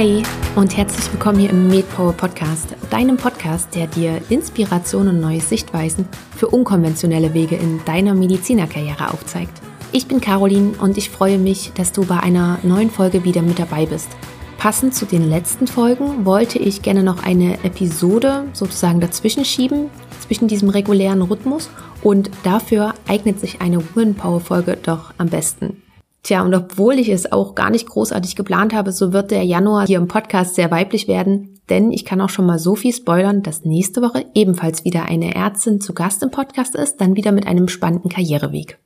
Hey 0.00 0.22
und 0.56 0.78
herzlich 0.78 1.12
willkommen 1.12 1.40
hier 1.40 1.50
im 1.50 1.68
MedPower 1.68 2.14
Podcast, 2.14 2.74
deinem 2.88 3.18
Podcast, 3.18 3.74
der 3.74 3.86
dir 3.86 4.22
Inspiration 4.30 5.08
und 5.08 5.20
neue 5.20 5.42
Sichtweisen 5.42 6.08
für 6.34 6.48
unkonventionelle 6.48 7.34
Wege 7.34 7.56
in 7.56 7.84
deiner 7.84 8.14
Medizinerkarriere 8.14 9.12
aufzeigt. 9.12 9.52
Ich 9.92 10.08
bin 10.08 10.22
Caroline 10.22 10.72
und 10.80 10.96
ich 10.96 11.10
freue 11.10 11.36
mich, 11.36 11.72
dass 11.74 11.92
du 11.92 12.06
bei 12.06 12.18
einer 12.18 12.58
neuen 12.62 12.88
Folge 12.88 13.24
wieder 13.24 13.42
mit 13.42 13.58
dabei 13.58 13.84
bist. 13.84 14.08
Passend 14.56 14.94
zu 14.94 15.04
den 15.04 15.28
letzten 15.28 15.66
Folgen 15.66 16.24
wollte 16.24 16.58
ich 16.58 16.80
gerne 16.80 17.02
noch 17.02 17.22
eine 17.22 17.62
Episode 17.62 18.46
sozusagen 18.54 19.00
dazwischen 19.00 19.44
schieben, 19.44 19.90
zwischen 20.26 20.48
diesem 20.48 20.70
regulären 20.70 21.20
Rhythmus 21.20 21.68
und 22.02 22.30
dafür 22.42 22.94
eignet 23.06 23.38
sich 23.38 23.60
eine 23.60 23.82
Woman 23.94 24.14
Power 24.14 24.40
Folge 24.40 24.78
doch 24.82 25.12
am 25.18 25.28
besten. 25.28 25.82
Tja, 26.22 26.42
und 26.42 26.54
obwohl 26.54 26.98
ich 26.98 27.08
es 27.08 27.32
auch 27.32 27.54
gar 27.54 27.70
nicht 27.70 27.88
großartig 27.88 28.36
geplant 28.36 28.74
habe, 28.74 28.92
so 28.92 29.12
wird 29.12 29.30
der 29.30 29.42
Januar 29.42 29.86
hier 29.86 29.98
im 29.98 30.08
Podcast 30.08 30.54
sehr 30.54 30.70
weiblich 30.70 31.08
werden, 31.08 31.60
denn 31.70 31.92
ich 31.92 32.04
kann 32.04 32.20
auch 32.20 32.28
schon 32.28 32.46
mal 32.46 32.58
so 32.58 32.74
viel 32.74 32.92
spoilern, 32.92 33.42
dass 33.42 33.64
nächste 33.64 34.02
Woche 34.02 34.26
ebenfalls 34.34 34.84
wieder 34.84 35.04
eine 35.04 35.34
Ärztin 35.34 35.80
zu 35.80 35.94
Gast 35.94 36.22
im 36.22 36.30
Podcast 36.30 36.74
ist, 36.74 37.00
dann 37.00 37.16
wieder 37.16 37.32
mit 37.32 37.46
einem 37.46 37.68
spannenden 37.68 38.10
Karriereweg. 38.10 38.78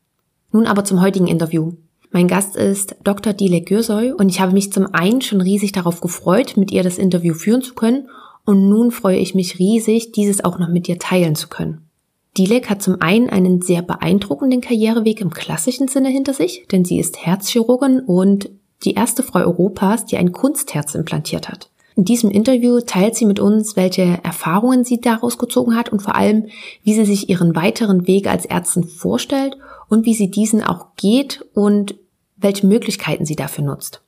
Nun 0.52 0.66
aber 0.66 0.84
zum 0.84 1.00
heutigen 1.00 1.26
Interview. 1.26 1.72
Mein 2.12 2.28
Gast 2.28 2.54
ist 2.54 2.94
Dr. 3.02 3.32
Dilek 3.32 3.66
Gürsoy 3.66 4.12
und 4.12 4.28
ich 4.28 4.40
habe 4.40 4.52
mich 4.52 4.72
zum 4.72 4.94
einen 4.94 5.20
schon 5.20 5.40
riesig 5.40 5.72
darauf 5.72 6.00
gefreut, 6.00 6.56
mit 6.56 6.70
ihr 6.70 6.84
das 6.84 6.98
Interview 6.98 7.34
führen 7.34 7.62
zu 7.62 7.74
können 7.74 8.08
und 8.44 8.68
nun 8.68 8.92
freue 8.92 9.18
ich 9.18 9.34
mich 9.34 9.58
riesig, 9.58 10.12
dieses 10.12 10.44
auch 10.44 10.60
noch 10.60 10.68
mit 10.68 10.86
dir 10.86 11.00
teilen 11.00 11.34
zu 11.34 11.48
können. 11.48 11.88
Dilek 12.36 12.68
hat 12.68 12.82
zum 12.82 13.00
einen 13.00 13.30
einen 13.30 13.62
sehr 13.62 13.82
beeindruckenden 13.82 14.60
Karriereweg 14.60 15.20
im 15.20 15.30
klassischen 15.30 15.88
Sinne 15.88 16.08
hinter 16.08 16.34
sich, 16.34 16.66
denn 16.70 16.84
sie 16.84 16.98
ist 16.98 17.24
Herzchirurgin 17.24 18.00
und 18.00 18.50
die 18.84 18.94
erste 18.94 19.22
Frau 19.22 19.40
Europas, 19.40 20.04
die 20.04 20.16
ein 20.16 20.32
Kunstherz 20.32 20.94
implantiert 20.94 21.48
hat. 21.48 21.70
In 21.96 22.04
diesem 22.04 22.30
Interview 22.30 22.80
teilt 22.80 23.14
sie 23.14 23.24
mit 23.24 23.38
uns, 23.38 23.76
welche 23.76 24.18
Erfahrungen 24.24 24.84
sie 24.84 25.00
daraus 25.00 25.38
gezogen 25.38 25.76
hat 25.76 25.90
und 25.90 26.02
vor 26.02 26.16
allem, 26.16 26.46
wie 26.82 26.94
sie 26.94 27.04
sich 27.04 27.28
ihren 27.28 27.54
weiteren 27.54 28.08
Weg 28.08 28.26
als 28.26 28.46
Ärztin 28.46 28.82
vorstellt 28.82 29.56
und 29.88 30.04
wie 30.04 30.14
sie 30.14 30.28
diesen 30.28 30.62
auch 30.62 30.96
geht 30.96 31.44
und 31.54 31.94
welche 32.36 32.66
Möglichkeiten 32.66 33.24
sie 33.24 33.36
dafür 33.36 33.64
nutzt. 33.64 34.02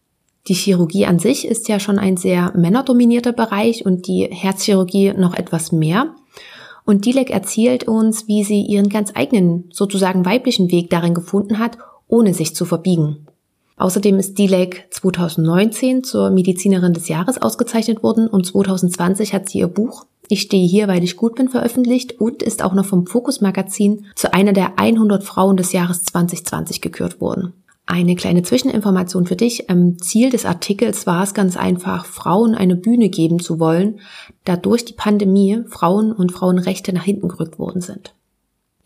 Die 0.48 0.54
Chirurgie 0.54 1.06
an 1.06 1.20
sich 1.20 1.46
ist 1.46 1.68
ja 1.68 1.78
schon 1.78 1.98
ein 1.98 2.16
sehr 2.16 2.52
männerdominierter 2.56 3.32
Bereich 3.32 3.86
und 3.86 4.08
die 4.08 4.28
Herzchirurgie 4.30 5.12
noch 5.12 5.34
etwas 5.34 5.70
mehr. 5.70 6.14
Und 6.86 7.04
Dilek 7.04 7.30
erzählt 7.30 7.84
uns, 7.88 8.28
wie 8.28 8.44
sie 8.44 8.62
ihren 8.62 8.88
ganz 8.88 9.10
eigenen, 9.14 9.68
sozusagen 9.72 10.24
weiblichen 10.24 10.70
Weg 10.70 10.88
darin 10.88 11.14
gefunden 11.14 11.58
hat, 11.58 11.76
ohne 12.06 12.32
sich 12.32 12.54
zu 12.54 12.64
verbiegen. 12.64 13.26
Außerdem 13.76 14.18
ist 14.18 14.38
Dilek 14.38 14.86
2019 14.90 16.04
zur 16.04 16.30
Medizinerin 16.30 16.94
des 16.94 17.08
Jahres 17.08 17.42
ausgezeichnet 17.42 18.02
worden 18.04 18.28
und 18.28 18.46
2020 18.46 19.34
hat 19.34 19.48
sie 19.48 19.58
ihr 19.58 19.68
Buch 19.68 20.06
Ich 20.28 20.40
stehe 20.42 20.66
hier, 20.66 20.88
weil 20.88 21.04
ich 21.04 21.16
gut 21.16 21.34
bin 21.34 21.48
veröffentlicht 21.48 22.20
und 22.20 22.42
ist 22.42 22.62
auch 22.62 22.72
noch 22.72 22.86
vom 22.86 23.06
Focus 23.06 23.40
Magazin 23.40 24.06
zu 24.14 24.32
einer 24.32 24.52
der 24.52 24.78
100 24.78 25.24
Frauen 25.24 25.56
des 25.56 25.72
Jahres 25.72 26.04
2020 26.04 26.80
gekürt 26.80 27.20
worden. 27.20 27.52
Eine 27.88 28.16
kleine 28.16 28.42
Zwischeninformation 28.42 29.26
für 29.26 29.36
dich. 29.36 29.66
Ziel 30.00 30.30
des 30.30 30.44
Artikels 30.44 31.06
war 31.06 31.22
es 31.22 31.34
ganz 31.34 31.56
einfach, 31.56 32.04
Frauen 32.04 32.56
eine 32.56 32.74
Bühne 32.74 33.08
geben 33.08 33.38
zu 33.38 33.60
wollen, 33.60 34.00
da 34.44 34.56
durch 34.56 34.84
die 34.84 34.92
Pandemie 34.92 35.62
Frauen 35.68 36.12
und 36.12 36.32
Frauenrechte 36.32 36.92
nach 36.92 37.04
hinten 37.04 37.28
gerückt 37.28 37.60
worden 37.60 37.80
sind. 37.80 38.12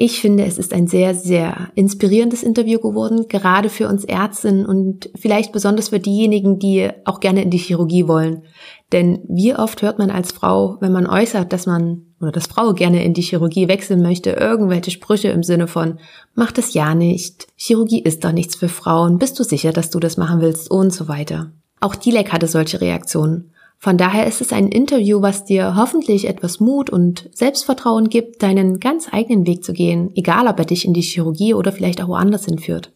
Ich 0.03 0.21
finde, 0.21 0.45
es 0.45 0.57
ist 0.57 0.73
ein 0.73 0.87
sehr, 0.87 1.15
sehr 1.15 1.71
inspirierendes 1.75 2.43
Interview 2.43 2.79
geworden, 2.79 3.27
gerade 3.29 3.69
für 3.69 3.89
uns 3.89 4.05
Ärztinnen 4.05 4.65
und 4.65 5.11
vielleicht 5.15 5.53
besonders 5.53 5.91
für 5.91 6.01
diejenigen, 6.01 6.59
die 6.59 6.89
auch 7.05 7.21
gerne 7.21 7.43
in 7.43 7.51
die 7.51 7.59
Chirurgie 7.59 8.09
wollen. 8.09 8.45
Denn 8.93 9.21
wie 9.29 9.55
oft 9.55 9.83
hört 9.83 9.99
man 9.99 10.11
als 10.11 10.33
Frau, 10.33 10.77
wenn 10.81 10.93
man 10.93 11.07
äußert, 11.07 11.53
dass 11.53 11.67
man 11.67 12.10
oder 12.21 12.33
dass 12.33 12.47
Frau 12.47 12.73
gerne 12.75 13.05
in 13.05 13.15
die 13.15 13.23
Chirurgie 13.23 13.69
wechseln 13.69 14.03
möchte, 14.03 14.31
irgendwelche 14.31 14.91
Sprüche 14.91 15.29
im 15.29 15.43
Sinne 15.43 15.67
von, 15.67 15.99
mach 16.35 16.53
das 16.53 16.75
ja 16.75 16.95
nicht, 16.95 17.47
Chirurgie 17.57 18.03
ist 18.03 18.25
doch 18.25 18.33
nichts 18.33 18.57
für 18.57 18.69
Frauen, 18.69 19.19
bist 19.19 19.39
du 19.39 19.45
sicher, 19.45 19.73
dass 19.73 19.91
du 19.91 20.01
das 20.01 20.17
machen 20.17 20.41
willst 20.41 20.71
und 20.71 20.93
so 20.93 21.09
weiter. 21.09 21.51
Auch 21.81 21.95
Dilek 21.95 22.33
hatte 22.33 22.47
solche 22.47 22.81
Reaktionen. 22.81 23.53
Von 23.79 23.97
daher 23.97 24.27
ist 24.27 24.43
es 24.43 24.53
ein 24.53 24.69
Interview, 24.69 25.23
was 25.23 25.47
dir 25.47 25.75
hoffentlich 25.75 26.29
etwas 26.29 26.61
Mut 26.61 26.91
und 26.91 27.31
Selbstvertrauen 27.33 28.11
gibt, 28.11 28.43
deinen 28.43 28.79
ganz 28.79 29.09
eigenen 29.11 29.47
Weg 29.47 29.65
zu 29.65 29.73
gehen, 29.73 30.11
egal 30.15 30.47
ob 30.49 30.59
er 30.59 30.67
dich 30.67 30.85
in 30.85 30.93
die 30.93 31.01
Chirurgie 31.01 31.55
oder 31.55 31.73
vielleicht 31.73 32.03
auch 32.03 32.09
woanders 32.09 32.45
hinführt. 32.45 32.93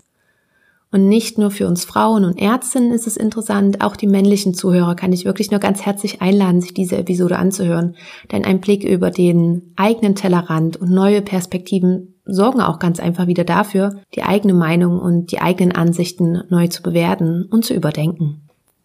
Und 0.94 1.08
nicht 1.08 1.38
nur 1.38 1.50
für 1.50 1.66
uns 1.66 1.84
Frauen 1.84 2.24
und 2.24 2.40
Ärztinnen 2.40 2.92
ist 2.92 3.08
es 3.08 3.16
interessant, 3.16 3.80
auch 3.80 3.96
die 3.96 4.06
männlichen 4.06 4.54
Zuhörer 4.54 4.94
kann 4.94 5.12
ich 5.12 5.24
wirklich 5.24 5.50
nur 5.50 5.58
ganz 5.58 5.84
herzlich 5.84 6.22
einladen, 6.22 6.60
sich 6.60 6.72
diese 6.72 6.96
Episode 6.96 7.36
anzuhören. 7.36 7.96
Denn 8.30 8.44
ein 8.44 8.60
Blick 8.60 8.84
über 8.84 9.10
den 9.10 9.72
eigenen 9.74 10.14
Tellerrand 10.14 10.76
und 10.76 10.92
neue 10.92 11.20
Perspektiven 11.20 12.14
sorgen 12.24 12.60
auch 12.60 12.78
ganz 12.78 13.00
einfach 13.00 13.26
wieder 13.26 13.42
dafür, 13.42 14.02
die 14.14 14.22
eigene 14.22 14.54
Meinung 14.54 15.00
und 15.00 15.32
die 15.32 15.40
eigenen 15.40 15.72
Ansichten 15.72 16.44
neu 16.48 16.68
zu 16.68 16.80
bewerten 16.80 17.48
und 17.50 17.64
zu 17.64 17.74
überdenken. 17.74 18.42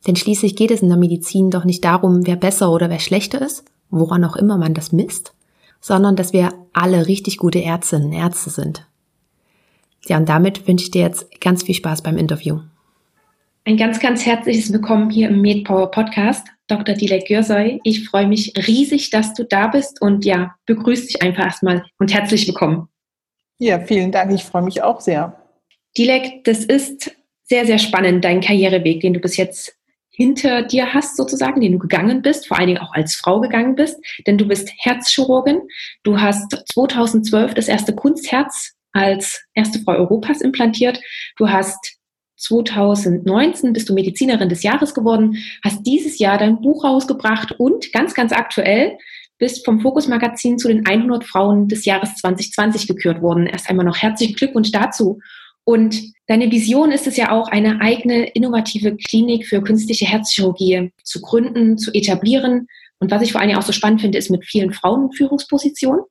Denn 0.08 0.16
schließlich 0.16 0.56
geht 0.56 0.72
es 0.72 0.82
in 0.82 0.90
der 0.90 0.98
Medizin 0.98 1.52
doch 1.52 1.64
nicht 1.64 1.86
darum, 1.86 2.26
wer 2.26 2.38
besser 2.38 2.72
oder 2.72 2.90
wer 2.90 2.98
schlechter 2.98 3.40
ist, 3.40 3.66
woran 3.92 4.24
auch 4.24 4.36
immer 4.36 4.58
man 4.58 4.74
das 4.74 4.92
misst, 4.92 5.36
sondern 5.80 6.16
dass 6.16 6.34
wir 6.34 6.54
alle 6.74 7.06
richtig 7.06 7.38
gute 7.38 7.62
Ärztinnen 7.62 8.08
und 8.08 8.14
Ärzte 8.14 8.50
sind. 8.50 8.89
Ja, 10.06 10.18
und 10.18 10.30
damit 10.30 10.68
wünsche 10.68 10.86
ich 10.86 10.92
dir 10.92 11.04
jetzt 11.04 11.40
ganz 11.42 11.64
viel 11.64 11.76
Spaß 11.76 12.02
beim 12.02 12.18
Interview. 12.18 12.60
Ein 13.66 13.78
ganz, 13.78 14.00
ganz 14.00 14.26
herzliches 14.26 14.72
Willkommen 14.72 15.10
hier 15.10 15.30
im 15.30 15.42
MedPower 15.42 15.92
Podcast, 15.92 16.48
Dr. 16.68 16.96
Dilek 16.96 17.28
Gürsoy. 17.28 17.80
Ich 17.84 18.08
freue 18.08 18.28
mich 18.28 18.54
riesig, 18.68 19.10
dass 19.10 19.34
du 19.34 19.44
da 19.44 19.68
bist 19.68 20.02
und 20.02 20.26
ja, 20.26 20.56
begrüße 20.66 21.08
dich 21.08 21.22
einfach 21.22 21.44
erstmal 21.44 21.86
und 22.00 22.14
herzlich 22.14 22.48
willkommen. 22.48 22.88
Ja, 23.60 23.80
vielen 23.80 24.12
Dank. 24.12 24.34
Ich 24.34 24.44
freue 24.44 24.64
mich 24.64 24.82
auch 24.82 25.02
sehr. 25.02 25.36
Dilek, 25.98 26.44
das 26.46 26.64
ist 26.64 27.16
sehr, 27.44 27.66
sehr 27.66 27.80
spannend, 27.80 28.24
dein 28.24 28.42
Karriereweg, 28.42 29.02
den 29.02 29.14
du 29.14 29.20
bis 29.20 29.36
jetzt 29.38 29.76
hinter 30.10 30.64
dir 30.64 30.94
hast, 30.94 31.18
sozusagen, 31.18 31.62
den 31.62 31.74
du 31.74 31.80
gegangen 31.80 32.22
bist, 32.22 32.48
vor 32.48 32.58
allen 32.58 32.68
Dingen 32.68 32.80
auch 32.80 32.94
als 32.94 33.16
Frau 33.16 33.40
gegangen 33.40 33.76
bist, 33.76 33.98
denn 34.26 34.38
du 34.38 34.48
bist 34.48 34.72
Herzchirurgin. 34.78 35.62
Du 36.04 36.20
hast 36.20 36.64
2012 36.74 37.54
das 37.54 37.68
erste 37.68 37.94
Kunstherz 37.94 38.76
als 38.94 39.44
erste 39.54 39.80
Frau 39.80 39.94
Europas 39.94 40.42
implantiert. 40.42 41.00
Du 41.38 41.50
hast 41.50 42.00
2019 42.38 43.74
bist 43.74 43.90
du 43.90 43.94
Medizinerin 43.94 44.50
des 44.50 44.64
Jahres 44.64 44.94
geworden, 44.94 45.38
hast 45.64 45.86
dieses 45.86 46.20
Jahr 46.20 46.38
dein 46.38 46.62
Buch 46.62 46.84
rausgebracht 46.84 47.52
und 47.60 47.92
ganz, 47.92 48.14
ganz 48.14 48.32
aktuell 48.32 48.98
bist 49.38 49.66
vom 49.66 49.80
Fokus 49.82 50.08
Magazin 50.08 50.58
zu 50.58 50.68
den 50.68 50.86
100 50.86 51.24
Frauen 51.24 51.68
des 51.68 51.86
Jahres 51.86 52.16
2020 52.16 52.88
gekürt 52.88 53.22
worden. 53.22 53.48
Erst 53.48 53.70
einmal 53.70 53.86
noch 53.86 53.98
herzlichen 53.98 54.36
Glückwunsch 54.36 54.72
dazu. 54.72 55.20
Und 55.64 56.02
deine 56.28 56.52
Vision 56.52 56.92
ist 56.92 57.08
es 57.08 57.16
ja 57.16 57.32
auch, 57.32 57.48
eine 57.50 57.80
eigene 57.80 58.28
innovative 58.30 58.96
Klinik 58.96 59.46
für 59.48 59.62
künstliche 59.62 60.06
Herzchirurgie 60.06 60.92
zu 61.04 61.22
gründen, 61.22 61.78
zu 61.78 61.94
etablieren. 61.94 62.68
Und 63.00 63.12
was 63.12 63.22
ich 63.22 63.32
vor 63.32 63.40
allem 63.42 63.58
auch 63.58 63.62
so 63.62 63.72
spannend 63.72 64.02
finde, 64.02 64.18
ist 64.18 64.30
mit 64.30 64.46
vielen 64.46 64.74
Frauenführungspositionen 64.74 66.02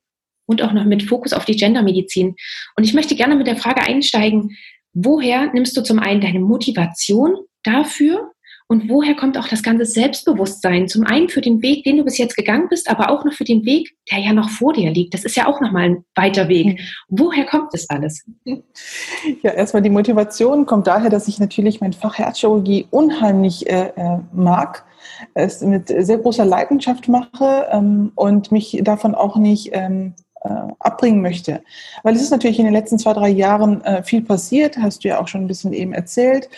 und 0.48 0.62
auch 0.62 0.72
noch 0.72 0.84
mit 0.84 1.04
Fokus 1.04 1.32
auf 1.32 1.44
die 1.44 1.56
Gendermedizin. 1.56 2.34
Und 2.76 2.84
ich 2.84 2.94
möchte 2.94 3.14
gerne 3.14 3.36
mit 3.36 3.47
der 3.47 3.56
Frage 3.56 3.82
einsteigen, 3.82 4.56
woher 4.94 5.53
nimmst 5.53 5.76
du 5.76 5.82
zum 5.82 5.98
einen 5.98 6.20
deine 6.20 6.41
Motivation 6.41 7.36
dafür 7.62 8.32
und 8.70 8.88
woher 8.88 9.14
kommt 9.14 9.38
auch 9.38 9.48
das 9.48 9.62
ganze 9.62 9.84
Selbstbewusstsein? 9.84 10.88
Zum 10.88 11.04
einen 11.04 11.28
für 11.28 11.41
den 11.41 11.62
Weg, 11.62 11.84
den 11.84 11.98
du 11.98 12.04
bis 12.04 12.19
jetzt 12.19 12.36
gegangen 12.36 12.69
bist, 12.69 12.91
aber 12.91 13.10
auch 13.10 13.25
noch 13.25 13.32
für 13.32 13.44
den 13.44 13.64
Weg, 13.64 13.97
der 14.10 14.19
ja 14.19 14.33
noch 14.33 14.50
vor 14.50 14.72
dir 14.72 14.91
liegt. 14.91 15.15
Das 15.15 15.24
ist 15.24 15.36
ja 15.36 15.47
auch 15.47 15.60
nochmal 15.60 15.84
ein 15.84 16.04
weiter 16.15 16.48
Weg. 16.48 16.80
Woher 17.09 17.44
kommt 17.47 17.72
das 17.72 17.89
alles? 17.89 18.24
Ja, 19.42 19.53
erstmal 19.53 19.83
die 19.83 19.91
Motivation 19.91 20.65
kommt 20.65 20.86
daher, 20.86 21.10
dass 21.10 21.28
ich 21.28 21.39
natürlich 21.39 21.80
mein 21.80 21.92
Fach 21.92 22.18
Herzchirurgie 22.18 22.86
unheimlich 22.91 23.68
äh, 23.68 23.92
äh, 23.97 24.18
mag 24.33 24.84
es 25.34 25.60
mit 25.60 25.89
sehr 25.89 26.18
großer 26.18 26.44
Leidenschaft 26.44 27.09
mache 27.09 27.66
ähm, 27.71 28.12
und 28.15 28.53
mich 28.53 28.78
davon 28.83 29.15
auch 29.15 29.36
nicht 29.36 29.71
ähm, 29.72 30.15
äh, 30.18 30.28
abbringen 30.79 31.21
möchte. 31.21 31.63
Weil 32.03 32.15
es 32.15 32.23
ist 32.23 32.31
natürlich 32.31 32.59
in 32.59 32.65
den 32.65 32.75
letzten 32.75 32.99
zwei, 32.99 33.13
drei 33.13 33.29
Jahren 33.29 33.83
äh, 33.85 34.03
viel 34.03 34.23
passiert, 34.23 34.79
hast 34.79 35.05
du 35.05 35.09
ja 35.09 35.21
auch 35.21 35.29
schon 35.29 35.43
ein 35.43 35.49
bisschen 35.49 35.73
eben 35.73 35.93
erzählt. 35.93 36.49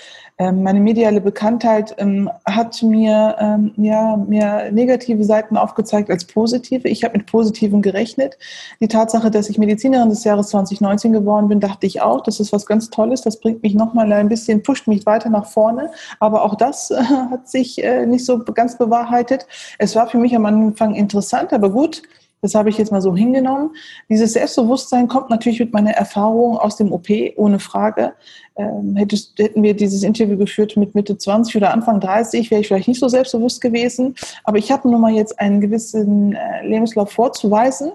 Ähm, 0.40 0.62
meine 0.62 0.80
mediale 0.80 1.20
Bekanntheit 1.20 1.94
ähm, 1.98 2.30
hat 2.46 2.82
mir, 2.82 3.36
ähm, 3.38 3.72
ja, 3.76 4.16
mir 4.16 4.72
negative 4.72 5.22
Seiten 5.22 5.58
aufgezeigt 5.58 6.08
als 6.08 6.24
positive. 6.24 6.88
Ich 6.88 7.04
habe 7.04 7.18
mit 7.18 7.26
positiven 7.26 7.82
gerechnet. 7.82 8.38
Die 8.80 8.88
Tatsache, 8.88 9.30
dass 9.30 9.50
ich 9.50 9.58
Medizinerin 9.58 10.08
des 10.08 10.24
Jahres 10.24 10.48
2019 10.48 11.12
geworden 11.12 11.48
bin, 11.48 11.60
dachte 11.60 11.86
ich 11.86 12.00
auch, 12.00 12.22
das 12.22 12.40
ist 12.40 12.54
was 12.54 12.64
ganz 12.64 12.88
Tolles. 12.88 13.20
Das 13.20 13.38
bringt 13.38 13.62
mich 13.62 13.74
nochmal 13.74 14.10
ein 14.14 14.30
bisschen, 14.30 14.62
pusht 14.62 14.88
mich 14.88 15.04
weiter 15.04 15.28
nach 15.28 15.44
vorne. 15.44 15.90
Aber 16.20 16.42
auch 16.42 16.54
das 16.54 16.90
äh, 16.90 17.02
hat 17.02 17.46
sich 17.46 17.84
äh, 17.84 18.06
nicht 18.06 18.24
so 18.24 18.38
ganz 18.38 18.78
bewahrheitet. 18.78 19.46
Es 19.76 19.94
war 19.94 20.08
für 20.08 20.16
mich 20.16 20.34
am 20.34 20.46
Anfang 20.46 20.94
interessant, 20.94 21.52
aber 21.52 21.68
gut, 21.68 22.00
Das 22.42 22.54
habe 22.54 22.70
ich 22.70 22.78
jetzt 22.78 22.90
mal 22.90 23.02
so 23.02 23.14
hingenommen. 23.14 23.76
Dieses 24.08 24.32
Selbstbewusstsein 24.32 25.08
kommt 25.08 25.28
natürlich 25.28 25.60
mit 25.60 25.72
meiner 25.72 25.90
Erfahrung 25.90 26.56
aus 26.56 26.76
dem 26.76 26.90
OP, 26.92 27.08
ohne 27.36 27.58
Frage. 27.58 28.14
Ähm, 28.56 28.96
hättest, 28.96 29.38
hätten 29.38 29.62
wir 29.62 29.74
dieses 29.74 30.02
Interview 30.02 30.38
geführt 30.38 30.76
mit 30.76 30.94
Mitte 30.94 31.18
20 31.18 31.56
oder 31.56 31.72
Anfang 31.72 32.00
30, 32.00 32.50
wäre 32.50 32.62
ich 32.62 32.68
vielleicht 32.68 32.88
nicht 32.88 33.00
so 33.00 33.08
selbstbewusst 33.08 33.60
gewesen. 33.60 34.14
Aber 34.44 34.56
ich 34.56 34.72
habe 34.72 34.88
nun 34.88 35.00
mal 35.00 35.12
jetzt 35.12 35.38
einen 35.38 35.60
gewissen 35.60 36.34
äh, 36.34 36.66
Lebenslauf 36.66 37.10
vorzuweisen. 37.12 37.92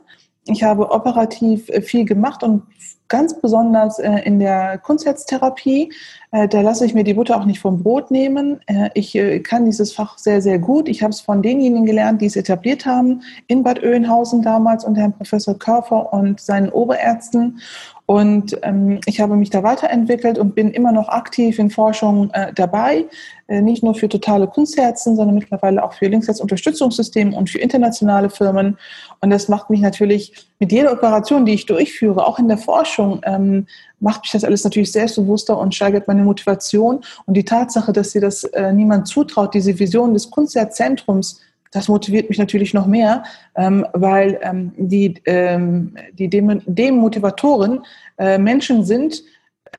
Ich 0.47 0.61
habe 0.61 0.91
operativ 0.91 1.67
äh, 1.69 1.81
viel 1.81 2.05
gemacht 2.05 2.43
und 2.43 2.61
ganz 3.07 3.39
besonders 3.39 3.99
äh, 3.99 4.19
in 4.25 4.39
der 4.39 4.77
Kunstherztherapie. 4.77 5.91
Äh, 6.35 6.49
da 6.49 6.59
lasse 6.59 6.85
ich 6.85 6.93
mir 6.93 7.05
die 7.05 7.13
Butter 7.13 7.37
auch 7.37 7.45
nicht 7.45 7.61
vom 7.61 7.81
Brot 7.81 8.11
nehmen. 8.11 8.59
Äh, 8.65 8.89
ich 8.93 9.15
äh, 9.15 9.39
kann 9.39 9.63
dieses 9.63 9.93
Fach 9.93 10.17
sehr, 10.17 10.41
sehr 10.41 10.59
gut. 10.59 10.89
Ich 10.89 11.01
habe 11.01 11.11
es 11.11 11.21
von 11.21 11.41
denjenigen 11.41 11.85
gelernt, 11.85 12.21
die 12.21 12.25
es 12.25 12.35
etabliert 12.35 12.85
haben, 12.85 13.21
in 13.47 13.63
Bad 13.63 13.81
Oeynhausen 13.81 14.41
damals 14.41 14.83
unter 14.83 14.99
Herrn 14.99 15.13
Professor 15.13 15.57
Körfer 15.57 16.11
und 16.11 16.41
seinen 16.41 16.67
Oberärzten. 16.69 17.61
Und 18.05 18.59
ähm, 18.63 18.99
ich 19.05 19.21
habe 19.21 19.37
mich 19.37 19.49
da 19.49 19.63
weiterentwickelt 19.63 20.37
und 20.37 20.55
bin 20.55 20.71
immer 20.71 20.91
noch 20.91 21.07
aktiv 21.07 21.57
in 21.57 21.71
Forschung 21.71 22.31
dabei, 22.53 23.05
nicht 23.47 23.81
nur 23.81 23.95
für 23.95 24.07
totale 24.07 24.45
Kunstherzen, 24.45 25.15
sondern 25.15 25.33
mittlerweile 25.33 25.83
auch 25.83 25.93
für 25.93 26.07
Linksherzunterstützungssysteme 26.07 27.35
und 27.35 27.49
für 27.49 27.57
internationale 27.57 28.29
Firmen. 28.29 28.77
Und 29.21 29.31
das 29.31 29.49
macht 29.49 29.71
mich 29.71 29.81
natürlich 29.81 30.47
mit 30.59 30.71
jeder 30.71 30.91
Operation, 30.91 31.45
die 31.45 31.53
ich 31.53 31.65
durchführe, 31.65 32.27
auch 32.27 32.37
in 32.37 32.47
der 32.47 32.59
Forschung, 32.59 33.21
ähm, 33.23 33.65
macht 33.99 34.21
mich 34.23 34.31
das 34.31 34.43
alles 34.43 34.63
natürlich 34.63 34.91
selbstbewusster 34.91 35.57
und 35.57 35.73
steigert 35.73 36.07
meine 36.07 36.23
Motivation. 36.23 37.01
Und 37.25 37.35
die 37.35 37.45
Tatsache, 37.45 37.93
dass 37.93 38.11
sie 38.11 38.19
das 38.19 38.43
äh, 38.43 38.73
niemand 38.73 39.07
zutraut, 39.07 39.53
diese 39.53 39.77
Vision 39.77 40.13
des 40.13 40.29
Kunstherzentrums 40.29 41.41
das 41.75 41.89
motiviert 41.89 42.29
mich 42.29 42.37
natürlich 42.37 42.73
noch 42.73 42.87
mehr, 42.87 43.23
ähm, 43.55 43.85
weil 43.91 44.39
ähm, 44.41 44.71
die, 44.77 45.15
ähm, 45.25 45.93
die 46.13 46.29
Dem 46.29 46.61
Demotivatoren 46.65 47.83
äh, 48.17 48.37
Menschen 48.37 48.85
sind, 48.85 49.23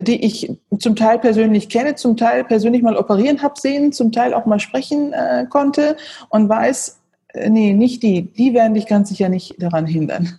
die 0.00 0.24
ich 0.26 0.52
zum 0.78 0.94
Teil 0.94 1.19
persönlich 1.19 1.70
kenne, 1.70 1.94
zum 1.94 2.19
Teil 2.19 2.44
persönlich 2.44 2.82
mal 2.82 2.96
operieren 2.96 3.42
habe 3.42 3.58
sehen, 3.58 3.92
zum 3.92 4.12
Teil 4.12 4.34
auch 4.34 4.44
mal 4.44 4.60
sprechen 4.60 5.14
äh, 5.14 5.46
konnte 5.48 5.96
und 6.28 6.50
weiß, 6.50 7.00
äh, 7.28 7.48
nee, 7.48 7.72
nicht 7.72 8.02
die, 8.02 8.22
die 8.22 8.52
werden 8.52 8.74
dich 8.74 8.86
ganz 8.86 9.08
sicher 9.08 9.30
nicht 9.30 9.54
daran 9.58 9.86
hindern. 9.86 10.38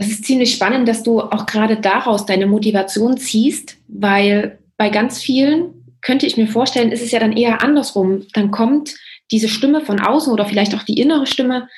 Das 0.00 0.08
ist 0.08 0.24
ziemlich 0.24 0.54
spannend, 0.54 0.88
dass 0.88 1.02
du 1.02 1.20
auch 1.20 1.44
gerade 1.44 1.76
daraus 1.76 2.24
deine 2.24 2.46
Motivation 2.46 3.18
ziehst, 3.18 3.76
weil 3.86 4.58
bei 4.78 4.88
ganz 4.88 5.20
vielen 5.20 5.74
könnte 6.00 6.24
ich 6.24 6.38
mir 6.38 6.46
vorstellen, 6.46 6.90
ist 6.90 7.02
es 7.02 7.10
ja 7.10 7.20
dann 7.20 7.36
eher 7.36 7.62
andersrum. 7.62 8.26
Dann 8.32 8.50
kommt 8.50 8.94
diese 9.30 9.50
Stimme 9.50 9.82
von 9.82 10.00
außen 10.00 10.32
oder 10.32 10.46
vielleicht 10.46 10.74
auch 10.74 10.84
die 10.84 10.98
innere 10.98 11.26
Stimme, 11.26 11.68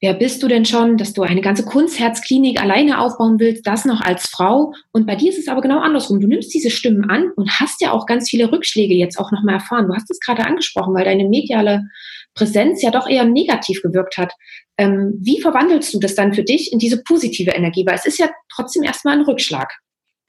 wer 0.00 0.14
bist 0.14 0.42
du 0.42 0.48
denn 0.48 0.64
schon, 0.64 0.96
dass 0.96 1.12
du 1.12 1.20
eine 1.24 1.42
ganze 1.42 1.66
Kunstherzklinik 1.66 2.58
alleine 2.58 3.00
aufbauen 3.00 3.38
willst, 3.38 3.66
das 3.66 3.84
noch 3.84 4.00
als 4.00 4.30
Frau. 4.30 4.72
Und 4.92 5.06
bei 5.06 5.14
dir 5.14 5.28
ist 5.28 5.38
es 5.38 5.48
aber 5.48 5.60
genau 5.60 5.80
andersrum. 5.80 6.22
Du 6.22 6.26
nimmst 6.26 6.54
diese 6.54 6.70
Stimmen 6.70 7.10
an 7.10 7.32
und 7.36 7.60
hast 7.60 7.82
ja 7.82 7.92
auch 7.92 8.06
ganz 8.06 8.30
viele 8.30 8.50
Rückschläge 8.50 8.94
jetzt 8.94 9.18
auch 9.18 9.30
nochmal 9.30 9.56
erfahren. 9.56 9.88
Du 9.88 9.94
hast 9.94 10.10
es 10.10 10.20
gerade 10.20 10.46
angesprochen, 10.46 10.94
weil 10.94 11.04
deine 11.04 11.28
mediale 11.28 11.86
Präsenz 12.38 12.82
ja 12.82 12.90
doch 12.90 13.08
eher 13.08 13.24
negativ 13.24 13.82
gewirkt 13.82 14.16
hat. 14.16 14.32
Ähm, 14.78 15.14
wie 15.20 15.40
verwandelst 15.40 15.92
du 15.92 15.98
das 15.98 16.14
dann 16.14 16.32
für 16.32 16.44
dich 16.44 16.72
in 16.72 16.78
diese 16.78 17.02
positive 17.02 17.50
Energie? 17.50 17.84
Weil 17.84 17.96
es 17.96 18.06
ist 18.06 18.18
ja 18.18 18.28
trotzdem 18.54 18.84
erstmal 18.84 19.18
ein 19.18 19.24
Rückschlag. 19.24 19.72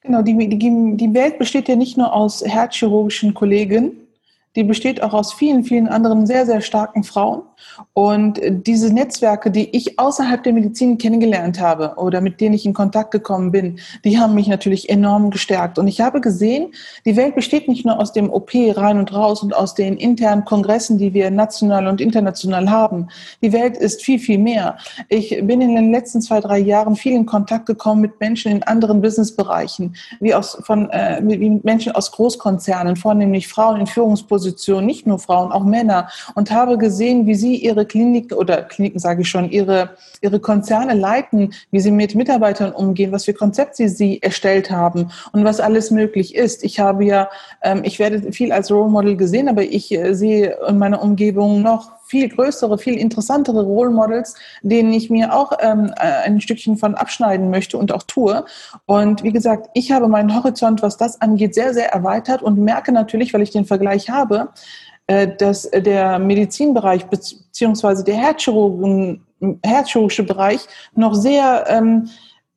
Genau, 0.01 0.21
die, 0.21 0.35
die, 0.49 0.57
die 0.97 1.13
Welt 1.13 1.37
besteht 1.37 1.67
ja 1.67 1.75
nicht 1.75 1.97
nur 1.97 2.13
aus 2.13 2.43
herzchirurgischen 2.43 3.33
Kollegen, 3.33 4.07
die 4.59 4.65
besteht 4.65 5.01
auch 5.01 5.13
aus 5.13 5.31
vielen, 5.31 5.63
vielen 5.63 5.87
anderen 5.87 6.27
sehr, 6.27 6.45
sehr 6.45 6.59
starken 6.59 7.05
Frauen. 7.05 7.43
Und 7.93 8.39
diese 8.43 8.93
Netzwerke, 8.93 9.51
die 9.51 9.75
ich 9.75 9.97
außerhalb 9.99 10.43
der 10.43 10.53
Medizin 10.53 10.97
kennengelernt 10.97 11.59
habe 11.61 11.93
oder 11.95 12.19
mit 12.19 12.41
denen 12.41 12.55
ich 12.55 12.65
in 12.65 12.73
Kontakt 12.73 13.11
gekommen 13.11 13.51
bin, 13.51 13.79
die 14.03 14.19
haben 14.19 14.35
mich 14.35 14.47
natürlich 14.47 14.89
enorm 14.89 15.29
gestärkt. 15.29 15.79
Und 15.79 15.87
ich 15.87 16.01
habe 16.01 16.19
gesehen, 16.19 16.73
die 17.05 17.15
Welt 17.15 17.35
besteht 17.35 17.67
nicht 17.69 17.85
nur 17.85 17.99
aus 17.99 18.11
dem 18.11 18.29
OP 18.29 18.51
rein 18.53 18.99
und 18.99 19.13
raus 19.13 19.43
und 19.43 19.55
aus 19.55 19.75
den 19.75 19.95
internen 19.95 20.43
Kongressen, 20.43 20.97
die 20.97 21.13
wir 21.13 21.31
national 21.31 21.87
und 21.87 22.01
international 22.01 22.69
haben. 22.69 23.07
Die 23.41 23.53
Welt 23.53 23.77
ist 23.77 24.03
viel, 24.03 24.19
viel 24.19 24.39
mehr. 24.39 24.77
Ich 25.07 25.29
bin 25.29 25.61
in 25.61 25.75
den 25.75 25.91
letzten 25.91 26.21
zwei, 26.21 26.41
drei 26.41 26.59
Jahren 26.59 26.97
viel 26.97 27.13
in 27.13 27.25
Kontakt 27.25 27.65
gekommen 27.65 28.01
mit 28.01 28.19
Menschen 28.19 28.51
in 28.51 28.63
anderen 28.63 29.01
Businessbereichen, 29.01 29.95
wie, 30.19 30.33
aus, 30.33 30.57
von, 30.63 30.89
äh, 30.89 31.21
wie 31.23 31.61
Menschen 31.63 31.93
aus 31.93 32.11
Großkonzernen, 32.11 32.97
vornehmlich 32.97 33.47
Frauen 33.47 33.79
in 33.79 33.87
Führungspositionen, 33.87 34.48
nicht 34.81 35.07
nur 35.07 35.19
Frauen, 35.19 35.51
auch 35.51 35.63
Männer, 35.63 36.09
und 36.35 36.51
habe 36.51 36.77
gesehen, 36.77 37.25
wie 37.27 37.35
sie 37.35 37.55
ihre 37.55 37.85
Kliniken 37.85 38.37
oder 38.37 38.63
Kliniken 38.63 38.99
sage 38.99 39.21
ich 39.21 39.29
schon, 39.29 39.49
ihre, 39.49 39.91
ihre 40.21 40.39
Konzerne 40.39 40.93
leiten, 40.93 41.53
wie 41.71 41.79
sie 41.79 41.91
mit 41.91 42.15
Mitarbeitern 42.15 42.71
umgehen, 42.71 43.11
was 43.11 43.25
für 43.25 43.33
Konzepte 43.33 43.89
sie 43.89 44.21
erstellt 44.21 44.71
haben 44.71 45.11
und 45.31 45.43
was 45.43 45.59
alles 45.59 45.91
möglich 45.91 46.35
ist. 46.35 46.63
Ich 46.63 46.79
habe 46.79 47.05
ja, 47.05 47.29
ähm, 47.61 47.81
ich 47.83 47.99
werde 47.99 48.31
viel 48.31 48.51
als 48.51 48.71
Role 48.71 48.89
Model 48.89 49.15
gesehen, 49.15 49.49
aber 49.49 49.63
ich 49.63 49.91
äh, 49.91 50.13
sehe 50.13 50.57
in 50.67 50.77
meiner 50.77 51.01
Umgebung 51.01 51.61
noch 51.61 51.98
viel 52.09 52.27
größere, 52.27 52.79
viel 52.79 52.95
interessantere 52.95 53.61
Role 53.61 53.91
Models, 53.91 54.33
denen 54.63 54.91
ich 54.91 55.11
mir 55.11 55.33
auch 55.33 55.51
ähm, 55.59 55.93
äh, 55.95 56.25
ein 56.25 56.41
Stückchen 56.41 56.75
von 56.75 56.95
abschneiden 56.95 57.51
möchte 57.51 57.77
und 57.77 57.91
auch 57.91 58.01
tue. 58.03 58.45
Und 58.87 59.21
wie 59.23 59.31
gesagt, 59.31 59.69
ich 59.75 59.91
habe 59.91 60.07
meinen 60.07 60.35
Horizont, 60.35 60.81
was 60.81 60.97
das 60.97 61.21
angeht, 61.21 61.53
sehr, 61.53 61.73
sehr 61.73 61.93
erweitert 61.93 62.41
und 62.41 62.57
merke 62.57 62.91
natürlich, 62.91 63.31
weil 63.33 63.43
ich 63.43 63.51
den 63.51 63.65
Vergleich 63.65 64.09
habe, 64.09 64.49
äh, 65.05 65.27
dass 65.37 65.69
der 65.69 66.17
Medizinbereich 66.17 67.05
beziehungsweise 67.05 68.03
der 68.03 68.15
Herzchirurgen, 68.15 69.23
herzchirurgische 69.63 70.23
Bereich 70.23 70.67
noch 70.95 71.13
sehr 71.13 71.65
ähm, 71.67 72.09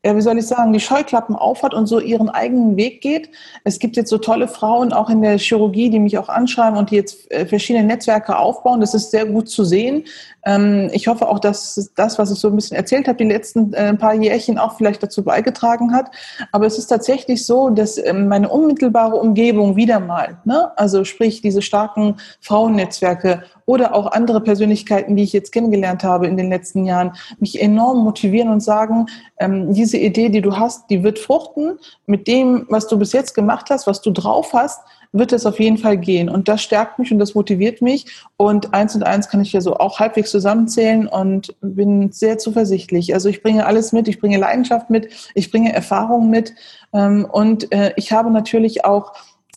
ja, 0.04 0.16
wie 0.16 0.20
soll 0.20 0.38
ich 0.38 0.46
sagen, 0.46 0.72
die 0.72 0.80
Scheuklappen 0.80 1.36
aufhat 1.36 1.74
und 1.74 1.86
so 1.86 2.00
ihren 2.00 2.28
eigenen 2.28 2.76
Weg 2.76 3.00
geht. 3.00 3.30
Es 3.62 3.78
gibt 3.78 3.96
jetzt 3.96 4.10
so 4.10 4.18
tolle 4.18 4.48
Frauen 4.48 4.92
auch 4.92 5.08
in 5.08 5.22
der 5.22 5.38
Chirurgie, 5.38 5.90
die 5.90 6.00
mich 6.00 6.18
auch 6.18 6.28
anschreiben 6.28 6.76
und 6.76 6.90
die 6.90 6.96
jetzt 6.96 7.30
äh, 7.30 7.46
verschiedene 7.46 7.84
Netzwerke 7.84 8.36
aufbauen. 8.36 8.80
Das 8.80 8.94
ist 8.94 9.12
sehr 9.12 9.26
gut 9.26 9.48
zu 9.48 9.64
sehen. 9.64 10.04
Ähm, 10.44 10.90
ich 10.92 11.06
hoffe 11.08 11.28
auch, 11.28 11.38
dass 11.38 11.92
das, 11.94 12.18
was 12.18 12.30
ich 12.30 12.38
so 12.38 12.48
ein 12.48 12.56
bisschen 12.56 12.76
erzählt 12.76 13.08
habe, 13.08 13.18
die 13.18 13.30
letzten 13.30 13.72
äh, 13.72 13.94
paar 13.94 14.14
Jährchen 14.14 14.58
auch 14.58 14.76
vielleicht 14.76 15.02
dazu 15.02 15.22
beigetragen 15.22 15.94
hat. 15.94 16.10
Aber 16.50 16.66
es 16.66 16.78
ist 16.78 16.88
tatsächlich 16.88 17.46
so, 17.46 17.70
dass 17.70 17.98
ähm, 17.98 18.28
meine 18.28 18.48
unmittelbare 18.48 19.16
Umgebung 19.16 19.76
wieder 19.76 20.00
mal, 20.00 20.38
ne? 20.44 20.72
also 20.76 21.04
sprich 21.04 21.42
diese 21.42 21.62
starken 21.62 22.16
Frauennetzwerke 22.40 23.44
oder 23.66 23.94
auch 23.94 24.10
andere 24.12 24.40
Persönlichkeiten, 24.40 25.16
die 25.16 25.22
ich 25.22 25.32
jetzt 25.32 25.52
kennengelernt 25.52 26.02
habe 26.02 26.26
in 26.26 26.36
den 26.36 26.50
letzten 26.50 26.84
Jahren, 26.84 27.12
mich 27.38 27.60
enorm 27.60 27.98
motivieren 27.98 28.48
und 28.48 28.60
sagen, 28.60 29.06
ähm, 29.38 29.72
diese 29.72 29.98
Idee, 29.98 30.28
die 30.28 30.40
du 30.40 30.56
hast, 30.56 30.90
die 30.90 31.02
wird 31.02 31.18
fruchten 31.18 31.78
mit 32.06 32.26
dem, 32.26 32.66
was 32.68 32.88
du 32.88 32.98
bis 32.98 33.12
jetzt 33.12 33.34
gemacht 33.34 33.66
hast, 33.70 33.86
was 33.86 34.00
du 34.02 34.10
drauf 34.10 34.52
hast, 34.52 34.80
wird 35.12 35.32
es 35.32 35.46
auf 35.46 35.60
jeden 35.60 35.78
Fall 35.78 35.98
gehen. 35.98 36.28
Und 36.28 36.48
das 36.48 36.62
stärkt 36.62 36.98
mich 36.98 37.12
und 37.12 37.18
das 37.18 37.34
motiviert 37.34 37.82
mich. 37.82 38.06
Und 38.36 38.74
eins 38.74 38.94
und 38.94 39.04
eins 39.04 39.28
kann 39.28 39.42
ich 39.42 39.52
ja 39.52 39.60
so 39.60 39.76
auch 39.76 40.00
halbwegs 40.00 40.30
zusammenzählen 40.30 41.06
und 41.06 41.54
bin 41.60 42.10
sehr 42.12 42.38
zuversichtlich. 42.38 43.14
Also 43.14 43.28
ich 43.28 43.42
bringe 43.42 43.66
alles 43.66 43.92
mit, 43.92 44.08
ich 44.08 44.20
bringe 44.20 44.38
Leidenschaft 44.38 44.90
mit, 44.90 45.08
ich 45.34 45.50
bringe 45.50 45.72
Erfahrung 45.72 46.30
mit. 46.30 46.54
Ähm, 46.92 47.26
und 47.30 47.72
äh, 47.72 47.92
ich 47.96 48.12
habe 48.12 48.30
natürlich 48.30 48.84
auch 48.84 49.12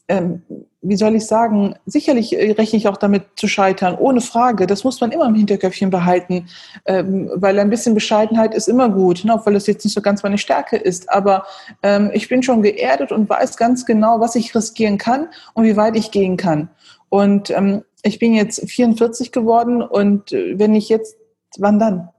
ähm, 0.07 0.43
wie 0.81 0.95
soll 0.95 1.15
ich 1.15 1.25
sagen, 1.25 1.75
sicherlich 1.85 2.33
äh, 2.33 2.51
rechne 2.51 2.77
ich 2.77 2.87
auch 2.87 2.97
damit 2.97 3.23
zu 3.35 3.47
scheitern, 3.47 3.95
ohne 3.97 4.21
Frage. 4.21 4.67
Das 4.67 4.83
muss 4.83 5.01
man 5.01 5.11
immer 5.11 5.25
im 5.25 5.35
Hinterköpfchen 5.35 5.89
behalten, 5.89 6.47
ähm, 6.85 7.31
weil 7.33 7.57
ein 7.57 7.69
bisschen 7.71 7.95
Bescheidenheit 7.95 8.53
ist 8.53 8.67
immer 8.67 8.89
gut, 8.89 9.25
ne, 9.25 9.33
obwohl 9.33 9.53
das 9.53 9.67
jetzt 9.67 9.83
nicht 9.83 9.93
so 9.93 10.01
ganz 10.01 10.21
meine 10.21 10.37
Stärke 10.37 10.77
ist. 10.77 11.09
Aber 11.09 11.45
ähm, 11.81 12.11
ich 12.13 12.29
bin 12.29 12.43
schon 12.43 12.61
geerdet 12.61 13.11
und 13.11 13.29
weiß 13.29 13.57
ganz 13.57 13.85
genau, 13.85 14.19
was 14.19 14.35
ich 14.35 14.53
riskieren 14.53 14.97
kann 14.97 15.29
und 15.53 15.63
wie 15.63 15.77
weit 15.77 15.95
ich 15.95 16.11
gehen 16.11 16.37
kann. 16.37 16.69
Und 17.09 17.49
ähm, 17.49 17.83
ich 18.03 18.19
bin 18.19 18.35
jetzt 18.35 18.69
44 18.69 19.31
geworden 19.31 19.81
und 19.81 20.31
äh, 20.31 20.59
wenn 20.59 20.75
ich 20.75 20.89
jetzt, 20.89 21.17
wann 21.57 21.79
dann? 21.79 22.09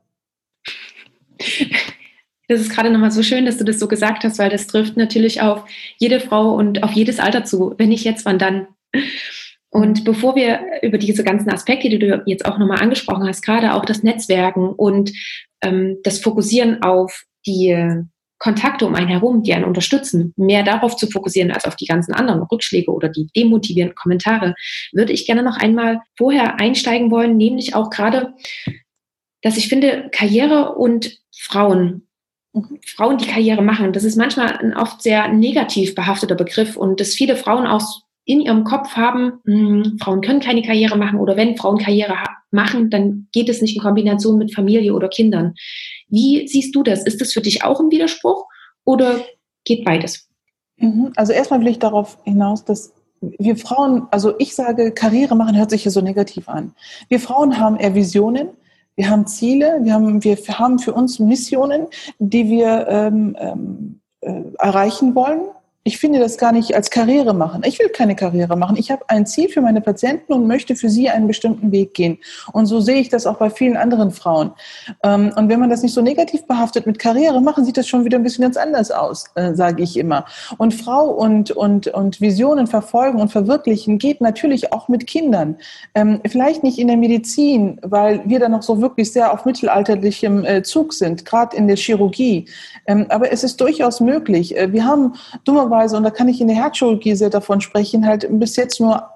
Das 2.49 2.61
ist 2.61 2.71
gerade 2.71 2.91
nochmal 2.91 3.11
so 3.11 3.23
schön, 3.23 3.45
dass 3.45 3.59
du 3.59 3.65
das 3.65 3.79
so 3.79 3.89
gesagt 3.89 4.25
hast, 4.25 4.39
weil 4.39 4.51
das 4.51 4.67
trifft 4.67 4.97
natürlich 4.97 5.43
auf 5.43 5.65
jede 5.99 6.21
Frau 6.21 6.55
und 6.55 6.83
auf 6.83 6.93
jedes 6.93 7.19
Alter 7.19 7.45
zu. 7.45 7.75
Wenn 7.77 7.89
nicht 7.89 8.05
jetzt, 8.05 8.25
wann 8.25 8.39
dann? 8.39 8.69
Und 9.71 10.05
bevor 10.05 10.37
wir 10.37 10.61
über 10.83 10.97
diese 10.97 11.25
ganzen 11.25 11.51
Aspekte, 11.51 11.89
die 11.89 11.99
du 11.99 12.23
jetzt 12.25 12.47
auch 12.47 12.59
nochmal 12.59 12.81
angesprochen 12.81 13.27
hast, 13.27 13.43
gerade 13.43 13.75
auch 13.75 13.85
das 13.85 14.03
Netzwerken 14.03 14.71
und 14.71 15.13
ähm, 15.61 15.99
das 16.03 16.21
Fokussieren 16.21 16.83
auf 16.83 17.25
die 17.47 17.77
Kontakte 18.39 18.87
um 18.87 18.95
einen 18.95 19.09
herum, 19.09 19.43
die 19.43 19.55
einen 19.55 19.65
unterstützen, 19.65 20.35
mehr 20.37 20.63
darauf 20.63 20.97
zu 20.97 21.07
fokussieren 21.07 21.51
als 21.51 21.65
auf 21.65 21.77
die 21.77 21.87
ganzen 21.87 22.13
anderen 22.13 22.43
Rückschläge 22.43 22.93
oder 22.93 23.09
die 23.09 23.29
demotivierenden 23.35 23.97
Kommentare, 23.97 24.55
würde 24.93 25.13
ich 25.13 25.27
gerne 25.27 25.43
noch 25.43 25.57
einmal 25.57 26.03
vorher 26.17 26.61
einsteigen 26.61 27.11
wollen, 27.11 27.37
nämlich 27.37 27.75
auch 27.75 27.91
gerade, 27.91 28.35
dass 29.43 29.57
ich 29.57 29.69
finde, 29.69 30.11
Karriere 30.13 30.75
und 30.75 31.19
Frauen 31.35 32.06
Frauen, 32.87 33.19
die 33.19 33.27
Karriere 33.27 33.63
machen. 33.63 33.93
Das 33.93 34.05
ist 34.05 34.17
manchmal 34.17 34.57
ein 34.59 34.77
oft 34.77 35.03
sehr 35.03 35.29
negativ 35.29 35.95
behafteter 35.95 36.35
Begriff 36.35 36.77
und 36.77 37.01
dass 37.01 37.15
viele 37.15 37.37
Frauen 37.37 37.67
auch 37.67 38.03
in 38.25 38.41
ihrem 38.41 38.65
Kopf 38.65 38.97
haben, 38.97 39.41
mh, 39.45 39.85
hm, 39.85 39.99
Frauen 40.01 40.21
können 40.21 40.41
keine 40.41 40.63
Karriere 40.63 40.97
machen 40.97 41.21
oder 41.21 41.37
wenn 41.37 41.57
Frauen 41.57 41.79
Karriere 41.79 42.15
machen, 42.51 42.91
dann 42.91 43.29
geht 43.33 43.49
es 43.49 43.63
nicht 43.63 43.77
in 43.77 43.83
Kombination 43.83 44.39
mit 44.39 44.55
Familie 44.55 44.95
oder 44.95 45.09
Kindern. 45.09 45.55
Wie 46.09 46.47
siehst 46.49 46.75
du 46.75 46.83
das? 46.83 47.05
Ist 47.05 47.21
das 47.21 47.33
für 47.33 47.41
dich 47.41 47.65
auch 47.65 47.81
ein 47.81 47.91
Widerspruch 47.91 48.47
oder 48.85 49.21
geht 49.65 49.85
beides? 49.85 50.29
Mhm. 50.79 51.13
Also 51.17 51.33
erstmal 51.33 51.61
will 51.61 51.69
ich 51.69 51.79
darauf 51.79 52.19
hinaus, 52.25 52.65
dass 52.65 52.93
wir 53.21 53.57
Frauen, 53.57 54.07
also 54.11 54.35
ich 54.39 54.55
sage, 54.55 54.93
Karriere 54.93 55.37
machen 55.37 55.57
hört 55.57 55.71
sich 55.71 55.85
ja 55.85 55.91
so 55.91 56.01
negativ 56.01 56.49
an. 56.49 56.75
Wir 57.09 57.21
Frauen 57.21 57.59
haben 57.59 57.77
eher 57.77 57.95
Visionen, 57.95 58.49
wir 58.97 59.11
haben 59.11 59.27
Ziele, 59.27 59.79
wir 59.83 59.93
haben, 59.93 60.25
wir 60.25 60.37
haben 60.37 60.79
für 60.79 60.95
uns 60.95 61.19
Missionen, 61.19 61.87
die 62.19 62.49
wir 62.49 62.87
ähm, 62.89 63.37
ähm, 63.39 64.01
äh, 64.21 64.43
erreichen 64.59 65.15
wollen 65.15 65.43
ich 65.87 65.99
finde 65.99 66.19
das 66.19 66.37
gar 66.37 66.51
nicht 66.51 66.75
als 66.75 66.91
Karriere 66.91 67.33
machen. 67.33 67.63
Ich 67.65 67.79
will 67.79 67.89
keine 67.91 68.17
Karriere 68.17 68.57
machen. 68.57 68.77
Ich 68.77 68.91
habe 68.91 69.05
ein 69.07 69.25
Ziel 69.25 69.49
für 69.49 69.61
meine 69.61 69.81
Patienten 69.81 70.33
und 70.33 70.49
möchte 70.49 70.75
für 70.75 70.89
sie 70.89 71.09
einen 71.09 71.29
bestimmten 71.29 71.71
Weg 71.71 71.95
gehen. 71.95 72.19
Und 72.53 72.67
so 72.67 72.81
sehe 72.81 72.97
ich 72.97 73.09
das 73.09 73.25
auch 73.25 73.37
bei 73.37 73.51
vielen 73.51 73.77
anderen 73.77 74.11
Frauen. 74.11 74.51
Ähm, 75.05 75.33
und 75.37 75.49
wenn 75.49 75.61
man 75.61 75.71
das 75.71 75.85
nicht 75.85 75.95
so 75.95 76.03
negativ 76.03 76.45
behaftet 76.49 76.87
mit 76.87 76.99
Karriere 76.99 77.41
machen, 77.41 77.65
sieht 77.65 77.77
das 77.77 77.87
schon 77.87 78.05
wieder 78.05 78.19
ein 78.19 78.25
bisschen 78.25 78.43
ganz 78.43 78.57
anders 78.57 78.91
aus, 78.91 79.27
äh, 79.37 79.55
sage 79.55 79.85
ich 79.85 79.97
immer. 79.97 80.25
Und 80.59 80.75
Frau 80.75 81.05
und, 81.05 81.53
und, 81.53 81.87
und 81.87 82.21
Visionen 82.21 82.67
verfolgen 82.67 83.21
und 83.21 83.31
verwirklichen 83.31 83.99
geht 83.99 84.21
natürlich 84.21 84.73
auch 84.73 84.89
mit 84.89 85.07
Kindern. 85.07 85.55
Ähm, 85.95 86.21
vielleicht 86.29 86.65
nicht 86.65 86.81
in 86.81 86.89
der 86.89 86.97
Medizin, 86.97 87.79
weil 87.83 88.23
wir 88.25 88.41
da 88.41 88.49
noch 88.49 88.63
so 88.63 88.81
wirklich 88.81 89.13
sehr 89.13 89.33
auf 89.33 89.45
mittelalterlichem 89.45 90.45
äh, 90.45 90.63
Zug 90.65 90.93
sind, 90.95 91.25
gerade 91.25 91.57
in 91.57 91.69
der 91.69 91.77
Chirurgie. 91.77 92.47
Ähm, 92.89 93.07
aber 93.09 93.31
es 93.31 93.45
ist 93.45 93.61
durchaus 93.61 94.01
möglich. 94.01 94.57
Äh, 94.57 94.73
wir 94.73 94.85
haben 94.85 95.15
dummerweise 95.45 95.76
dummerweise, 95.77 95.97
und 95.97 96.05
da 96.05 96.11
kann 96.11 96.29
ich 96.29 96.41
in 96.41 96.49
der 96.49 96.57
Herzchirurgie 96.57 97.15
sehr 97.15 97.31
davon 97.31 97.61
sprechen, 97.61 98.07
halt 98.07 98.27
bis 98.31 98.57
jetzt 98.57 98.81
nur 98.81 99.09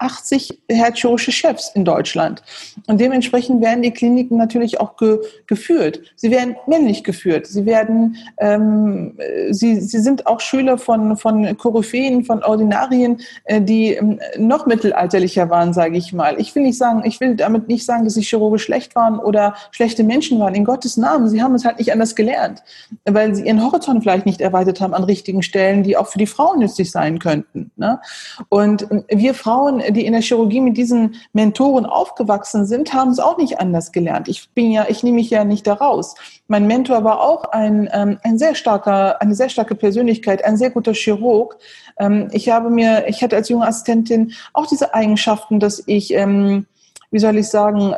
80 0.00 0.62
herzchirurgische 0.68 1.30
Chefs 1.30 1.70
in 1.74 1.84
Deutschland. 1.84 2.42
Und 2.86 3.00
dementsprechend 3.00 3.60
werden 3.60 3.82
die 3.82 3.90
Kliniken 3.90 4.36
natürlich 4.36 4.80
auch 4.80 4.96
ge 4.96 5.18
geführt. 5.46 6.00
Sie 6.16 6.30
werden 6.30 6.56
männlich 6.66 7.04
geführt. 7.04 7.46
Sie 7.46 7.66
werden, 7.66 8.16
ähm, 8.38 9.18
sie, 9.50 9.80
sie 9.80 9.98
sind 9.98 10.26
auch 10.26 10.40
Schüler 10.40 10.78
von, 10.78 11.16
von 11.16 11.56
Koryphäen, 11.58 12.24
von 12.24 12.42
Ordinarien, 12.42 13.20
äh, 13.44 13.60
die 13.60 13.94
ähm, 13.94 14.20
noch 14.38 14.66
mittelalterlicher 14.66 15.50
waren, 15.50 15.72
sage 15.72 15.96
ich 15.96 16.12
mal. 16.12 16.40
Ich 16.40 16.54
will 16.54 16.62
nicht 16.62 16.78
sagen, 16.78 17.02
ich 17.04 17.20
will 17.20 17.36
damit 17.36 17.68
nicht 17.68 17.84
sagen, 17.84 18.04
dass 18.04 18.14
sie 18.14 18.22
chirurgisch 18.22 18.64
schlecht 18.64 18.94
waren 18.94 19.18
oder 19.18 19.54
schlechte 19.70 20.02
Menschen 20.04 20.38
waren. 20.40 20.54
In 20.54 20.64
Gottes 20.64 20.96
Namen. 20.96 21.28
Sie 21.28 21.42
haben 21.42 21.54
es 21.54 21.64
halt 21.64 21.78
nicht 21.78 21.92
anders 21.92 22.14
gelernt, 22.14 22.62
weil 23.04 23.34
sie 23.34 23.46
ihren 23.46 23.62
Horizont 23.62 24.02
vielleicht 24.02 24.26
nicht 24.26 24.40
erweitert 24.40 24.80
haben 24.80 24.94
an 24.94 25.04
richtigen 25.04 25.42
Stellen, 25.42 25.82
die 25.82 25.96
auch 25.96 26.06
für 26.06 26.18
die 26.18 26.26
Frauen 26.26 26.60
nützlich 26.60 26.90
sein 26.90 27.18
könnten. 27.18 27.70
Ne? 27.76 28.00
Und 28.48 28.90
ähm, 28.90 29.04
wir 29.08 29.34
Frauen, 29.34 29.80
die 29.92 30.06
in 30.06 30.12
der 30.12 30.22
Chirurgie 30.22 30.60
mit 30.60 30.76
diesen 30.76 31.16
Mentoren 31.32 31.86
aufgewachsen 31.86 32.66
sind, 32.66 32.92
haben 32.92 33.10
es 33.10 33.18
auch 33.18 33.38
nicht 33.38 33.60
anders 33.60 33.92
gelernt. 33.92 34.28
Ich 34.28 34.50
bin 34.50 34.70
ja, 34.70 34.86
ich 34.88 35.02
nehme 35.02 35.16
mich 35.16 35.30
ja 35.30 35.44
nicht 35.44 35.66
daraus. 35.66 36.14
Mein 36.48 36.66
Mentor 36.66 37.04
war 37.04 37.20
auch 37.20 37.44
ein, 37.52 37.88
ähm, 37.92 38.18
ein 38.22 38.38
sehr 38.38 38.54
starker, 38.54 39.20
eine 39.20 39.34
sehr 39.34 39.48
starke 39.48 39.74
Persönlichkeit, 39.74 40.44
ein 40.44 40.56
sehr 40.56 40.70
guter 40.70 40.92
Chirurg. 40.92 41.56
Ähm, 41.98 42.28
ich 42.32 42.48
habe 42.48 42.70
mir, 42.70 43.08
ich 43.08 43.22
hatte 43.22 43.36
als 43.36 43.48
junge 43.48 43.66
Assistentin 43.66 44.32
auch 44.52 44.66
diese 44.66 44.94
Eigenschaften, 44.94 45.60
dass 45.60 45.82
ich 45.86 46.14
ähm, 46.14 46.66
wie 47.12 47.18
soll 47.18 47.38
ich 47.38 47.48
sagen, 47.48 47.92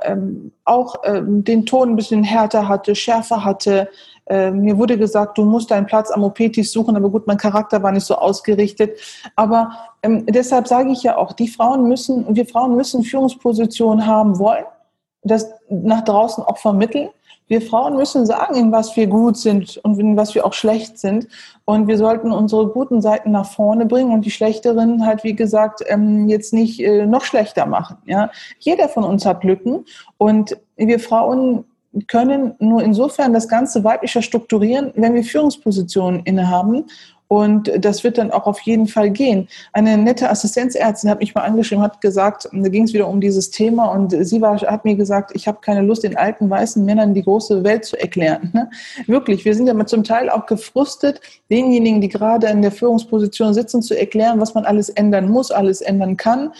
auch 0.64 0.94
den 1.20 1.66
Ton 1.66 1.90
ein 1.90 1.96
bisschen 1.96 2.24
härter 2.24 2.66
hatte, 2.66 2.94
schärfer 2.94 3.44
hatte, 3.44 3.90
äh, 4.32 4.50
mir 4.50 4.78
wurde 4.78 4.96
gesagt, 4.96 5.36
du 5.36 5.44
musst 5.44 5.70
deinen 5.70 5.84
Platz 5.84 6.10
am 6.10 6.24
OP-Tisch 6.24 6.70
suchen, 6.70 6.96
aber 6.96 7.10
gut, 7.10 7.26
mein 7.26 7.36
Charakter 7.36 7.82
war 7.82 7.92
nicht 7.92 8.06
so 8.06 8.14
ausgerichtet. 8.14 8.98
Aber 9.36 9.72
ähm, 10.02 10.24
deshalb 10.26 10.66
sage 10.66 10.90
ich 10.90 11.02
ja 11.02 11.18
auch, 11.18 11.34
die 11.34 11.48
Frauen 11.48 11.86
müssen, 11.86 12.34
wir 12.34 12.46
Frauen 12.46 12.74
müssen 12.74 13.04
Führungspositionen 13.04 14.06
haben 14.06 14.38
wollen, 14.38 14.64
das 15.22 15.50
nach 15.68 16.02
draußen 16.02 16.42
auch 16.44 16.56
vermitteln. 16.56 17.10
Wir 17.48 17.60
Frauen 17.60 17.96
müssen 17.96 18.24
sagen, 18.24 18.54
in 18.54 18.72
was 18.72 18.96
wir 18.96 19.06
gut 19.06 19.36
sind 19.36 19.76
und 19.84 19.98
in 19.98 20.16
was 20.16 20.34
wir 20.34 20.46
auch 20.46 20.54
schlecht 20.54 20.98
sind. 20.98 21.28
Und 21.66 21.86
wir 21.86 21.98
sollten 21.98 22.32
unsere 22.32 22.68
guten 22.68 23.02
Seiten 23.02 23.32
nach 23.32 23.44
vorne 23.44 23.84
bringen 23.84 24.14
und 24.14 24.24
die 24.24 24.30
schlechteren 24.30 25.04
halt, 25.04 25.24
wie 25.24 25.36
gesagt, 25.36 25.82
ähm, 25.88 26.26
jetzt 26.30 26.54
nicht 26.54 26.80
äh, 26.80 27.04
noch 27.04 27.24
schlechter 27.24 27.66
machen. 27.66 27.98
Jeder 28.60 28.88
von 28.88 29.04
uns 29.04 29.26
hat 29.26 29.44
Lücken 29.44 29.84
und 30.16 30.56
wir 30.76 30.98
Frauen 30.98 31.66
können 32.08 32.54
nur 32.58 32.82
insofern 32.82 33.32
das 33.32 33.48
Ganze 33.48 33.84
weiblicher 33.84 34.22
strukturieren, 34.22 34.92
wenn 34.96 35.14
wir 35.14 35.24
Führungspositionen 35.24 36.22
innehaben. 36.24 36.86
Und 37.28 37.72
das 37.78 38.04
wird 38.04 38.18
dann 38.18 38.30
auch 38.30 38.46
auf 38.46 38.60
jeden 38.60 38.86
Fall 38.86 39.08
gehen. 39.08 39.48
Eine 39.72 39.96
nette 39.96 40.28
Assistenzärztin 40.28 41.08
hat 41.08 41.20
mich 41.20 41.34
mal 41.34 41.44
angeschrieben, 41.44 41.82
hat 41.82 42.02
gesagt, 42.02 42.46
da 42.52 42.68
ging 42.68 42.84
es 42.84 42.92
wieder 42.92 43.08
um 43.08 43.22
dieses 43.22 43.50
Thema 43.50 43.86
und 43.86 44.10
sie 44.10 44.42
war, 44.42 44.60
hat 44.60 44.84
mir 44.84 44.96
gesagt, 44.96 45.30
ich 45.34 45.48
habe 45.48 45.60
keine 45.62 45.80
Lust, 45.80 46.04
den 46.04 46.14
alten 46.14 46.50
weißen 46.50 46.84
Männern 46.84 47.14
die 47.14 47.22
große 47.22 47.64
Welt 47.64 47.86
zu 47.86 47.98
erklären. 47.98 48.50
Ne? 48.52 48.68
Wirklich, 49.06 49.46
wir 49.46 49.54
sind 49.54 49.66
ja 49.66 49.86
zum 49.86 50.04
Teil 50.04 50.28
auch 50.28 50.44
gefrustet, 50.44 51.22
denjenigen, 51.50 52.02
die 52.02 52.10
gerade 52.10 52.48
in 52.48 52.60
der 52.60 52.70
Führungsposition 52.70 53.54
sitzen, 53.54 53.80
zu 53.80 53.98
erklären, 53.98 54.38
was 54.38 54.52
man 54.52 54.66
alles 54.66 54.90
ändern 54.90 55.30
muss, 55.30 55.50
alles 55.50 55.80
ändern 55.80 56.18
kann 56.18 56.52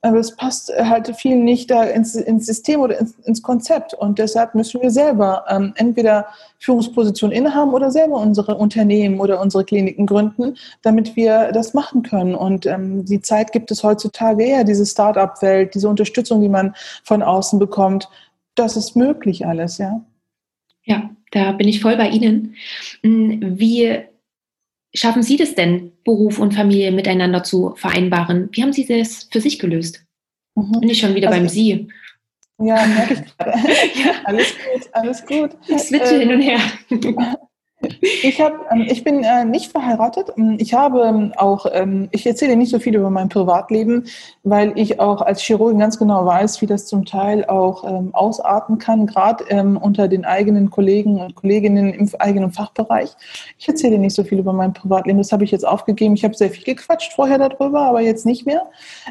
aber 0.00 0.18
es 0.18 0.36
passt 0.36 0.72
halt 0.76 1.14
viel 1.16 1.36
nicht 1.36 1.70
da 1.70 1.82
ins, 1.82 2.14
ins 2.14 2.46
System 2.46 2.80
oder 2.80 2.98
ins, 3.00 3.14
ins, 3.24 3.42
Konzept. 3.42 3.94
Und 3.94 4.18
deshalb 4.18 4.54
müssen 4.54 4.80
wir 4.80 4.90
selber 4.90 5.44
ähm, 5.48 5.72
entweder 5.76 6.26
Führungspositionen 6.60 7.36
innehaben 7.36 7.74
oder 7.74 7.90
selber 7.90 8.20
unsere 8.20 8.56
Unternehmen 8.56 9.18
oder 9.18 9.40
unsere 9.40 9.64
Kliniken 9.64 10.06
gründen, 10.06 10.56
damit 10.82 11.16
wir 11.16 11.50
das 11.50 11.74
machen 11.74 12.02
können. 12.02 12.36
Und 12.36 12.64
ähm, 12.66 13.04
die 13.06 13.20
Zeit 13.20 13.50
gibt 13.50 13.72
es 13.72 13.82
heutzutage 13.82 14.44
eher, 14.44 14.62
diese 14.62 14.86
Start-up-Welt, 14.86 15.74
diese 15.74 15.88
Unterstützung, 15.88 16.42
die 16.42 16.48
man 16.48 16.74
von 17.02 17.22
außen 17.22 17.58
bekommt. 17.58 18.08
Das 18.54 18.76
ist 18.76 18.94
möglich 18.94 19.46
alles, 19.46 19.78
ja. 19.78 20.00
Ja, 20.84 21.10
da 21.32 21.52
bin 21.52 21.68
ich 21.68 21.82
voll 21.82 21.96
bei 21.96 22.08
Ihnen. 22.08 22.54
Hm, 23.02 23.58
wie 23.58 23.98
schaffen 24.94 25.22
Sie 25.22 25.36
das 25.36 25.54
denn, 25.54 25.92
Beruf 26.08 26.38
und 26.38 26.54
Familie 26.54 26.90
miteinander 26.90 27.42
zu 27.42 27.74
vereinbaren? 27.76 28.48
Wie 28.52 28.62
haben 28.62 28.72
Sie 28.72 28.86
das 28.86 29.28
für 29.30 29.42
sich 29.42 29.58
gelöst? 29.58 30.06
Mhm. 30.54 30.80
Bin 30.80 30.88
ich 30.88 31.00
schon 31.00 31.14
wieder 31.14 31.28
also, 31.28 31.38
beim 31.38 31.48
Sie. 31.50 31.88
Ja, 32.58 32.86
merke 32.86 33.12
ich 33.12 33.20
gerade. 33.36 33.58
ja. 33.94 34.12
Alles 34.24 34.54
gut, 34.54 34.88
alles 34.92 35.26
gut. 35.26 35.50
Ich 35.66 35.82
switche 35.82 36.14
ähm, 36.14 36.20
hin 36.20 36.32
und 36.32 36.40
her. 36.40 36.60
Ich, 38.00 38.40
hab, 38.40 38.52
ähm, 38.72 38.86
ich 38.88 39.04
bin 39.04 39.22
äh, 39.22 39.44
nicht 39.44 39.70
verheiratet. 39.70 40.32
Ähm, 40.36 40.56
ich 40.58 40.74
habe 40.74 41.02
ähm, 41.02 41.32
auch, 41.36 41.66
ich 42.10 42.26
erzähle 42.26 42.56
nicht 42.56 42.70
so 42.70 42.78
viel 42.78 42.96
über 42.96 43.10
mein 43.10 43.28
Privatleben, 43.28 44.04
weil 44.42 44.72
ich 44.76 45.00
auch 45.00 45.22
als 45.22 45.40
Chirurgin 45.42 45.78
ganz 45.78 45.98
genau 45.98 46.24
weiß, 46.26 46.60
wie 46.60 46.66
das 46.66 46.86
zum 46.86 47.04
Teil 47.04 47.44
auch 47.44 47.84
ausarten 48.12 48.78
kann, 48.78 49.06
gerade 49.06 49.44
unter 49.80 50.08
den 50.08 50.24
eigenen 50.24 50.70
Kollegen 50.70 51.20
und 51.20 51.34
Kolleginnen 51.34 51.92
im 51.92 52.08
eigenen 52.18 52.52
Fachbereich. 52.52 53.10
Ich 53.58 53.68
erzähle 53.68 53.98
nicht 53.98 54.14
so 54.14 54.24
viel 54.24 54.38
über 54.38 54.52
mein 54.52 54.72
Privatleben. 54.72 55.18
Das 55.18 55.32
habe 55.32 55.44
ich 55.44 55.50
jetzt 55.50 55.66
aufgegeben. 55.66 56.14
Ich 56.14 56.24
habe 56.24 56.34
sehr 56.34 56.50
viel 56.50 56.64
gequatscht 56.64 57.12
vorher 57.12 57.38
darüber, 57.38 57.82
aber 57.82 58.00
jetzt 58.00 58.26
nicht 58.26 58.46
mehr. 58.46 58.66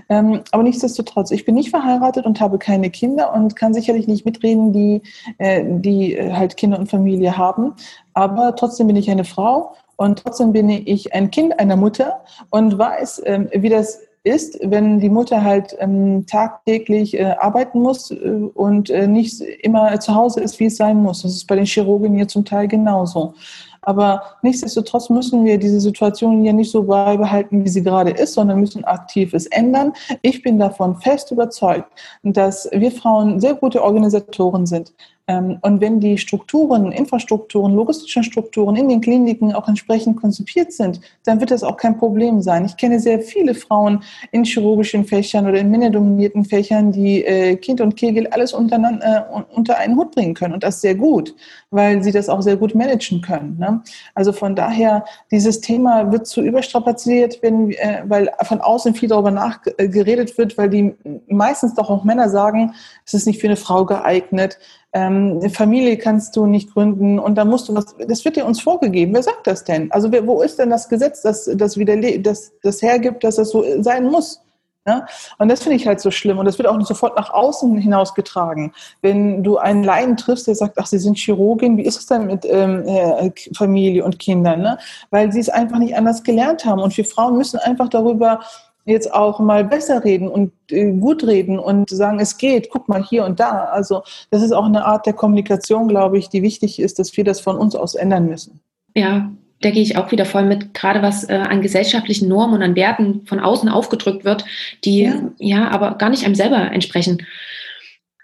Aber 0.08 0.64
nichtsdestotrotz, 0.64 1.32
ich 1.32 1.46
bin 1.46 1.56
nicht 1.56 1.70
verheiratet 1.70 2.26
und 2.26 2.40
habe 2.40 2.58
keine 2.58 2.90
Kinder 2.90 3.34
und 3.34 3.56
kann 3.56 3.74
sicherlich 3.74 4.08
nicht 4.08 4.26
mitreden, 4.26 4.74
die, 4.74 5.02
äh, 5.38 5.64
die 5.66 6.16
äh, 6.16 6.34
halt 6.34 6.58
Kinder 6.58 6.80
und 6.80 6.90
Familie 6.90 7.38
haben 7.38 7.74
aber 8.18 8.56
trotzdem 8.56 8.88
bin 8.88 8.96
ich 8.96 9.12
eine 9.12 9.26
Frau 9.26 9.76
und 9.96 10.24
trotzdem 10.24 10.52
bin 10.52 10.72
ich 10.72 11.14
ein 11.14 11.30
Kind 11.30 11.60
einer 11.60 11.76
Mutter 11.76 12.24
und 12.50 12.76
weiß, 12.76 13.22
ähm, 13.26 13.48
wie 13.54 13.70
das 13.70 14.00
ist, 14.24 14.58
wenn 14.64 15.00
die 15.00 15.10
Mutter 15.10 15.44
halt 15.44 15.78
ähm, 15.78 16.26
tagtäglich 16.26 17.14
äh, 17.14 17.36
arbeiten 17.38 17.80
muss 17.80 18.10
äh, 18.10 18.16
und 18.56 18.90
äh, 18.90 19.06
nicht 19.06 19.40
immer 19.62 20.00
zu 20.00 20.16
Hause 20.16 20.42
ist, 20.42 20.60
wie 20.60 20.66
es 20.66 20.78
sein 20.78 20.98
muss. 20.98 21.22
Das 21.22 21.32
ist 21.34 21.46
bei 21.46 21.56
den 21.56 21.68
Chirurgen 21.68 22.16
hier 22.16 22.28
zum 22.28 22.44
Teil 22.44 22.68
genauso. 22.68 23.36
Aber 23.84 24.24
nichtsdestotrotz 24.42 25.12
müssen 25.12 25.46
wir 25.46 25.60
diese 25.60 25.80
Situation 25.80 26.44
ja 26.44 26.54
nicht 26.54 26.72
so 26.72 26.86
beibehalten, 26.86 27.64
wie 27.64 27.70
sie 27.70 27.84
gerade 27.84 28.10
ist, 28.10 28.34
sondern 28.34 28.60
müssen 28.60 28.84
aktiv 28.84 29.32
es 29.36 29.46
ändern. 29.46 29.94
Ich 30.24 30.42
bin 30.42 30.58
davon 30.58 30.96
fest 30.96 31.30
überzeugt, 31.30 31.88
dass 32.24 32.68
wir 32.74 32.92
Frauen 32.92 33.40
sehr 33.40 33.54
gute 33.54 33.84
Organisatoren 33.84 34.66
sind. 34.66 34.92
Ähm, 35.27 35.57
und 35.62 35.81
wenn 35.81 36.00
die 36.00 36.17
Strukturen, 36.17 36.91
Infrastrukturen, 36.91 37.75
logistischen 37.75 38.24
Strukturen 38.24 38.75
in 38.77 38.88
den 38.88 39.01
Kliniken 39.01 39.53
auch 39.53 39.67
entsprechend 39.67 40.17
konzipiert 40.22 40.72
sind, 40.72 41.01
dann 41.25 41.41
wird 41.41 41.51
das 41.51 41.63
auch 41.63 41.75
kein 41.75 41.98
Problem 41.98 42.41
sein. 42.41 42.65
Ich 42.65 42.77
kenne 42.77 43.00
sehr 43.00 43.19
viele 43.19 43.53
Frauen 43.53 44.03
in 44.31 44.46
chirurgischen 44.46 45.05
Fächern 45.05 45.46
oder 45.46 45.60
in 45.60 45.69
männerdominierten 45.69 46.46
Fächern, 46.46 46.93
die 46.93 47.25
äh, 47.25 47.57
Kind 47.57 47.81
und 47.81 47.98
Kegel 47.98 48.27
alles 48.27 48.53
äh, 48.53 48.57
unter 48.57 49.77
einen 49.77 49.98
Hut 49.98 50.12
bringen 50.12 50.34
können 50.34 50.53
und 50.53 50.63
das 50.63 50.79
sehr 50.79 50.96
gut, 50.96 51.36
weil 51.72 52.01
sie 52.01 52.13
das 52.13 52.29
auch 52.29 52.41
sehr 52.41 52.55
gut 52.55 52.74
managen 52.74 53.22
können. 53.22 53.57
Ne? 53.60 53.81
Also 54.15 54.31
von 54.31 54.55
daher, 54.55 55.03
dieses 55.29 55.60
Thema 55.60 56.10
wird 56.12 56.25
zu 56.25 56.41
überstrapaziert, 56.41 57.39
wenn, 57.41 57.72
äh, 57.72 58.03
weil 58.07 58.31
von 58.43 58.62
außen 58.62 58.96
viel 58.96 59.10
darüber 59.10 59.31
nachgeredet 59.31 60.38
wird, 60.38 60.57
weil 60.57 60.69
die 60.69 60.96
meistens 61.27 61.74
doch 61.74 61.89
auch 61.89 62.05
Männer 62.05 62.29
sagen, 62.29 62.74
es 63.05 63.13
ist 63.13 63.27
nicht 63.27 63.41
für 63.41 63.48
eine 63.48 63.57
Frau 63.57 63.86
geeignet 63.86 64.57
ähm, 64.98 65.50
Familie 65.51 65.98
kannst 65.98 66.36
du 66.36 66.48
nicht 66.48 66.74
gründen 66.74 67.20
und 67.20 67.36
da 67.36 67.46
musst 67.46 67.70
du 67.70 67.75
was, 67.75 67.96
das 68.08 68.25
wird 68.25 68.36
dir 68.36 68.46
uns 68.46 68.60
vorgegeben. 68.60 69.13
Wer 69.13 69.22
sagt 69.22 69.46
das 69.46 69.63
denn? 69.63 69.92
Also 69.92 70.12
wer, 70.12 70.25
wo 70.25 70.42
ist 70.42 70.58
denn 70.58 70.72
das 70.72 70.89
Gesetz, 70.89 71.22
das, 71.22 71.46
das, 71.46 71.77
das, 71.77 72.51
das 72.63 72.82
hergibt, 72.82 73.24
dass 73.24 73.36
das 73.36 73.51
so 73.51 73.63
sein 73.82 74.06
muss? 74.06 74.42
Ja? 74.88 75.06
Und 75.38 75.50
das 75.50 75.62
finde 75.62 75.75
ich 75.75 75.86
halt 75.86 76.00
so 76.00 76.10
schlimm. 76.10 76.39
Und 76.39 76.46
das 76.46 76.58
wird 76.58 76.68
auch 76.68 76.82
sofort 76.82 77.16
nach 77.16 77.30
außen 77.30 77.77
hinausgetragen. 77.77 78.72
Wenn 79.01 79.44
du 79.44 79.58
einen 79.58 79.84
Laien 79.84 80.18
triffst, 80.18 80.48
der 80.48 80.56
sagt, 80.56 80.77
ach, 80.80 80.88
Sie 80.88 80.98
sind 80.98 81.18
Chirurgin, 81.18 81.77
wie 81.77 81.84
ist 81.84 82.00
es 82.00 82.06
denn 82.08 82.25
mit 82.25 82.46
ähm, 82.50 82.84
äh, 82.88 83.32
Familie 83.56 84.04
und 84.04 84.18
Kindern? 84.18 84.62
Ne? 84.62 84.80
Weil 85.12 85.32
sie 85.32 85.42
es 85.42 85.50
einfach 85.50 85.77
nicht 85.77 85.96
anders 85.96 86.24
gelernt 86.24 86.66
haben. 86.66 86.82
Und 86.82 86.96
wir 86.98 87.06
Frauen 87.06 87.38
müssen 87.38 87.60
einfach 87.60 87.89
darüber 87.89 88.39
jetzt 88.88 89.13
auch 89.13 89.39
mal 89.39 89.63
besser 89.63 90.03
reden 90.03 90.27
und 90.27 90.51
äh, 90.72 90.91
gut 90.94 91.25
reden 91.25 91.60
und 91.60 91.89
sagen, 91.89 92.20
es 92.20 92.38
geht, 92.38 92.70
guck 92.70 92.88
mal 92.88 93.03
hier 93.03 93.25
und 93.25 93.39
da. 93.39 93.65
Also 93.65 94.03
das 94.32 94.41
ist 94.41 94.53
auch 94.53 94.65
eine 94.65 94.86
Art 94.86 95.06
der 95.06 95.13
Kommunikation, 95.13 95.88
glaube 95.88 96.17
ich, 96.17 96.29
die 96.29 96.41
wichtig 96.41 96.79
ist, 96.79 96.98
dass 97.00 97.15
wir 97.15 97.24
das 97.24 97.41
von 97.41 97.58
uns 97.58 97.75
aus 97.75 97.96
ändern 97.96 98.27
müssen. 98.27 98.62
Ja, 98.96 99.29
da 99.62 99.72
gehe 99.72 99.82
ich 99.82 99.98
auch 99.98 100.12
wieder 100.12 100.25
voll 100.25 100.44
mit, 100.44 100.74
gerade 100.74 101.01
was 101.01 101.27
äh, 101.29 101.34
an 101.34 101.62
gesellschaftlichen 101.62 102.29
Normen 102.29 102.56
und 102.56 102.63
an 102.63 102.75
Werten 102.75 103.25
von 103.25 103.39
außen 103.39 103.70
aufgedrückt 103.70 104.24
wird, 104.24 104.46
die 104.86 105.03
ja. 105.03 105.32
ja 105.39 105.67
aber 105.70 105.96
gar 105.96 106.10
nicht 106.10 106.25
einem 106.25 106.36
selber 106.36 106.72
entsprechen. 106.72 107.25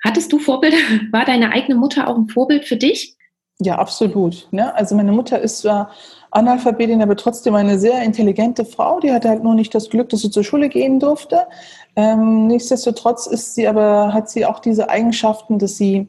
Hattest 0.03 0.31
du 0.31 0.39
Vorbilder? 0.39 0.77
War 1.11 1.25
deine 1.25 1.51
eigene 1.51 1.75
Mutter 1.75 2.07
auch 2.07 2.17
ein 2.17 2.27
Vorbild 2.27 2.65
für 2.65 2.77
dich? 2.77 3.15
Ja, 3.59 3.75
absolut. 3.77 4.47
Ne? 4.51 4.73
Also 4.75 4.95
meine 4.95 5.11
Mutter 5.11 5.39
ist 5.39 5.59
zwar 5.59 5.91
Analphabetin, 6.33 7.01
aber 7.01 7.15
trotzdem 7.15 7.55
eine 7.55 7.77
sehr 7.77 8.01
intelligente 8.03 8.65
Frau. 8.65 8.99
Die 8.99 9.11
hatte 9.11 9.29
halt 9.29 9.43
nur 9.43 9.55
nicht 9.55 9.73
das 9.75 9.89
Glück, 9.89 10.09
dass 10.09 10.21
sie 10.21 10.31
zur 10.31 10.43
Schule 10.43 10.69
gehen 10.69 10.99
durfte. 10.99 11.47
Ähm, 11.95 12.47
nichtsdestotrotz 12.47 13.27
ist 13.27 13.55
sie 13.55 13.67
aber, 13.67 14.13
hat 14.13 14.29
sie 14.29 14.45
auch 14.45 14.59
diese 14.59 14.89
Eigenschaften, 14.89 15.59
dass 15.59 15.77
sie 15.77 16.07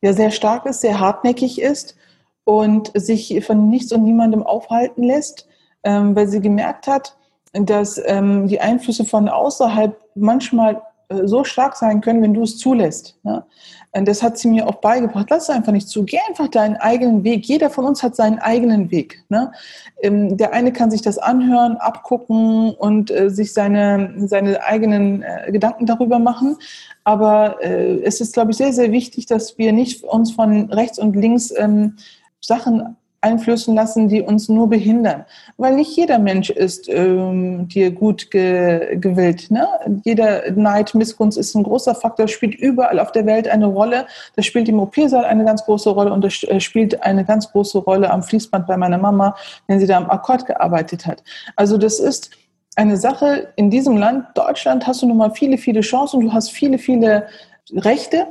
ja 0.00 0.12
sehr 0.12 0.30
stark 0.30 0.66
ist, 0.66 0.80
sehr 0.80 0.98
hartnäckig 0.98 1.60
ist 1.60 1.96
und 2.44 2.90
sich 2.94 3.44
von 3.44 3.68
nichts 3.68 3.92
und 3.92 4.02
niemandem 4.02 4.42
aufhalten 4.42 5.04
lässt, 5.04 5.46
ähm, 5.84 6.16
weil 6.16 6.26
sie 6.26 6.40
gemerkt 6.40 6.86
hat, 6.86 7.16
dass 7.52 8.00
ähm, 8.04 8.48
die 8.48 8.60
Einflüsse 8.60 9.04
von 9.04 9.28
außerhalb 9.28 9.96
manchmal 10.14 10.82
äh, 11.08 11.26
so 11.26 11.44
stark 11.44 11.76
sein 11.76 12.00
können, 12.00 12.22
wenn 12.22 12.34
du 12.34 12.42
es 12.42 12.58
zulässt. 12.58 13.18
Ne? 13.22 13.44
Und 13.94 14.08
das 14.08 14.22
hat 14.22 14.38
sie 14.38 14.48
mir 14.48 14.66
auch 14.66 14.76
beigebracht. 14.76 15.26
Lass 15.28 15.44
es 15.44 15.50
einfach 15.50 15.72
nicht 15.72 15.88
zu. 15.88 16.04
Geh 16.04 16.18
einfach 16.26 16.48
deinen 16.48 16.76
eigenen 16.76 17.24
Weg. 17.24 17.44
Jeder 17.44 17.68
von 17.68 17.84
uns 17.84 18.02
hat 18.02 18.16
seinen 18.16 18.38
eigenen 18.38 18.90
Weg. 18.90 19.22
Ne? 19.28 19.52
Ähm, 20.00 20.38
der 20.38 20.54
eine 20.54 20.72
kann 20.72 20.90
sich 20.90 21.02
das 21.02 21.18
anhören, 21.18 21.76
abgucken 21.76 22.74
und 22.74 23.10
äh, 23.10 23.28
sich 23.28 23.52
seine, 23.52 24.14
seine 24.26 24.64
eigenen 24.64 25.22
äh, 25.22 25.52
Gedanken 25.52 25.84
darüber 25.84 26.18
machen. 26.18 26.56
Aber 27.04 27.62
äh, 27.62 28.00
es 28.02 28.22
ist, 28.22 28.32
glaube 28.32 28.52
ich, 28.52 28.56
sehr, 28.56 28.72
sehr 28.72 28.92
wichtig, 28.92 29.26
dass 29.26 29.58
wir 29.58 29.72
nicht 29.72 30.04
uns 30.04 30.32
von 30.32 30.72
rechts 30.72 30.98
und 30.98 31.14
links 31.14 31.52
ähm, 31.54 31.96
Sachen 32.40 32.96
einflößen 33.22 33.74
lassen, 33.74 34.08
die 34.08 34.20
uns 34.20 34.48
nur 34.48 34.68
behindern. 34.68 35.24
Weil 35.56 35.76
nicht 35.76 35.96
jeder 35.96 36.18
Mensch 36.18 36.50
ist 36.50 36.88
ähm, 36.88 37.68
dir 37.68 37.92
gut 37.92 38.30
ge 38.30 38.96
gewillt. 38.96 39.50
Ne? 39.50 39.66
Jeder 40.04 40.50
Neid, 40.52 40.94
Missgunst 40.94 41.38
ist 41.38 41.54
ein 41.54 41.62
großer 41.62 41.94
Faktor, 41.94 42.28
spielt 42.28 42.54
überall 42.56 42.98
auf 42.98 43.12
der 43.12 43.24
Welt 43.24 43.48
eine 43.48 43.66
Rolle. 43.66 44.06
Das 44.36 44.44
spielt 44.44 44.68
im 44.68 44.80
OP-Saal 44.80 45.24
eine 45.24 45.44
ganz 45.44 45.64
große 45.64 45.90
Rolle 45.90 46.12
und 46.12 46.22
das 46.22 46.42
äh, 46.42 46.60
spielt 46.60 47.02
eine 47.02 47.24
ganz 47.24 47.50
große 47.50 47.78
Rolle 47.78 48.10
am 48.10 48.22
Fließband 48.22 48.66
bei 48.66 48.76
meiner 48.76 48.98
Mama, 48.98 49.36
wenn 49.68 49.78
sie 49.78 49.86
da 49.86 49.96
am 49.96 50.10
Akkord 50.10 50.46
gearbeitet 50.46 51.06
hat. 51.06 51.22
Also 51.56 51.78
das 51.78 52.00
ist 52.00 52.30
eine 52.74 52.96
Sache 52.96 53.48
in 53.56 53.70
diesem 53.70 53.96
Land, 53.96 54.26
Deutschland, 54.34 54.86
hast 54.86 55.02
du 55.02 55.06
nun 55.06 55.18
mal 55.18 55.30
viele, 55.30 55.58
viele 55.58 55.80
Chancen, 55.80 56.20
du 56.20 56.32
hast 56.32 56.50
viele, 56.50 56.78
viele 56.78 57.26
Rechte 57.72 58.26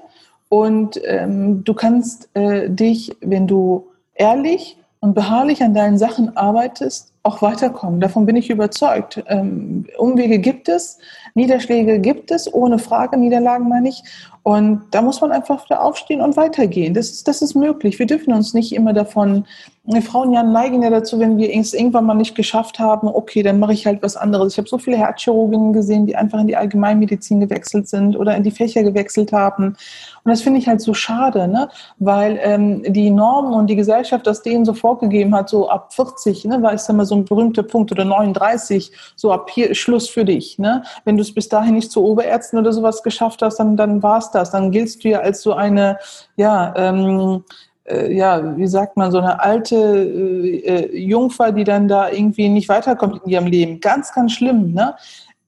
und 0.49 0.99
ähm, 1.05 1.63
du 1.63 1.73
kannst 1.73 2.29
äh, 2.33 2.69
dich, 2.69 3.15
wenn 3.21 3.47
du 3.47 3.87
ehrlich 4.15 4.77
und 5.01 5.15
beharrlich 5.15 5.63
an 5.63 5.73
deinen 5.73 5.97
Sachen 5.97 6.37
arbeitest, 6.37 7.11
auch 7.23 7.41
weiterkommen. 7.41 7.99
Davon 7.99 8.25
bin 8.25 8.35
ich 8.35 8.49
überzeugt. 8.51 9.21
Ähm, 9.27 9.85
Umwege 9.97 10.37
gibt 10.39 10.69
es, 10.69 10.99
Niederschläge 11.33 11.99
gibt 11.99 12.29
es, 12.31 12.51
ohne 12.51 12.77
Frage, 12.77 13.17
Niederlagen 13.17 13.67
meine 13.67 13.89
ich. 13.89 14.03
Und 14.43 14.83
da 14.91 15.01
muss 15.01 15.21
man 15.21 15.31
einfach 15.31 15.65
wieder 15.65 15.83
aufstehen 15.83 16.21
und 16.21 16.37
weitergehen. 16.37 16.93
Das 16.93 17.11
ist, 17.11 17.27
das 17.27 17.41
ist 17.41 17.55
möglich. 17.55 17.99
Wir 17.99 18.07
dürfen 18.07 18.33
uns 18.33 18.53
nicht 18.53 18.73
immer 18.73 18.93
davon, 18.93 19.45
wir 19.85 20.01
Frauen 20.01 20.33
ja 20.33 20.43
neigen 20.43 20.83
ja 20.83 20.89
dazu, 20.89 21.19
wenn 21.19 21.37
wir 21.37 21.55
es 21.55 21.73
irgendwann 21.73 22.05
mal 22.05 22.13
nicht 22.13 22.35
geschafft 22.35 22.79
haben, 22.79 23.07
okay, 23.07 23.41
dann 23.43 23.59
mache 23.59 23.73
ich 23.73 23.85
halt 23.85 24.01
was 24.01 24.15
anderes. 24.15 24.53
Ich 24.53 24.57
habe 24.57 24.69
so 24.69 24.77
viele 24.77 24.97
Herzchirurginnen 24.97 25.73
gesehen, 25.73 26.05
die 26.05 26.15
einfach 26.15 26.39
in 26.39 26.47
die 26.47 26.55
Allgemeinmedizin 26.55 27.39
gewechselt 27.39 27.87
sind 27.87 28.15
oder 28.15 28.35
in 28.35 28.43
die 28.43 28.51
Fächer 28.51 28.83
gewechselt 28.83 29.31
haben. 29.31 29.75
Und 30.23 30.29
das 30.29 30.41
finde 30.41 30.59
ich 30.59 30.67
halt 30.67 30.81
so 30.81 30.93
schade, 30.93 31.47
ne? 31.47 31.69
weil 31.99 32.39
ähm, 32.41 32.83
die 32.93 33.09
Normen 33.09 33.53
und 33.53 33.67
die 33.67 33.75
Gesellschaft 33.75 34.27
das 34.27 34.41
denen 34.41 34.65
so 34.65 34.73
vorgegeben 34.73 35.35
hat, 35.35 35.49
so 35.49 35.69
ab 35.69 35.93
40, 35.93 36.45
ne, 36.45 36.61
war 36.61 36.73
es 36.73 36.85
dann 36.85 36.97
mal 36.97 37.05
so 37.05 37.15
ein 37.15 37.25
berühmter 37.25 37.63
Punkt 37.63 37.91
oder 37.91 38.05
39, 38.05 38.91
so 39.15 39.31
ab 39.31 39.49
hier 39.49 39.73
Schluss 39.73 40.09
für 40.09 40.25
dich. 40.25 40.59
Ne? 40.59 40.83
Wenn 41.05 41.17
du 41.17 41.21
es 41.21 41.33
bis 41.33 41.49
dahin 41.49 41.75
nicht 41.75 41.91
zu 41.91 42.03
Oberärzten 42.03 42.59
oder 42.59 42.71
sowas 42.71 43.03
geschafft 43.03 43.41
hast, 43.41 43.57
dann, 43.57 43.77
dann 43.77 44.03
war 44.03 44.19
es 44.19 44.31
das. 44.31 44.51
Dann 44.51 44.71
giltst 44.71 45.03
du 45.03 45.09
ja 45.09 45.19
als 45.19 45.41
so 45.41 45.53
eine, 45.53 45.97
ja, 46.35 46.73
ähm, 46.75 47.43
äh, 47.85 48.13
ja, 48.13 48.57
wie 48.57 48.67
sagt 48.67 48.97
man, 48.97 49.11
so 49.11 49.17
eine 49.17 49.41
alte 49.41 49.75
äh, 49.75 50.57
äh, 50.57 50.97
Jungfer, 50.97 51.51
die 51.51 51.63
dann 51.63 51.87
da 51.87 52.09
irgendwie 52.09 52.49
nicht 52.49 52.69
weiterkommt 52.69 53.21
in 53.23 53.31
ihrem 53.31 53.47
Leben. 53.47 53.79
Ganz, 53.79 54.13
ganz 54.13 54.33
schlimm. 54.33 54.73
Ne? 54.73 54.95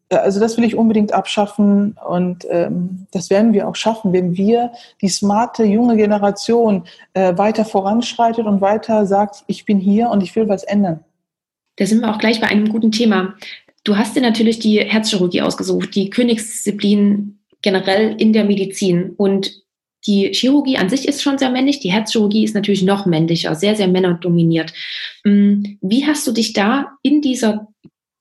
Äh, 0.09 0.17
also 0.17 0.39
das 0.39 0.57
will 0.57 0.63
ich 0.63 0.75
unbedingt 0.75 1.13
abschaffen 1.13 1.97
und 2.07 2.45
ähm, 2.49 3.07
das 3.11 3.29
werden 3.29 3.53
wir 3.53 3.67
auch 3.67 3.75
schaffen, 3.75 4.13
wenn 4.13 4.37
wir 4.37 4.71
die 5.01 5.09
smarte 5.09 5.63
junge 5.63 5.97
Generation 5.97 6.83
äh, 7.13 7.37
weiter 7.37 7.65
voranschreitet 7.65 8.45
und 8.45 8.61
weiter 8.61 9.05
sagt, 9.05 9.43
ich 9.47 9.65
bin 9.65 9.79
hier 9.79 10.09
und 10.09 10.21
ich 10.21 10.35
will 10.35 10.47
was 10.47 10.63
ändern. 10.63 10.99
Da 11.77 11.85
sind 11.85 12.01
wir 12.01 12.13
auch 12.13 12.19
gleich 12.19 12.39
bei 12.39 12.47
einem 12.47 12.69
guten 12.69 12.91
Thema. 12.91 13.33
Du 13.83 13.97
hast 13.97 14.15
dir 14.15 14.21
natürlich 14.21 14.59
die 14.59 14.79
Herzchirurgie 14.79 15.41
ausgesucht, 15.41 15.95
die 15.95 16.09
Königsdisziplin 16.09 17.39
generell 17.61 18.15
in 18.19 18.31
der 18.31 18.45
Medizin. 18.45 19.13
Und 19.17 19.63
die 20.05 20.31
Chirurgie 20.33 20.77
an 20.77 20.89
sich 20.89 21.07
ist 21.07 21.23
schon 21.23 21.37
sehr 21.37 21.49
männlich, 21.49 21.79
die 21.79 21.91
Herzchirurgie 21.91 22.43
ist 22.43 22.55
natürlich 22.55 22.83
noch 22.83 23.05
männlicher, 23.05 23.55
sehr, 23.55 23.75
sehr 23.75 23.87
männerdominiert. 23.87 24.73
Mm, 25.23 25.63
wie 25.81 26.05
hast 26.05 26.27
du 26.27 26.31
dich 26.31 26.53
da 26.53 26.91
in 27.01 27.21
dieser 27.21 27.67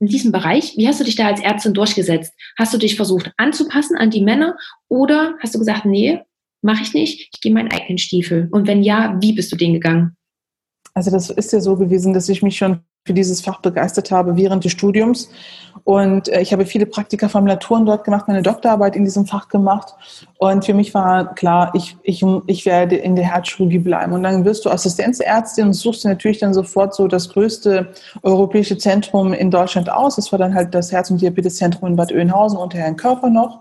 in 0.02 0.08
diesem 0.08 0.32
Bereich, 0.32 0.76
wie 0.76 0.88
hast 0.88 0.98
du 0.98 1.04
dich 1.04 1.14
da 1.14 1.28
als 1.28 1.40
Ärztin 1.40 1.74
durchgesetzt? 1.74 2.34
Hast 2.58 2.74
du 2.74 2.78
dich 2.78 2.96
versucht 2.96 3.30
anzupassen 3.36 3.96
an 3.96 4.10
die 4.10 4.20
Männer 4.20 4.56
oder 4.88 5.36
hast 5.38 5.54
du 5.54 5.60
gesagt, 5.60 5.84
nee, 5.84 6.20
mache 6.60 6.82
ich 6.82 6.92
nicht, 6.92 7.30
ich 7.32 7.40
gehe 7.40 7.52
meinen 7.52 7.70
eigenen 7.70 7.98
Stiefel? 7.98 8.48
Und 8.50 8.66
wenn 8.66 8.82
ja, 8.82 9.16
wie 9.20 9.32
bist 9.32 9.52
du 9.52 9.56
den 9.56 9.74
gegangen? 9.74 10.16
Also 10.92 11.12
das 11.12 11.30
ist 11.30 11.52
ja 11.52 11.60
so 11.60 11.76
gewesen, 11.76 12.14
dass 12.14 12.28
ich 12.28 12.42
mich 12.42 12.56
schon 12.56 12.80
für 13.04 13.14
dieses 13.14 13.40
Fach 13.40 13.60
begeistert 13.60 14.12
habe 14.12 14.36
während 14.36 14.64
des 14.64 14.72
Studiums. 14.72 15.28
Und 15.84 16.28
äh, 16.28 16.40
ich 16.40 16.52
habe 16.52 16.66
viele 16.66 16.86
Praktika, 16.86 17.28
Formulaturen 17.28 17.84
dort 17.84 18.04
gemacht, 18.04 18.28
meine 18.28 18.42
Doktorarbeit 18.42 18.94
in 18.94 19.04
diesem 19.04 19.26
Fach 19.26 19.48
gemacht. 19.48 19.94
Und 20.38 20.64
für 20.64 20.74
mich 20.74 20.94
war 20.94 21.34
klar, 21.34 21.72
ich, 21.74 21.96
ich, 22.04 22.24
ich 22.46 22.64
werde 22.64 22.94
in 22.96 23.16
der 23.16 23.24
Herzchirurgie 23.24 23.80
bleiben. 23.80 24.12
Und 24.12 24.22
dann 24.22 24.44
wirst 24.44 24.64
du 24.64 24.70
Assistenzärztin 24.70 25.66
und 25.66 25.72
suchst 25.72 26.04
natürlich 26.04 26.38
dann 26.38 26.54
sofort 26.54 26.94
so 26.94 27.08
das 27.08 27.28
größte 27.30 27.88
europäische 28.22 28.78
Zentrum 28.78 29.32
in 29.32 29.50
Deutschland 29.50 29.90
aus. 29.90 30.16
Das 30.16 30.30
war 30.30 30.38
dann 30.38 30.54
halt 30.54 30.72
das 30.72 30.92
Herz- 30.92 31.10
und 31.10 31.20
Diabeteszentrum 31.20 31.88
in 31.88 31.96
Bad 31.96 32.12
Oeynhausen 32.12 32.58
unter 32.58 32.78
Herrn 32.78 32.96
Körper 32.96 33.30
noch. 33.30 33.60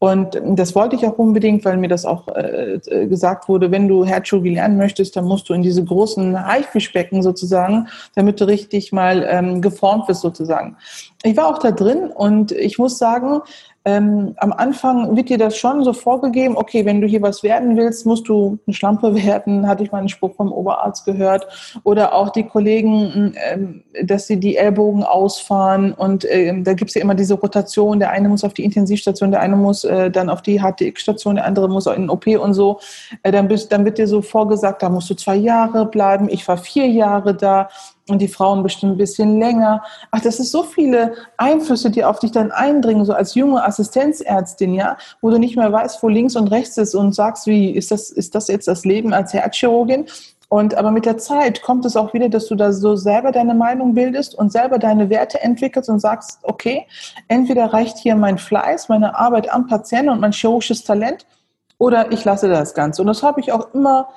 Und 0.00 0.40
das 0.44 0.76
wollte 0.76 0.94
ich 0.94 1.04
auch 1.06 1.18
unbedingt, 1.18 1.64
weil 1.64 1.76
mir 1.76 1.88
das 1.88 2.04
auch 2.04 2.28
äh, 2.28 2.78
gesagt 3.08 3.48
wurde, 3.48 3.72
wenn 3.72 3.88
du 3.88 4.04
Herzchirurgie 4.04 4.54
lernen 4.54 4.76
möchtest, 4.76 5.16
dann 5.16 5.24
musst 5.24 5.48
du 5.48 5.54
in 5.54 5.62
diese 5.62 5.84
großen 5.84 6.46
Haifischbecken 6.46 7.20
sozusagen, 7.20 7.88
damit 8.14 8.40
du 8.40 8.46
richtig 8.46 8.92
mal 8.92 9.26
ähm, 9.28 9.60
geformt 9.60 10.08
wirst 10.08 10.20
sozusagen. 10.20 10.76
Ich 11.24 11.36
war 11.36 11.48
auch 11.48 11.58
da 11.58 11.72
drin 11.72 12.12
und 12.14 12.52
ich 12.52 12.78
muss 12.78 12.96
sagen, 12.96 13.40
ähm, 13.84 14.34
am 14.36 14.52
Anfang 14.52 15.16
wird 15.16 15.28
dir 15.28 15.38
das 15.38 15.56
schon 15.56 15.82
so 15.84 15.92
vorgegeben, 15.92 16.56
okay, 16.56 16.84
wenn 16.84 17.00
du 17.00 17.06
hier 17.06 17.22
was 17.22 17.42
werden 17.42 17.76
willst, 17.76 18.04
musst 18.06 18.28
du 18.28 18.58
eine 18.66 18.74
Schlampe 18.74 19.14
werden, 19.24 19.66
hatte 19.66 19.82
ich 19.82 19.92
mal 19.92 19.98
einen 19.98 20.08
Spruch 20.08 20.34
vom 20.34 20.52
Oberarzt 20.52 21.04
gehört. 21.04 21.46
Oder 21.84 22.12
auch 22.12 22.30
die 22.30 22.44
Kollegen, 22.44 23.34
ähm, 23.50 23.82
dass 24.02 24.26
sie 24.26 24.38
die 24.38 24.56
Ellbogen 24.56 25.04
ausfahren 25.04 25.92
und 25.92 26.26
ähm, 26.30 26.64
da 26.64 26.74
gibt 26.74 26.90
es 26.90 26.94
ja 26.94 27.02
immer 27.02 27.14
diese 27.14 27.34
Rotation, 27.34 27.98
der 27.98 28.10
eine 28.10 28.28
muss 28.28 28.44
auf 28.44 28.54
die 28.54 28.64
Intensivstation, 28.64 29.30
der 29.30 29.40
eine 29.40 29.56
muss 29.56 29.84
äh, 29.84 30.10
dann 30.10 30.28
auf 30.28 30.42
die 30.42 30.60
HTX-Station, 30.60 31.36
der 31.36 31.44
andere 31.44 31.68
muss 31.68 31.86
in 31.86 32.02
den 32.02 32.10
OP 32.10 32.26
und 32.26 32.54
so. 32.54 32.80
Äh, 33.22 33.32
dann, 33.32 33.48
bist, 33.48 33.72
dann 33.72 33.84
wird 33.84 33.98
dir 33.98 34.06
so 34.06 34.22
vorgesagt, 34.22 34.82
da 34.82 34.88
musst 34.88 35.08
du 35.08 35.14
zwei 35.14 35.36
Jahre 35.36 35.86
bleiben, 35.86 36.28
ich 36.28 36.46
war 36.46 36.58
vier 36.58 36.86
Jahre 36.86 37.34
da 37.34 37.68
und 38.08 38.20
die 38.20 38.28
Frauen 38.28 38.62
bestimmt 38.62 38.92
ein 38.92 38.98
bisschen 38.98 39.38
länger. 39.38 39.82
Ach, 40.10 40.20
das 40.20 40.40
ist 40.40 40.50
so 40.50 40.62
viele 40.62 41.14
Einflüsse, 41.36 41.90
die 41.90 42.04
auf 42.04 42.18
dich 42.18 42.32
dann 42.32 42.50
eindringen, 42.50 43.04
so 43.04 43.12
als 43.12 43.34
junge 43.34 43.64
Assistenzärztin, 43.64 44.74
ja, 44.74 44.96
wo 45.20 45.30
du 45.30 45.38
nicht 45.38 45.56
mehr 45.56 45.72
weißt, 45.72 46.02
wo 46.02 46.08
links 46.08 46.36
und 46.36 46.48
rechts 46.48 46.76
ist 46.76 46.94
und 46.94 47.14
sagst, 47.14 47.46
wie 47.46 47.70
ist 47.70 47.90
das, 47.90 48.10
ist 48.10 48.34
das 48.34 48.48
jetzt 48.48 48.68
das 48.68 48.84
Leben 48.84 49.12
als 49.12 49.32
Herzchirurgin? 49.32 50.06
Und 50.50 50.74
aber 50.76 50.90
mit 50.90 51.04
der 51.04 51.18
Zeit 51.18 51.60
kommt 51.62 51.84
es 51.84 51.94
auch 51.94 52.14
wieder, 52.14 52.30
dass 52.30 52.46
du 52.46 52.54
da 52.54 52.72
so 52.72 52.96
selber 52.96 53.32
deine 53.32 53.54
Meinung 53.54 53.92
bildest 53.92 54.34
und 54.34 54.50
selber 54.50 54.78
deine 54.78 55.10
Werte 55.10 55.42
entwickelst 55.42 55.90
und 55.90 56.00
sagst, 56.00 56.38
okay, 56.42 56.86
entweder 57.28 57.66
reicht 57.66 57.98
hier 57.98 58.16
mein 58.16 58.38
Fleiß, 58.38 58.88
meine 58.88 59.14
Arbeit 59.14 59.52
am 59.52 59.66
Patienten 59.66 60.08
und 60.08 60.20
mein 60.20 60.32
chirurgisches 60.32 60.84
Talent, 60.84 61.26
oder 61.76 62.10
ich 62.12 62.24
lasse 62.24 62.48
das 62.48 62.74
Ganze. 62.74 63.02
Und 63.02 63.08
das 63.08 63.22
habe 63.22 63.40
ich 63.40 63.52
auch 63.52 63.72
immer 63.74 64.08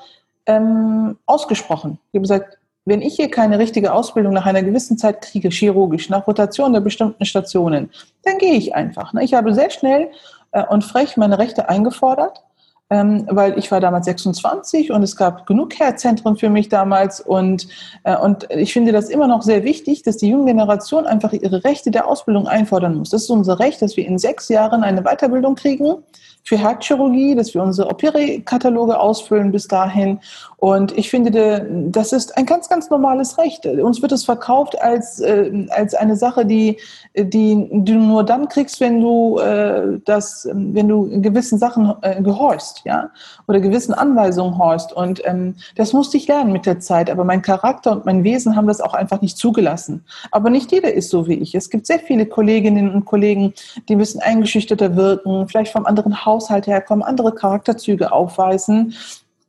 ähm, 0.45 1.17
ausgesprochen. 1.25 1.99
Ich 2.11 2.17
habe 2.17 2.21
gesagt, 2.21 2.57
wenn 2.85 3.01
ich 3.01 3.15
hier 3.15 3.29
keine 3.29 3.59
richtige 3.59 3.93
Ausbildung 3.93 4.33
nach 4.33 4.45
einer 4.45 4.63
gewissen 4.63 4.97
Zeit 4.97 5.21
kriege, 5.21 5.49
chirurgisch, 5.49 6.09
nach 6.09 6.27
Rotation 6.27 6.73
der 6.73 6.81
bestimmten 6.81 7.25
Stationen, 7.25 7.89
dann 8.23 8.37
gehe 8.37 8.53
ich 8.53 8.73
einfach. 8.75 9.13
Ne? 9.13 9.23
Ich 9.23 9.33
habe 9.33 9.53
sehr 9.53 9.69
schnell 9.69 10.09
äh, 10.51 10.63
und 10.65 10.83
frech 10.83 11.17
meine 11.17 11.37
Rechte 11.37 11.69
eingefordert 11.69 12.43
ähm, 12.91 13.25
weil 13.29 13.57
ich 13.57 13.71
war 13.71 13.79
damals 13.79 14.05
26 14.05 14.91
und 14.91 15.01
es 15.01 15.15
gab 15.15 15.47
genug 15.47 15.69
Care-Zentren 15.71 16.35
für 16.35 16.49
mich 16.49 16.67
damals 16.67 17.21
und, 17.21 17.67
äh, 18.03 18.17
und 18.17 18.47
ich 18.51 18.73
finde 18.73 18.91
das 18.91 19.09
immer 19.09 19.27
noch 19.27 19.41
sehr 19.41 19.63
wichtig, 19.63 20.03
dass 20.03 20.17
die 20.17 20.27
junge 20.27 20.45
Generation 20.51 21.07
einfach 21.07 21.31
ihre 21.31 21.63
Rechte 21.63 21.89
der 21.89 22.05
Ausbildung 22.05 22.47
einfordern 22.47 22.95
muss. 22.95 23.09
Das 23.09 23.23
ist 23.23 23.29
unser 23.29 23.59
Recht, 23.59 23.81
dass 23.81 23.95
wir 23.95 24.05
in 24.05 24.19
sechs 24.19 24.49
Jahren 24.49 24.83
eine 24.83 25.03
Weiterbildung 25.03 25.55
kriegen 25.55 26.03
für 26.43 26.57
Herzchirurgie, 26.57 27.33
dass 27.33 27.53
wir 27.53 27.63
unsere 27.63 27.89
OPERI-Kataloge 27.89 28.99
ausfüllen 28.99 29.53
bis 29.53 29.69
dahin. 29.69 30.19
Und 30.63 30.95
ich 30.95 31.09
finde, 31.09 31.65
das 31.89 32.13
ist 32.13 32.37
ein 32.37 32.45
ganz, 32.45 32.69
ganz 32.69 32.91
normales 32.91 33.39
Recht. 33.39 33.65
Uns 33.65 33.99
wird 34.03 34.11
es 34.11 34.25
verkauft 34.25 34.79
als, 34.79 35.19
äh, 35.19 35.65
als 35.71 35.95
eine 35.95 36.15
Sache, 36.15 36.45
die, 36.45 36.77
die, 37.17 37.67
die 37.71 37.93
du 37.93 37.99
nur 37.99 38.23
dann 38.23 38.47
kriegst, 38.47 38.79
wenn 38.79 39.01
du, 39.01 39.39
äh, 39.39 39.99
das, 40.05 40.47
wenn 40.53 40.87
du 40.87 41.19
gewissen 41.19 41.57
Sachen 41.57 41.95
äh, 42.03 42.21
gehorchst, 42.21 42.83
ja, 42.85 43.09
oder 43.47 43.59
gewissen 43.59 43.95
Anweisungen 43.95 44.59
horchst. 44.59 44.93
Und 44.93 45.21
ähm, 45.25 45.55
das 45.77 45.93
musste 45.93 46.17
ich 46.17 46.27
lernen 46.27 46.51
mit 46.51 46.67
der 46.67 46.79
Zeit. 46.79 47.09
Aber 47.09 47.23
mein 47.23 47.41
Charakter 47.41 47.91
und 47.91 48.05
mein 48.05 48.23
Wesen 48.23 48.55
haben 48.55 48.67
das 48.67 48.81
auch 48.81 48.93
einfach 48.93 49.21
nicht 49.21 49.39
zugelassen. 49.39 50.05
Aber 50.29 50.51
nicht 50.51 50.71
jeder 50.71 50.93
ist 50.93 51.09
so 51.09 51.27
wie 51.27 51.39
ich. 51.39 51.55
Es 51.55 51.71
gibt 51.71 51.87
sehr 51.87 51.99
viele 51.99 52.27
Kolleginnen 52.27 52.93
und 52.93 53.05
Kollegen, 53.05 53.55
die 53.89 53.95
ein 53.95 53.99
bisschen 53.99 54.21
eingeschüchterter 54.21 54.95
wirken, 54.95 55.47
vielleicht 55.47 55.71
vom 55.71 55.87
anderen 55.87 56.23
Haus 56.23 56.41
Haushalt 56.41 56.67
herkommen, 56.67 57.03
andere 57.03 57.33
Charakterzüge 57.33 58.11
aufweisen 58.11 58.93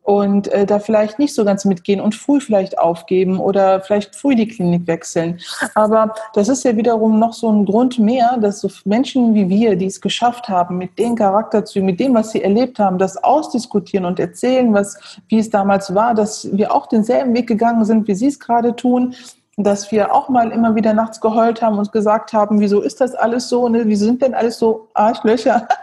und 0.02 0.48
äh, 0.48 0.66
da 0.66 0.80
vielleicht 0.80 1.18
nicht 1.18 1.34
so 1.34 1.44
ganz 1.44 1.64
mitgehen 1.64 2.00
und 2.00 2.14
früh 2.14 2.40
vielleicht 2.40 2.78
aufgeben 2.78 3.38
oder 3.38 3.80
vielleicht 3.80 4.16
früh 4.16 4.34
die 4.34 4.48
Klinik 4.48 4.86
wechseln. 4.86 5.40
Aber 5.74 6.14
das 6.34 6.48
ist 6.48 6.64
ja 6.64 6.76
wiederum 6.76 7.18
noch 7.18 7.32
so 7.32 7.50
ein 7.50 7.64
Grund 7.64 7.98
mehr, 7.98 8.36
dass 8.38 8.60
so 8.60 8.68
Menschen 8.84 9.34
wie 9.34 9.48
wir, 9.48 9.76
die 9.76 9.86
es 9.86 10.00
geschafft 10.00 10.48
haben, 10.48 10.78
mit 10.78 10.98
den 10.98 11.14
Charakterzügen, 11.14 11.86
mit 11.86 12.00
dem, 12.00 12.14
was 12.14 12.32
sie 12.32 12.42
erlebt 12.42 12.78
haben, 12.78 12.98
das 12.98 13.22
ausdiskutieren 13.22 14.04
und 14.04 14.18
erzählen, 14.18 14.74
was, 14.74 14.98
wie 15.28 15.38
es 15.38 15.50
damals 15.50 15.94
war, 15.94 16.14
dass 16.14 16.48
wir 16.52 16.74
auch 16.74 16.86
denselben 16.86 17.34
Weg 17.34 17.46
gegangen 17.46 17.84
sind, 17.84 18.08
wie 18.08 18.14
sie 18.14 18.26
es 18.26 18.40
gerade 18.40 18.74
tun, 18.74 19.14
dass 19.56 19.92
wir 19.92 20.14
auch 20.14 20.28
mal 20.28 20.50
immer 20.50 20.74
wieder 20.74 20.94
nachts 20.94 21.20
geheult 21.20 21.60
haben 21.60 21.78
und 21.78 21.92
gesagt 21.92 22.32
haben, 22.32 22.60
wieso 22.60 22.80
ist 22.80 23.00
das 23.00 23.14
alles 23.14 23.48
so, 23.48 23.68
ne? 23.68 23.82
wieso 23.84 24.06
sind 24.06 24.22
denn 24.22 24.34
alles 24.34 24.58
so 24.58 24.88
Arschlöcher? 24.94 25.68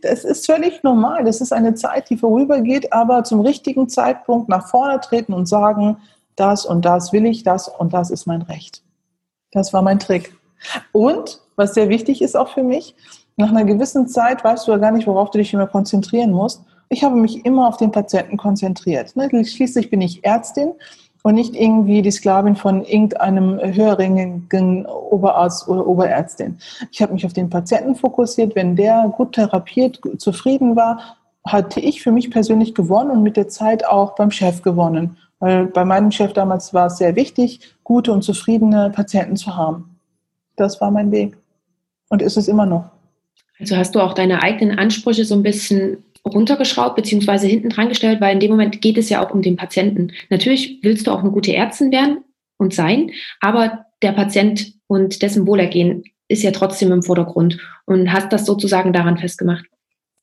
Das 0.00 0.24
ist 0.24 0.46
völlig 0.46 0.82
normal. 0.82 1.24
Das 1.24 1.42
ist 1.42 1.52
eine 1.52 1.74
Zeit, 1.74 2.08
die 2.08 2.16
vorübergeht, 2.16 2.94
aber 2.94 3.24
zum 3.24 3.40
richtigen 3.40 3.90
Zeitpunkt 3.90 4.48
nach 4.48 4.68
vorne 4.68 5.00
treten 5.00 5.34
und 5.34 5.46
sagen, 5.46 5.98
das 6.34 6.64
und 6.64 6.86
das 6.86 7.12
will 7.12 7.26
ich, 7.26 7.42
das 7.42 7.68
und 7.68 7.92
das 7.92 8.10
ist 8.10 8.24
mein 8.26 8.40
Recht. 8.40 8.82
Das 9.52 9.74
war 9.74 9.82
mein 9.82 9.98
Trick. 9.98 10.34
Und, 10.92 11.42
was 11.56 11.74
sehr 11.74 11.90
wichtig 11.90 12.22
ist 12.22 12.38
auch 12.38 12.48
für 12.48 12.62
mich, 12.62 12.94
nach 13.36 13.50
einer 13.50 13.64
gewissen 13.64 14.08
Zeit 14.08 14.44
weißt 14.44 14.66
du 14.66 14.72
ja 14.72 14.78
gar 14.78 14.92
nicht, 14.92 15.06
worauf 15.06 15.30
du 15.30 15.38
dich 15.38 15.52
immer 15.52 15.66
konzentrieren 15.66 16.30
musst. 16.30 16.62
Ich 16.88 17.04
habe 17.04 17.16
mich 17.16 17.44
immer 17.44 17.68
auf 17.68 17.76
den 17.76 17.90
Patienten 17.90 18.36
konzentriert. 18.36 19.14
Ne? 19.14 19.28
Schließlich 19.44 19.90
bin 19.90 20.00
ich 20.00 20.24
Ärztin 20.24 20.72
und 21.22 21.34
nicht 21.34 21.54
irgendwie 21.54 22.02
die 22.02 22.10
Sklavin 22.10 22.56
von 22.56 22.84
irgendeinem 22.84 23.58
höherrangigen 23.60 24.86
Oberarzt 24.86 25.68
oder 25.68 25.86
Oberärztin. 25.86 26.58
Ich 26.90 27.02
habe 27.02 27.12
mich 27.12 27.26
auf 27.26 27.32
den 27.32 27.50
Patienten 27.50 27.94
fokussiert. 27.94 28.54
Wenn 28.56 28.76
der 28.76 29.12
gut 29.16 29.34
therapiert, 29.34 30.00
zufrieden 30.18 30.76
war, 30.76 31.16
hatte 31.46 31.80
ich 31.80 32.02
für 32.02 32.12
mich 32.12 32.30
persönlich 32.30 32.74
gewonnen 32.74 33.10
und 33.10 33.22
mit 33.22 33.36
der 33.36 33.48
Zeit 33.48 33.86
auch 33.86 34.14
beim 34.14 34.30
Chef 34.30 34.62
gewonnen. 34.62 35.16
Weil 35.38 35.66
bei 35.66 35.84
meinem 35.84 36.10
Chef 36.10 36.32
damals 36.32 36.74
war 36.74 36.86
es 36.86 36.98
sehr 36.98 37.16
wichtig, 37.16 37.60
gute 37.82 38.12
und 38.12 38.22
zufriedene 38.22 38.90
Patienten 38.90 39.36
zu 39.36 39.56
haben. 39.56 39.98
Das 40.56 40.80
war 40.80 40.90
mein 40.90 41.10
Weg. 41.10 41.36
Und 42.08 42.22
ist 42.22 42.36
es 42.36 42.48
immer 42.48 42.66
noch. 42.66 42.90
Also 43.58 43.76
hast 43.76 43.94
du 43.94 44.00
auch 44.00 44.14
deine 44.14 44.42
eigenen 44.42 44.78
Ansprüche 44.78 45.24
so 45.24 45.34
ein 45.34 45.42
bisschen 45.42 46.02
runtergeschraubt 46.26 46.96
beziehungsweise 46.96 47.46
hinten 47.46 47.70
dran 47.70 47.88
gestellt, 47.88 48.20
weil 48.20 48.34
in 48.34 48.40
dem 48.40 48.50
Moment 48.50 48.80
geht 48.80 48.98
es 48.98 49.08
ja 49.08 49.24
auch 49.24 49.32
um 49.32 49.42
den 49.42 49.56
Patienten. 49.56 50.12
Natürlich 50.28 50.78
willst 50.82 51.06
du 51.06 51.12
auch 51.12 51.20
eine 51.20 51.30
gute 51.30 51.54
Ärztin 51.54 51.90
werden 51.90 52.24
und 52.58 52.74
sein, 52.74 53.10
aber 53.40 53.86
der 54.02 54.12
Patient 54.12 54.74
und 54.86 55.22
dessen 55.22 55.46
Wohlergehen 55.46 56.04
ist 56.28 56.42
ja 56.42 56.50
trotzdem 56.52 56.92
im 56.92 57.02
Vordergrund 57.02 57.58
und 57.86 58.12
hast 58.12 58.32
das 58.32 58.46
sozusagen 58.46 58.92
daran 58.92 59.18
festgemacht. 59.18 59.64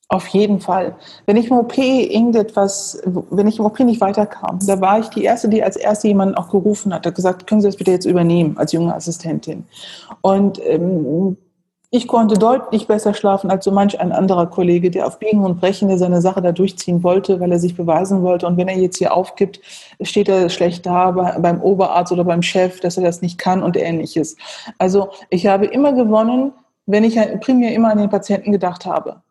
Auf 0.09 0.27
jeden 0.27 0.61
Fall. 0.61 0.95
Wenn 1.25 1.35
ich 1.35 1.47
im 1.47 1.57
OP 1.57 1.77
irgendetwas, 1.77 3.01
wenn 3.29 3.47
ich 3.47 3.59
im 3.59 3.65
OP 3.65 3.77
nicht 3.81 3.99
weiterkam, 3.99 4.57
da 4.65 4.79
war 4.79 4.99
ich 4.99 5.07
die 5.07 5.23
Erste, 5.23 5.49
die 5.49 5.61
als 5.61 5.75
Erste 5.75 6.07
jemanden 6.07 6.35
auch 6.35 6.49
gerufen 6.49 6.93
hat, 6.93 7.05
hat 7.05 7.15
gesagt, 7.15 7.45
können 7.45 7.59
Sie 7.59 7.67
das 7.67 7.75
bitte 7.75 7.91
jetzt 7.91 8.05
übernehmen 8.05 8.57
als 8.57 8.71
junge 8.71 8.95
Assistentin. 8.95 9.65
Und 10.21 10.61
ähm, 10.65 11.35
ich 11.89 12.07
konnte 12.07 12.37
deutlich 12.37 12.85
besser 12.85 13.13
schlafen 13.13 13.49
als 13.49 13.63
so 13.63 13.71
manch 13.71 13.99
ein 13.99 14.11
anderer 14.11 14.47
Kollege, 14.47 14.91
der 14.91 15.07
auf 15.07 15.19
Biegen 15.19 15.45
und 15.45 15.61
Brechen 15.61 15.95
seine 15.97 16.21
Sache 16.21 16.41
da 16.41 16.51
durchziehen 16.51 17.01
wollte, 17.01 17.39
weil 17.39 17.51
er 17.51 17.59
sich 17.59 17.77
beweisen 17.77 18.23
wollte. 18.23 18.45
Und 18.45 18.57
wenn 18.57 18.67
er 18.67 18.77
jetzt 18.77 18.97
hier 18.97 19.13
aufgibt, 19.13 19.61
steht 20.01 20.27
er 20.27 20.49
schlecht 20.49 20.85
da 20.85 21.11
beim 21.11 21.61
Oberarzt 21.61 22.11
oder 22.11 22.25
beim 22.25 22.41
Chef, 22.41 22.81
dass 22.81 22.97
er 22.97 23.03
das 23.03 23.21
nicht 23.21 23.37
kann 23.37 23.63
und 23.63 23.77
ähnliches. 23.77 24.35
Also 24.77 25.11
ich 25.29 25.47
habe 25.47 25.65
immer 25.65 25.93
gewonnen, 25.93 26.51
wenn 26.87 27.05
ich 27.05 27.17
primär 27.39 27.73
immer 27.73 27.91
an 27.91 27.99
den 27.99 28.09
Patienten 28.09 28.51
gedacht 28.51 28.85
habe. 28.85 29.21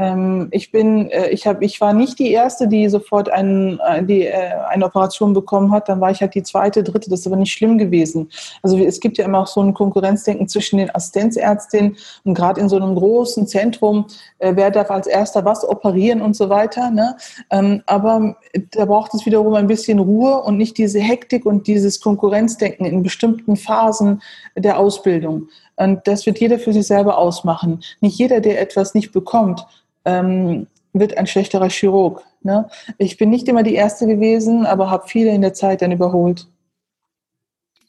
Ähm, 0.00 0.48
ich 0.50 0.72
bin, 0.72 1.10
äh, 1.10 1.28
ich 1.28 1.46
habe, 1.46 1.62
ich 1.62 1.78
war 1.78 1.92
nicht 1.92 2.18
die 2.18 2.32
erste, 2.32 2.66
die 2.66 2.88
sofort 2.88 3.28
einen, 3.28 3.78
äh, 3.80 4.02
die, 4.02 4.24
äh, 4.24 4.54
eine 4.70 4.86
Operation 4.86 5.34
bekommen 5.34 5.72
hat. 5.72 5.90
Dann 5.90 6.00
war 6.00 6.10
ich 6.10 6.22
halt 6.22 6.34
die 6.34 6.42
zweite, 6.42 6.82
dritte. 6.82 7.10
Das 7.10 7.20
ist 7.20 7.26
aber 7.26 7.36
nicht 7.36 7.52
schlimm 7.52 7.76
gewesen. 7.76 8.30
Also 8.62 8.78
es 8.78 8.98
gibt 9.00 9.18
ja 9.18 9.26
immer 9.26 9.40
auch 9.40 9.46
so 9.46 9.60
ein 9.60 9.74
Konkurrenzdenken 9.74 10.48
zwischen 10.48 10.78
den 10.78 10.94
Assistenzärztinnen 10.94 11.98
und 12.24 12.32
gerade 12.32 12.62
in 12.62 12.70
so 12.70 12.76
einem 12.76 12.94
großen 12.94 13.46
Zentrum, 13.46 14.06
wer 14.38 14.70
darf 14.70 14.90
als 14.90 15.06
erster 15.06 15.44
was 15.44 15.68
operieren 15.68 16.22
und 16.22 16.34
so 16.34 16.48
weiter. 16.48 16.90
Ne? 16.90 17.16
Ähm, 17.50 17.82
aber 17.84 18.36
da 18.70 18.86
braucht 18.86 19.12
es 19.14 19.26
wiederum 19.26 19.52
ein 19.54 19.66
bisschen 19.66 19.98
Ruhe 19.98 20.42
und 20.42 20.56
nicht 20.56 20.78
diese 20.78 21.00
Hektik 21.00 21.44
und 21.44 21.66
dieses 21.66 22.00
Konkurrenzdenken 22.00 22.86
in 22.86 23.02
bestimmten 23.02 23.56
Phasen 23.56 24.22
der 24.56 24.78
Ausbildung. 24.78 25.48
Und 25.76 26.06
das 26.06 26.26
wird 26.26 26.38
jeder 26.38 26.58
für 26.58 26.72
sich 26.72 26.86
selber 26.86 27.16
ausmachen. 27.16 27.80
Nicht 28.00 28.18
jeder, 28.18 28.40
der 28.40 28.60
etwas 28.60 28.94
nicht 28.94 29.12
bekommt, 29.12 29.66
ähm, 30.04 30.66
wird 30.92 31.16
ein 31.16 31.26
schlechterer 31.26 31.68
Chirurg. 31.68 32.22
Ne? 32.42 32.68
Ich 32.98 33.16
bin 33.16 33.30
nicht 33.30 33.48
immer 33.48 33.62
die 33.62 33.74
Erste 33.74 34.06
gewesen, 34.06 34.66
aber 34.66 34.90
habe 34.90 35.08
viele 35.08 35.30
in 35.30 35.42
der 35.42 35.54
Zeit 35.54 35.82
dann 35.82 35.92
überholt. 35.92 36.46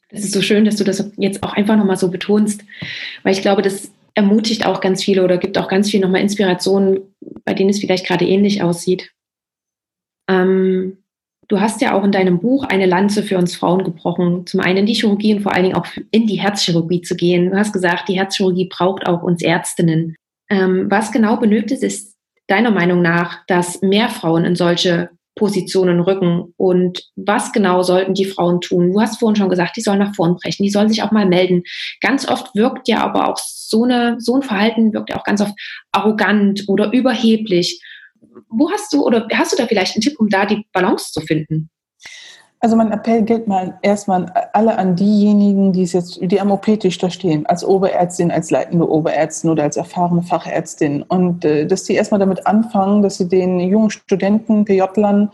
Das 0.09 0.21
ist 0.21 0.33
so 0.33 0.41
schön, 0.41 0.65
dass 0.65 0.75
du 0.75 0.83
das 0.83 1.09
jetzt 1.17 1.41
auch 1.41 1.53
einfach 1.53 1.77
nochmal 1.77 1.97
so 1.97 2.11
betonst, 2.11 2.63
weil 3.23 3.33
ich 3.33 3.41
glaube, 3.41 3.61
das 3.61 3.91
ermutigt 4.13 4.65
auch 4.65 4.81
ganz 4.81 5.03
viele 5.03 5.23
oder 5.23 5.37
gibt 5.37 5.57
auch 5.57 5.69
ganz 5.69 5.89
viel 5.89 6.01
nochmal 6.01 6.21
Inspirationen, 6.21 6.99
bei 7.45 7.53
denen 7.53 7.69
es 7.69 7.79
vielleicht 7.79 8.05
gerade 8.05 8.27
ähnlich 8.27 8.61
aussieht. 8.61 9.11
Ähm, 10.27 10.97
du 11.47 11.61
hast 11.61 11.81
ja 11.81 11.93
auch 11.93 12.03
in 12.03 12.11
deinem 12.11 12.39
Buch 12.39 12.65
eine 12.65 12.85
Lanze 12.85 13.23
für 13.23 13.37
uns 13.37 13.55
Frauen 13.55 13.85
gebrochen, 13.85 14.45
zum 14.45 14.59
einen 14.59 14.79
in 14.79 14.85
die 14.85 14.93
Chirurgie 14.93 15.35
und 15.35 15.43
vor 15.43 15.53
allen 15.53 15.63
Dingen 15.63 15.75
auch 15.75 15.87
in 16.11 16.27
die 16.27 16.41
Herzchirurgie 16.41 17.01
zu 17.01 17.15
gehen. 17.15 17.49
Du 17.51 17.57
hast 17.57 17.71
gesagt, 17.71 18.09
die 18.09 18.17
Herzchirurgie 18.17 18.67
braucht 18.69 19.05
auch 19.07 19.23
uns 19.23 19.41
Ärztinnen. 19.41 20.17
Ähm, 20.51 20.91
was 20.91 21.13
genau 21.13 21.37
benötigt 21.37 21.81
es 21.81 22.17
deiner 22.47 22.71
Meinung 22.71 23.01
nach, 23.01 23.45
dass 23.47 23.81
mehr 23.81 24.09
Frauen 24.09 24.43
in 24.43 24.57
solche 24.57 25.09
Positionen 25.35 26.01
rücken 26.01 26.53
und 26.57 27.09
was 27.15 27.53
genau 27.53 27.83
sollten 27.83 28.13
die 28.13 28.25
Frauen 28.25 28.59
tun? 28.59 28.91
Du 28.91 28.99
hast 28.99 29.17
vorhin 29.17 29.37
schon 29.37 29.49
gesagt, 29.49 29.77
die 29.77 29.81
sollen 29.81 29.99
nach 29.99 30.13
vorn 30.13 30.35
brechen, 30.35 30.63
die 30.63 30.69
sollen 30.69 30.89
sich 30.89 31.03
auch 31.03 31.11
mal 31.11 31.25
melden. 31.25 31.63
Ganz 32.01 32.27
oft 32.27 32.53
wirkt 32.53 32.89
ja 32.89 32.99
aber 32.99 33.29
auch 33.29 33.37
so, 33.37 33.85
eine, 33.85 34.17
so 34.19 34.35
ein 34.35 34.41
Verhalten 34.41 34.91
wirkt 34.91 35.09
ja 35.09 35.17
auch 35.17 35.23
ganz 35.23 35.39
oft 35.39 35.53
arrogant 35.93 36.65
oder 36.67 36.91
überheblich. 36.91 37.81
Wo 38.49 38.69
hast 38.71 38.91
du 38.91 39.05
oder 39.05 39.29
hast 39.33 39.53
du 39.53 39.55
da 39.55 39.67
vielleicht 39.67 39.95
einen 39.95 40.01
Tipp, 40.01 40.19
um 40.19 40.27
da 40.27 40.45
die 40.45 40.65
Balance 40.73 41.13
zu 41.13 41.21
finden? 41.21 41.69
Also 42.63 42.75
mein 42.75 42.91
Appell 42.91 43.23
gilt 43.23 43.47
mal 43.47 43.79
erstmal 43.81 44.31
alle 44.53 44.77
an 44.77 44.95
diejenigen, 44.95 45.73
die 45.73 45.81
es 45.81 45.93
jetzt, 45.93 46.19
die 46.21 46.39
am 46.39 46.51
OP-Tisch 46.51 46.99
da 46.99 47.09
stehen, 47.09 47.43
als 47.47 47.65
Oberärztin, 47.65 48.29
als 48.29 48.51
leitende 48.51 48.87
Oberärztin 48.87 49.49
oder 49.49 49.63
als 49.63 49.77
erfahrene 49.77 50.21
Fachärztin. 50.21 51.01
Und 51.01 51.43
äh, 51.43 51.65
dass 51.65 51.85
die 51.85 51.95
erstmal 51.95 52.19
damit 52.19 52.45
anfangen, 52.45 53.01
dass 53.01 53.17
sie 53.17 53.27
den 53.27 53.59
jungen 53.59 53.89
Studenten, 53.89 54.65
PJlern, 54.65 55.31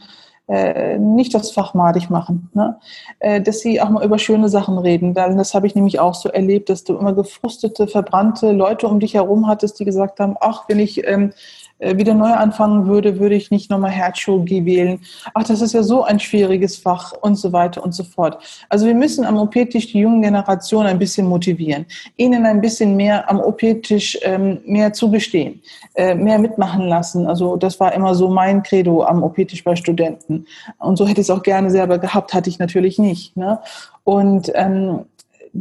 äh, 0.48 0.98
nicht 0.98 1.34
das 1.34 1.52
Fach 1.52 1.74
madig 1.74 2.10
machen. 2.10 2.50
Ne? 2.54 2.78
Äh, 3.20 3.42
dass 3.42 3.60
sie 3.60 3.82
auch 3.82 3.90
mal 3.90 4.06
über 4.06 4.18
schöne 4.18 4.48
Sachen 4.48 4.78
reden. 4.78 5.14
Das 5.14 5.54
habe 5.54 5.68
ich 5.68 5.76
nämlich 5.76 6.00
auch 6.00 6.16
so 6.16 6.30
erlebt, 6.30 6.70
dass 6.70 6.86
du 6.86 6.98
immer 6.98 7.12
gefrustete, 7.12 7.88
verbrannte 7.88 8.54
Leute 8.54 8.88
um 8.88 9.02
dich 9.02 9.16
herum 9.16 9.48
hattest, 9.48 9.82
die 9.82 9.86
gesagt 9.86 10.22
haben, 10.22 10.38
ach, 10.40 10.64
wenn 10.70 10.80
ich 10.80 11.06
ähm, 11.06 11.32
äh, 11.32 11.34
wieder 11.80 12.14
neu 12.14 12.32
anfangen 12.32 12.88
würde, 12.88 13.20
würde 13.20 13.36
ich 13.36 13.52
nicht 13.52 13.70
nochmal 13.70 13.92
Herzchirurgie 13.92 14.66
wählen. 14.66 15.00
Ach, 15.34 15.44
das 15.44 15.62
ist 15.62 15.74
ja 15.74 15.84
so 15.84 16.04
ein 16.04 16.20
schwieriges 16.20 16.78
Fach 16.78 17.14
und 17.22 17.36
so 17.36 17.54
weiter 17.54 17.84
und 17.84 17.94
so 17.94 18.04
fort. 18.04 18.42
Also 18.70 18.88
wir 18.88 18.96
müssen 18.96 19.26
am 19.26 19.38
OP-Tisch 19.38 19.92
die 19.92 20.00
jungen 20.00 20.22
Generation 20.22 20.86
ein 20.86 20.98
bisschen 20.98 21.28
motivieren, 21.28 21.86
ihnen 22.16 22.46
ein 22.46 22.62
bisschen 22.62 22.96
mehr 22.96 23.30
am 23.30 23.40
OP-Tisch 23.40 24.18
ähm, 24.24 24.60
mehr 24.66 24.94
zugestehen, 24.94 25.62
äh, 25.96 26.16
mehr 26.16 26.40
mitmachen 26.40 26.88
lassen. 26.88 27.28
Also 27.28 27.58
das 27.58 27.80
war 27.80 27.94
immer 27.94 28.16
so 28.16 28.30
mein 28.30 28.64
Credo 28.64 29.04
am 29.04 29.22
OP-Tisch 29.22 29.64
bei 29.64 29.76
Studenten. 29.76 30.46
Und 30.80 30.98
so 30.98 31.06
hätte 31.06 31.22
ich 31.22 31.28
es 31.28 31.30
auch 31.30 31.44
gerne 31.44 31.70
selber 31.70 32.00
gehabt, 32.00 32.34
hatte 32.34 32.50
ich 32.50 32.60
natürlich 32.60 32.98
nicht. 32.98 33.38
Ne? 33.38 33.60
Und 34.04 34.52
ähm, 34.56 35.06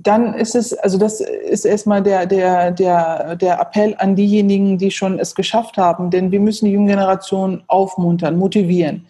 dann 0.03 0.35
ist 0.35 0.55
es, 0.55 0.75
also 0.75 0.99
das 0.99 1.21
ist 1.21 1.65
erstmal 1.65 2.03
der, 2.03 2.27
der, 2.27 2.71
der, 2.71 3.35
der 3.37 3.59
Appell 3.59 3.95
an 3.99 4.15
diejenigen, 4.15 4.77
die 4.77 4.91
schon 4.91 5.19
es 5.19 5.35
geschafft 5.35 5.79
haben, 5.79 6.11
denn 6.11 6.31
wir 6.31 6.41
müssen 6.41 6.67
die 6.67 6.73
junge 6.73 6.91
Generation 6.91 7.63
aufmuntern, 7.67 8.37
motivieren. 8.37 9.07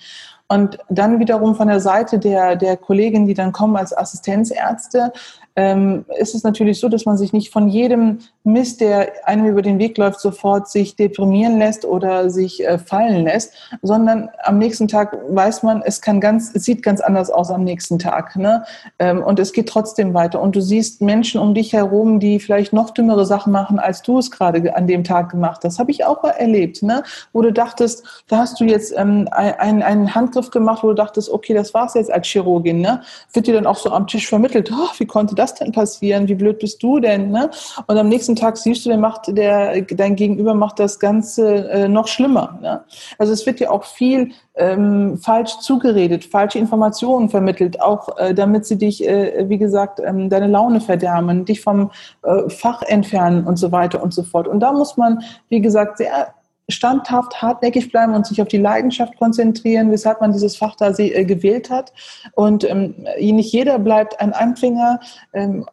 Und 0.49 0.79
dann 0.89 1.19
wiederum 1.19 1.57
von 1.57 1.67
der 1.67 1.81
Seite 1.81 2.21
der, 2.21 2.55
der 2.55 2.77
Kolleginnen, 2.77 3.27
die 3.27 3.35
dann 3.35 3.51
kommen 3.51 3.77
als 3.77 3.97
Assistenzärzte, 3.97 5.13
ähm, 5.57 6.05
ist 6.21 6.37
es 6.37 6.45
natürlich 6.45 6.79
so, 6.79 6.89
dass 6.89 7.05
man 7.05 7.19
sich 7.19 7.33
nicht 7.33 7.53
von 7.53 7.69
jedem 7.69 8.19
Mist, 8.47 8.81
der 8.81 9.13
einem 9.25 9.47
über 9.47 9.63
den 9.63 9.79
Weg 9.79 9.97
läuft, 9.97 10.21
sofort 10.21 10.69
sich 10.69 10.95
deprimieren 10.95 11.59
lässt 11.59 11.85
oder 11.85 12.29
sich 12.29 12.67
äh, 12.67 12.79
fallen 12.79 13.25
lässt, 13.25 13.55
sondern 13.83 14.29
am 14.43 14.59
nächsten 14.59 14.87
Tag 14.87 15.17
weiß 15.29 15.63
man, 15.63 15.83
es 15.83 16.01
kann 16.01 16.21
ganz, 16.21 16.55
es 16.55 16.65
sieht 16.65 16.83
ganz 16.83 17.01
anders 17.01 17.31
aus 17.31 17.51
am 17.51 17.65
nächsten 17.65 17.99
Tag, 17.99 18.37
ne? 18.37 18.65
Ähm, 18.99 19.23
und 19.23 19.39
es 19.39 19.53
geht 19.53 19.69
trotzdem 19.69 20.15
weiter. 20.15 20.41
Und 20.43 20.55
du 20.55 20.61
siehst 20.61 21.01
Menschen 21.01 21.41
um 21.41 21.55
dich 21.55 21.73
herum, 21.73 22.21
die 22.21 22.39
vielleicht 22.39 22.75
noch 22.75 22.91
dümmere 22.91 23.25
Sachen 23.25 23.53
machen, 23.53 23.79
als 23.79 24.03
du 24.03 24.19
es 24.19 24.31
gerade 24.31 24.77
an 24.77 24.87
dem 24.87 25.05
Tag 25.05 25.31
gemacht 25.31 25.63
hast. 25.65 25.79
Habe 25.79 25.91
ich 25.91 26.05
auch 26.05 26.23
erlebt, 26.23 26.83
ne? 26.83 27.03
Wo 27.33 27.41
du 27.41 27.53
dachtest, 27.53 28.05
da 28.29 28.39
hast 28.39 28.61
du 28.61 28.65
jetzt 28.65 28.93
ähm, 28.97 29.27
einen, 29.31 29.83
einen 29.83 30.15
Handgriff 30.15 30.51
gemacht, 30.51 30.83
wo 30.83 30.89
du 30.89 30.95
dachtest, 30.95 31.31
okay, 31.31 31.55
das 31.55 31.73
war's 31.73 31.95
jetzt 31.95 32.13
als 32.13 32.27
Chirurgin, 32.29 32.83
ne? 32.83 33.01
Wird 33.33 33.47
dir 33.47 33.55
dann 33.55 33.67
auch 33.67 33.79
so 33.79 33.91
am 33.91 34.07
Tisch 34.07 34.29
vermittelt, 34.29 34.71
oh, 34.71 34.91
wie 34.99 35.07
konnte 35.07 35.35
das 35.35 35.47
das 35.47 35.55
denn 35.55 35.73
passieren? 35.73 36.29
Wie 36.29 36.35
blöd 36.35 36.59
bist 36.59 36.83
du 36.83 37.01
denn? 37.01 37.31
Ne? 37.31 37.51
Und 37.87 37.97
am 37.97 38.09
nächsten 38.09 38.36
Tag 38.37 38.57
siehst 38.57 38.85
du, 38.85 38.91
der 38.91 38.99
macht, 38.99 39.37
der, 39.37 39.83
dein 39.83 40.17
Gegenüber 40.17 40.55
macht 40.55 40.79
das 40.79 40.99
Ganze 40.99 41.69
äh, 41.71 41.89
noch 41.89 42.07
schlimmer. 42.07 42.59
Ne? 42.61 42.85
Also 43.19 43.33
es 43.33 43.45
wird 43.47 43.61
ja 43.61 43.71
auch 43.71 43.85
viel 43.85 44.33
ähm, 44.55 45.19
falsch 45.19 45.59
zugeredet, 45.59 46.25
falsche 46.25 46.59
Informationen 46.59 47.29
vermittelt, 47.29 47.81
auch 47.81 48.17
äh, 48.19 48.35
damit 48.35 48.67
sie 48.67 48.79
dich, 48.79 49.07
äh, 49.07 49.49
wie 49.49 49.59
gesagt, 49.59 50.01
ähm, 50.05 50.31
deine 50.31 50.47
Laune 50.47 50.81
verderben, 50.81 51.45
dich 51.45 51.61
vom 51.61 51.91
äh, 52.23 52.49
Fach 52.49 52.83
entfernen 52.83 53.47
und 53.47 53.57
so 53.57 53.73
weiter 53.73 54.03
und 54.03 54.15
so 54.15 54.23
fort. 54.23 54.47
Und 54.49 54.61
da 54.61 54.73
muss 54.73 54.97
man, 54.97 55.23
wie 55.49 55.61
gesagt, 55.61 55.99
sehr 55.99 56.35
standhaft, 56.69 57.41
hartnäckig 57.41 57.93
bleiben 57.93 58.15
und 58.15 58.27
sich 58.27 58.43
auf 58.43 58.49
die 58.49 58.59
Leidenschaft 58.59 59.17
konzentrieren, 59.19 59.91
weshalb 59.91 60.21
man 60.21 60.33
dieses 60.33 60.57
Fach 60.57 60.75
da 60.77 60.91
äh, 60.99 61.25
gewählt 61.25 61.71
hat. 61.71 61.93
Und 62.33 62.69
ähm, 62.69 62.95
nicht 63.19 63.53
jeder 63.53 63.79
bleibt 63.79 64.21
ein 64.21 64.33
Anfänger. 64.33 65.01
Ähm, 65.33 65.67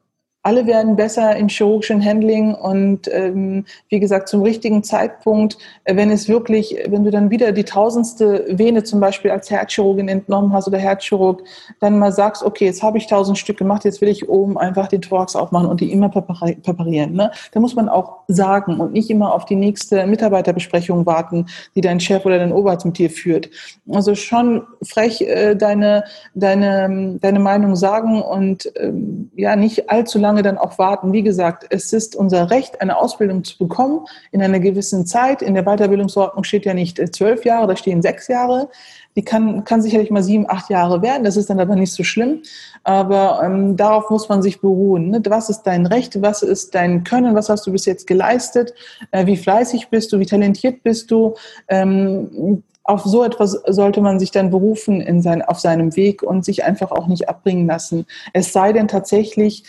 alle 0.43 0.67
werden 0.67 0.97
besser 0.97 1.38
im 1.38 1.47
chirurgischen 1.47 2.03
Handling 2.03 2.53
und 2.53 3.10
ähm, 3.12 3.65
wie 3.88 4.01
gesagt 4.01 4.27
zum 4.27 4.41
richtigen 4.41 4.84
Zeitpunkt, 4.84 5.58
äh, 5.86 5.95
wenn 5.95 6.12
es 6.12 6.27
wirklich, 6.27 6.77
wenn 6.88 7.06
du 7.06 7.12
dann 7.12 7.32
wieder 7.32 7.53
die 7.53 7.63
tausendste 7.63 8.45
Vene 8.49 8.84
zum 8.84 8.99
Beispiel 8.99 9.32
als 9.32 9.49
Herzchirurgin 9.49 10.10
entnommen 10.10 10.51
hast 10.51 10.67
oder 10.67 10.77
Herzchirurg, 10.77 11.43
dann 11.79 11.97
mal 11.97 12.12
sagst, 12.12 12.43
okay, 12.43 12.65
jetzt 12.65 12.84
habe 12.84 12.97
ich 12.97 13.08
tausend 13.08 13.38
Stück 13.38 13.58
gemacht, 13.58 13.86
jetzt 13.86 14.01
will 14.01 14.10
ich 14.10 14.27
oben 14.27 14.58
einfach 14.58 14.89
den 14.89 15.01
Thorax 15.01 15.38
aufmachen 15.38 15.67
und 15.67 15.79
die 15.79 15.91
immer 15.93 16.10
präparieren. 16.10 17.13
Ne? 17.13 17.32
Da 17.53 17.62
muss 17.62 17.75
man 17.75 17.88
auch 17.88 18.19
sagen 18.27 18.82
und 18.82 18.91
nicht 18.91 19.10
immer 19.10 19.34
auf 19.34 19.45
die 19.45 19.56
nächste 19.56 20.06
Mitarbeiterbesprechung 20.06 21.06
warten, 21.06 21.45
die 21.75 21.82
dein 21.82 22.01
Chef 22.01 22.25
oder 22.25 22.38
dein 22.38 22.51
Oberarzt 22.51 22.86
mit 22.86 22.97
dir 22.97 23.10
führt. 23.10 23.49
Also 23.89 24.13
schon 24.13 24.63
frech 24.82 25.21
äh, 25.21 25.56
deine, 25.56 26.03
deine, 26.36 27.17
deine 27.21 27.39
Meinung 27.39 27.77
sagen 27.77 28.21
und 28.21 28.69
ähm, 28.75 29.32
ja 29.36 29.56
nicht 29.56 29.89
allzu 29.89 30.19
lange 30.19 30.33
lange 30.34 30.41
dann 30.41 30.58
auch 30.58 30.80
warten. 30.80 31.13
Wie 31.13 31.22
gesagt, 31.22 31.65
es 31.69 31.93
ist 31.93 32.15
unser 32.15 32.50
Recht, 32.50 32.82
eine 32.82 32.98
Ausbildung 32.98 33.43
zu 33.43 33.58
bekommen 33.58 34.06
in 34.32 34.41
einer 34.41 34.60
gewissen 34.60 35.06
Zeit. 35.06 35.43
In 35.43 35.54
der 35.54 35.63
Weiterbildungsordnung 35.63 36.43
steht 36.43 36.65
ja 36.65 36.74
nicht 36.74 36.98
äh, 36.98 37.12
zwölf 37.12 37.46
Jahre, 37.46 37.67
da 37.67 37.76
stehen 37.76 38.02
sechs 38.02 38.28
Jahre. 38.28 38.69
Die 39.15 39.22
kann, 39.24 39.63
kann 39.63 39.84
sicherlich 39.84 40.10
mal 40.10 40.24
sieben, 40.24 40.50
acht 40.50 40.72
Jahre 40.72 41.04
werden. 41.04 41.24
Das 41.24 41.38
ist 41.38 41.48
dann 41.52 41.60
aber 41.60 41.76
nicht 41.76 41.93
so 41.93 42.04
schlimm. 42.04 42.41
Aber 42.84 43.41
ähm, 43.43 43.78
darauf 43.78 44.10
muss 44.10 44.28
man 44.28 44.41
sich 44.41 44.60
beruhen. 44.60 45.12
Ne? 45.12 45.22
Was 45.28 45.52
ist 45.52 45.62
dein 45.63 45.86
Recht? 45.86 46.19
Was 46.24 46.41
ist 46.41 46.74
dein 46.74 47.04
Können? 47.04 47.36
Was 47.36 47.48
hast 47.50 47.67
du 47.67 47.72
bis 47.72 47.86
jetzt 47.86 48.08
geleistet? 48.08 48.74
Äh, 49.12 49.28
wie 49.28 49.38
fleißig 49.38 49.89
bist 49.89 50.12
du? 50.12 50.19
Wie 50.19 50.26
talentiert 50.26 50.82
bist 50.82 51.12
du? 51.12 51.36
Ähm, 51.67 52.63
auf 52.84 53.04
so 53.04 53.24
etwas 53.24 53.52
sollte 53.67 54.02
man 54.02 54.19
sich 54.19 54.32
dann 54.32 54.50
berufen 54.50 55.00
in 55.00 55.22
sein, 55.22 55.41
auf 55.41 55.60
seinem 55.60 55.96
Weg 55.96 56.22
und 56.22 56.43
sich 56.43 56.65
einfach 56.65 56.91
auch 56.91 57.08
nicht 57.08 57.30
abbringen 57.30 57.67
lassen. 57.67 58.06
Es 58.34 58.52
sei 58.52 58.74
denn 58.74 58.88
tatsächlich, 58.88 59.63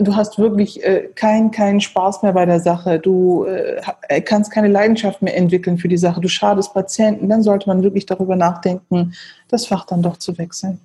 du 0.00 0.16
hast 0.16 0.38
wirklich 0.38 0.84
äh, 0.84 1.08
keinen 1.14 1.50
keinen 1.50 1.80
Spaß 1.80 2.22
mehr 2.22 2.32
bei 2.32 2.46
der 2.46 2.60
Sache, 2.60 2.98
du 2.98 3.44
äh, 3.44 4.20
kannst 4.20 4.50
keine 4.50 4.68
Leidenschaft 4.68 5.22
mehr 5.22 5.36
entwickeln 5.36 5.78
für 5.78 5.88
die 5.88 5.98
Sache, 5.98 6.20
du 6.20 6.28
schadest 6.28 6.74
Patienten, 6.74 7.28
dann 7.28 7.42
sollte 7.42 7.68
man 7.68 7.82
wirklich 7.82 8.06
darüber 8.06 8.36
nachdenken, 8.36 9.14
das 9.48 9.66
Fach 9.66 9.84
dann 9.84 10.02
doch 10.02 10.16
zu 10.16 10.38
wechseln. 10.38 10.80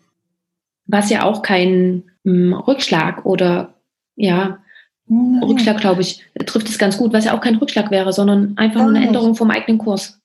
Was 0.85 1.09
ja 1.09 1.23
auch 1.23 1.41
kein 1.41 2.03
m, 2.25 2.51
hm, 2.51 2.53
Rückschlag 2.53 3.25
oder 3.25 3.73
ja, 4.15 4.59
Nein. 5.07 5.43
Rückschlag, 5.43 5.79
glaube 5.79 6.01
ich, 6.01 6.23
trifft 6.45 6.69
es 6.69 6.79
ganz 6.79 6.97
gut, 6.97 7.13
was 7.13 7.25
ja 7.25 7.35
auch 7.35 7.41
kein 7.41 7.55
Rückschlag 7.55 7.91
wäre, 7.91 8.13
sondern 8.13 8.53
einfach 8.57 8.81
nur 8.81 8.89
eine 8.89 9.05
Änderung 9.05 9.35
vom 9.35 9.51
eigenen 9.51 9.77
Kurs. 9.77 10.19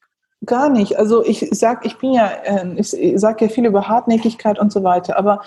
Gar 0.46 0.70
nicht. 0.70 0.96
Also 0.96 1.24
ich 1.24 1.48
sag, 1.50 1.84
ich 1.84 1.96
bin 1.96 2.12
ja, 2.12 2.28
äh, 2.44 2.74
ich 2.76 2.88
sage 3.20 3.46
ja 3.46 3.50
viel 3.50 3.66
über 3.66 3.88
Hartnäckigkeit 3.88 4.58
und 4.58 4.72
so 4.72 4.84
weiter, 4.84 5.18
aber 5.18 5.42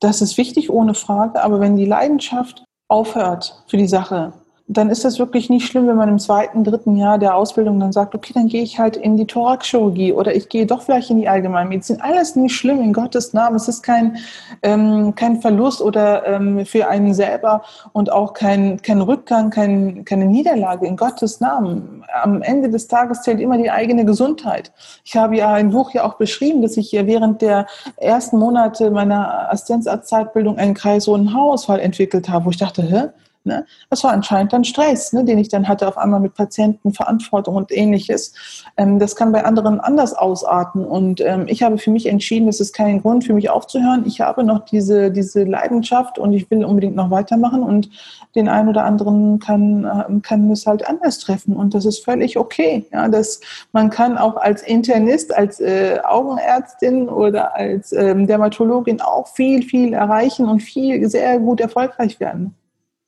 das 0.00 0.22
ist 0.22 0.36
wichtig, 0.38 0.70
ohne 0.70 0.94
Frage. 0.94 1.42
Aber 1.42 1.60
wenn 1.60 1.76
die 1.76 1.84
Leidenschaft 1.84 2.64
aufhört 2.88 3.62
für 3.68 3.76
die 3.76 3.86
Sache, 3.86 4.32
dann 4.72 4.88
ist 4.88 5.04
das 5.04 5.18
wirklich 5.18 5.50
nicht 5.50 5.66
schlimm, 5.66 5.88
wenn 5.88 5.96
man 5.96 6.08
im 6.08 6.20
zweiten, 6.20 6.62
dritten 6.62 6.96
Jahr 6.96 7.18
der 7.18 7.34
Ausbildung 7.34 7.80
dann 7.80 7.90
sagt, 7.90 8.14
okay, 8.14 8.32
dann 8.32 8.46
gehe 8.46 8.62
ich 8.62 8.78
halt 8.78 8.96
in 8.96 9.16
die 9.16 9.26
Thoraxchirurgie 9.26 10.12
oder 10.12 10.32
ich 10.32 10.48
gehe 10.48 10.64
doch 10.64 10.82
vielleicht 10.82 11.10
in 11.10 11.16
die 11.16 11.28
Allgemeinmedizin. 11.28 12.00
Alles 12.00 12.36
nicht 12.36 12.54
schlimm, 12.54 12.80
in 12.80 12.92
Gottes 12.92 13.32
Namen. 13.32 13.56
Es 13.56 13.66
ist 13.66 13.82
kein, 13.82 14.18
ähm, 14.62 15.16
kein 15.16 15.40
Verlust 15.40 15.82
oder 15.82 16.24
ähm, 16.24 16.64
für 16.64 16.86
einen 16.86 17.14
selber 17.14 17.62
und 17.92 18.12
auch 18.12 18.32
kein, 18.32 18.80
kein 18.80 19.00
Rückgang, 19.00 19.50
kein, 19.50 20.04
keine 20.04 20.26
Niederlage, 20.26 20.86
in 20.86 20.96
Gottes 20.96 21.40
Namen. 21.40 22.04
Am 22.22 22.40
Ende 22.40 22.70
des 22.70 22.86
Tages 22.86 23.22
zählt 23.22 23.40
immer 23.40 23.58
die 23.58 23.72
eigene 23.72 24.04
Gesundheit. 24.04 24.70
Ich 25.04 25.16
habe 25.16 25.36
ja 25.36 25.52
ein 25.52 25.70
Buch 25.70 25.92
ja 25.94 26.04
auch 26.04 26.14
beschrieben, 26.14 26.62
dass 26.62 26.76
ich 26.76 26.92
ja 26.92 27.08
während 27.08 27.42
der 27.42 27.66
ersten 27.96 28.38
Monate 28.38 28.92
meiner 28.92 29.50
Assistenzarztzeitbildung 29.50 30.58
einen 30.58 30.74
kreisrunden 30.74 31.34
Haarausfall 31.34 31.80
entwickelt 31.80 32.28
habe, 32.28 32.44
wo 32.44 32.50
ich 32.50 32.58
dachte, 32.58 32.82
hä? 32.82 33.08
Ne? 33.44 33.64
Das 33.88 34.04
war 34.04 34.12
anscheinend 34.12 34.52
dann 34.52 34.64
Stress, 34.64 35.14
ne, 35.14 35.24
den 35.24 35.38
ich 35.38 35.48
dann 35.48 35.66
hatte 35.66 35.88
auf 35.88 35.96
einmal 35.96 36.20
mit 36.20 36.34
Patienten, 36.34 36.92
Verantwortung 36.92 37.56
und 37.56 37.72
ähnliches. 37.72 38.34
Ähm, 38.76 38.98
das 38.98 39.16
kann 39.16 39.32
bei 39.32 39.44
anderen 39.44 39.80
anders 39.80 40.12
ausarten. 40.12 40.84
Und 40.84 41.22
ähm, 41.22 41.46
ich 41.48 41.62
habe 41.62 41.78
für 41.78 41.90
mich 41.90 42.04
entschieden, 42.04 42.48
es 42.48 42.60
ist 42.60 42.74
kein 42.74 43.00
Grund 43.00 43.24
für 43.24 43.32
mich 43.32 43.48
aufzuhören. 43.48 44.04
Ich 44.06 44.20
habe 44.20 44.44
noch 44.44 44.66
diese, 44.66 45.10
diese 45.10 45.44
Leidenschaft 45.44 46.18
und 46.18 46.34
ich 46.34 46.50
will 46.50 46.66
unbedingt 46.66 46.96
noch 46.96 47.10
weitermachen. 47.10 47.62
Und 47.62 47.88
den 48.34 48.46
einen 48.46 48.68
oder 48.68 48.84
anderen 48.84 49.38
kann, 49.38 49.84
äh, 49.84 50.20
kann 50.20 50.50
es 50.50 50.66
halt 50.66 50.86
anders 50.86 51.18
treffen. 51.18 51.56
Und 51.56 51.72
das 51.72 51.86
ist 51.86 52.04
völlig 52.04 52.36
okay. 52.36 52.84
Ja, 52.92 53.08
das, 53.08 53.40
man 53.72 53.88
kann 53.88 54.18
auch 54.18 54.36
als 54.36 54.62
Internist, 54.62 55.34
als 55.34 55.60
äh, 55.60 55.98
Augenärztin 56.04 57.08
oder 57.08 57.56
als 57.56 57.92
ähm, 57.92 58.26
Dermatologin 58.26 59.00
auch 59.00 59.28
viel, 59.28 59.62
viel 59.62 59.94
erreichen 59.94 60.46
und 60.46 60.60
viel 60.60 61.08
sehr 61.08 61.38
gut 61.38 61.60
erfolgreich 61.60 62.20
werden. 62.20 62.54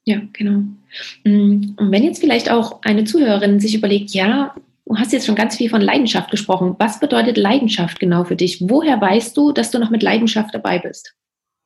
Ja, 0.05 0.21
genau. 0.33 0.63
Mm, 1.25 1.75
und 1.77 1.91
wenn 1.91 2.03
jetzt 2.03 2.21
vielleicht 2.21 2.51
auch 2.51 2.83
eine 2.83 3.05
Zuhörerin 3.05 3.61
sich 3.61 3.75
überlegt, 3.75 4.11
ja, 4.11 4.55
du 4.87 4.97
hast 4.97 5.13
jetzt 5.13 5.27
schon 5.27 5.37
ganz 5.37 5.57
viel 5.57 5.71
von 5.71 5.81
Leidenschaft 5.81 6.31
gesprochen. 6.31 6.75
Was 6.79 7.01
bedeutet 7.01 7.37
Leidenschaft 7.37 8.01
genau 8.01 8.25
für 8.25 8.37
dich? 8.37 8.63
Woher 8.69 9.01
weißt 9.01 9.37
du, 9.37 9.53
dass 9.53 9.71
du 9.71 9.79
noch 9.79 9.91
mit 9.91 10.03
Leidenschaft 10.03 10.55
dabei 10.55 10.79
bist? 10.79 11.15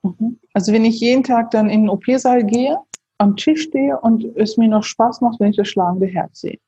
Mhm. 0.02 0.38
Also 0.52 0.72
wenn 0.72 0.84
ich 0.84 1.00
jeden 1.00 1.24
Tag 1.24 1.50
dann 1.50 1.70
in 1.70 1.82
den 1.82 1.88
OP-Saal 1.90 2.44
gehe, 2.44 2.78
am 3.18 3.36
Tisch 3.36 3.62
stehe 3.62 3.98
und 3.98 4.24
es 4.36 4.56
mir 4.56 4.68
noch 4.68 4.84
Spaß 4.84 5.22
macht, 5.22 5.40
wenn 5.40 5.50
ich 5.50 5.56
das 5.56 5.68
schlagende 5.68 6.06
Herz 6.06 6.40
sehe. 6.40 6.58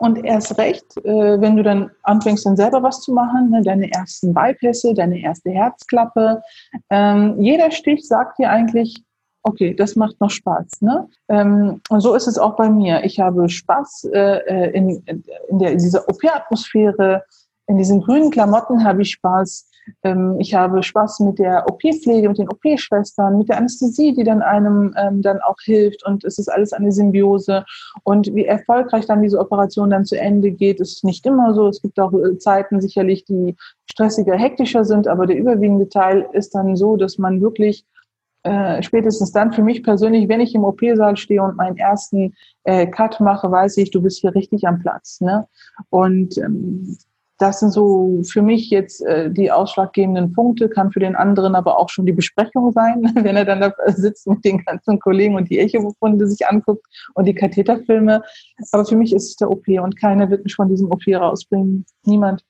Und 0.00 0.22
erst 0.24 0.58
recht, 0.58 0.84
äh, 1.04 1.40
wenn 1.40 1.56
du 1.56 1.62
dann 1.62 1.90
anfängst, 2.02 2.44
dann 2.44 2.56
selber 2.56 2.82
was 2.82 3.00
zu 3.00 3.12
machen, 3.12 3.50
ne, 3.50 3.62
deine 3.62 3.90
ersten 3.90 4.34
Bypässe, 4.34 4.92
deine 4.92 5.20
erste 5.20 5.50
Herzklappe. 5.50 6.42
Ähm, 6.90 7.40
jeder 7.40 7.70
Stich 7.70 8.06
sagt 8.06 8.38
dir 8.38 8.50
eigentlich, 8.50 9.02
okay, 9.42 9.74
das 9.74 9.96
macht 9.96 10.20
noch 10.20 10.30
Spaß. 10.30 10.80
Ne? 10.80 11.08
Ähm, 11.28 11.80
und 11.88 12.00
so 12.00 12.14
ist 12.14 12.26
es 12.26 12.38
auch 12.38 12.56
bei 12.56 12.68
mir. 12.68 13.04
Ich 13.04 13.20
habe 13.20 13.48
Spaß 13.48 14.08
äh, 14.12 14.38
äh 14.46 14.70
in, 14.70 15.02
in, 15.06 15.58
der, 15.58 15.72
in 15.72 15.78
dieser 15.78 16.08
OP-Atmosphäre, 16.08 17.24
in 17.66 17.78
diesen 17.78 18.00
grünen 18.00 18.30
Klamotten 18.30 18.84
habe 18.84 19.02
ich 19.02 19.10
Spaß. 19.10 19.66
Ähm, 20.02 20.36
ich 20.38 20.54
habe 20.54 20.82
Spaß 20.82 21.20
mit 21.20 21.38
der 21.38 21.66
OP-Pflege, 21.68 22.28
mit 22.28 22.38
den 22.38 22.48
OP-Schwestern, 22.48 23.38
mit 23.38 23.48
der 23.48 23.58
Anästhesie, 23.58 24.14
die 24.14 24.24
dann 24.24 24.42
einem 24.42 24.94
ähm, 24.96 25.22
dann 25.22 25.40
auch 25.40 25.58
hilft. 25.62 26.04
Und 26.04 26.24
es 26.24 26.38
ist 26.38 26.48
alles 26.48 26.72
eine 26.72 26.92
Symbiose. 26.92 27.64
Und 28.04 28.34
wie 28.34 28.44
erfolgreich 28.44 29.06
dann 29.06 29.22
diese 29.22 29.38
Operation 29.38 29.90
dann 29.90 30.04
zu 30.04 30.18
Ende 30.18 30.50
geht, 30.50 30.80
ist 30.80 31.04
nicht 31.04 31.24
immer 31.26 31.54
so. 31.54 31.68
Es 31.68 31.82
gibt 31.82 31.98
auch 32.00 32.12
äh, 32.12 32.38
Zeiten 32.38 32.80
sicherlich, 32.80 33.24
die 33.24 33.56
stressiger, 33.90 34.36
hektischer 34.36 34.84
sind, 34.84 35.08
aber 35.08 35.26
der 35.26 35.36
überwiegende 35.36 35.88
Teil 35.88 36.28
ist 36.32 36.54
dann 36.54 36.76
so, 36.76 36.96
dass 36.96 37.18
man 37.18 37.40
wirklich 37.40 37.84
äh, 38.48 38.82
spätestens 38.82 39.30
dann 39.30 39.52
für 39.52 39.62
mich 39.62 39.82
persönlich, 39.82 40.28
wenn 40.28 40.40
ich 40.40 40.54
im 40.54 40.64
OP-Saal 40.64 41.18
stehe 41.18 41.42
und 41.42 41.56
meinen 41.56 41.76
ersten 41.76 42.34
äh, 42.64 42.86
Cut 42.86 43.20
mache, 43.20 43.50
weiß 43.50 43.76
ich, 43.76 43.90
du 43.90 44.00
bist 44.00 44.20
hier 44.20 44.34
richtig 44.34 44.66
am 44.66 44.80
Platz. 44.80 45.20
Ne? 45.20 45.46
Und 45.90 46.38
ähm, 46.38 46.96
das 47.36 47.60
sind 47.60 47.72
so 47.72 48.22
für 48.24 48.40
mich 48.40 48.70
jetzt 48.70 49.04
äh, 49.04 49.30
die 49.30 49.52
ausschlaggebenden 49.52 50.32
Punkte, 50.32 50.70
kann 50.70 50.90
für 50.92 51.00
den 51.00 51.14
anderen 51.14 51.54
aber 51.54 51.78
auch 51.78 51.90
schon 51.90 52.06
die 52.06 52.12
Besprechung 52.12 52.72
sein, 52.72 53.12
wenn 53.14 53.36
er 53.36 53.44
dann 53.44 53.60
da 53.60 53.72
sitzt 53.88 54.26
mit 54.26 54.42
den 54.44 54.64
ganzen 54.64 54.98
Kollegen 54.98 55.36
und 55.36 55.50
die 55.50 55.58
Echo-Befunde 55.58 56.26
sich 56.26 56.46
anguckt 56.48 56.86
und 57.14 57.26
die 57.26 57.34
Katheterfilme. 57.34 58.22
Aber 58.72 58.84
für 58.86 58.96
mich 58.96 59.14
ist 59.14 59.28
es 59.28 59.36
der 59.36 59.50
OP 59.50 59.68
und 59.68 60.00
keiner 60.00 60.30
wird 60.30 60.44
mich 60.44 60.54
von 60.54 60.68
diesem 60.68 60.90
OP 60.90 61.02
rausbringen. 61.06 61.84
Niemand. 62.04 62.42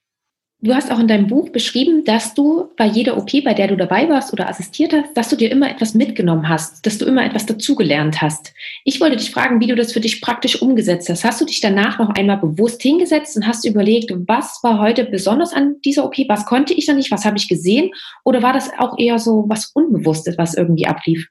Du 0.60 0.74
hast 0.74 0.90
auch 0.90 0.98
in 0.98 1.06
deinem 1.06 1.28
Buch 1.28 1.50
beschrieben, 1.50 2.02
dass 2.04 2.34
du 2.34 2.70
bei 2.76 2.84
jeder 2.84 3.16
OP, 3.16 3.30
bei 3.44 3.54
der 3.54 3.68
du 3.68 3.76
dabei 3.76 4.08
warst 4.08 4.32
oder 4.32 4.48
assistiert 4.48 4.92
hast, 4.92 5.16
dass 5.16 5.28
du 5.28 5.36
dir 5.36 5.52
immer 5.52 5.70
etwas 5.70 5.94
mitgenommen 5.94 6.48
hast, 6.48 6.84
dass 6.84 6.98
du 6.98 7.06
immer 7.06 7.24
etwas 7.24 7.46
dazugelernt 7.46 8.20
hast. 8.20 8.52
Ich 8.82 9.00
wollte 9.00 9.14
dich 9.14 9.30
fragen, 9.30 9.60
wie 9.60 9.68
du 9.68 9.76
das 9.76 9.92
für 9.92 10.00
dich 10.00 10.20
praktisch 10.20 10.60
umgesetzt 10.60 11.08
hast. 11.10 11.22
Hast 11.22 11.40
du 11.40 11.44
dich 11.44 11.60
danach 11.60 12.00
noch 12.00 12.10
einmal 12.16 12.38
bewusst 12.38 12.82
hingesetzt 12.82 13.36
und 13.36 13.46
hast 13.46 13.64
überlegt, 13.64 14.12
was 14.26 14.58
war 14.64 14.80
heute 14.80 15.04
besonders 15.04 15.52
an 15.52 15.76
dieser 15.84 16.04
OP? 16.04 16.16
Was 16.26 16.44
konnte 16.44 16.74
ich 16.74 16.88
noch 16.88 16.96
nicht? 16.96 17.12
Was 17.12 17.24
habe 17.24 17.36
ich 17.36 17.48
gesehen? 17.48 17.92
Oder 18.24 18.42
war 18.42 18.52
das 18.52 18.68
auch 18.78 18.98
eher 18.98 19.20
so 19.20 19.44
was 19.46 19.70
Unbewusstes, 19.74 20.38
was 20.38 20.54
irgendwie 20.54 20.88
ablief? 20.88 21.28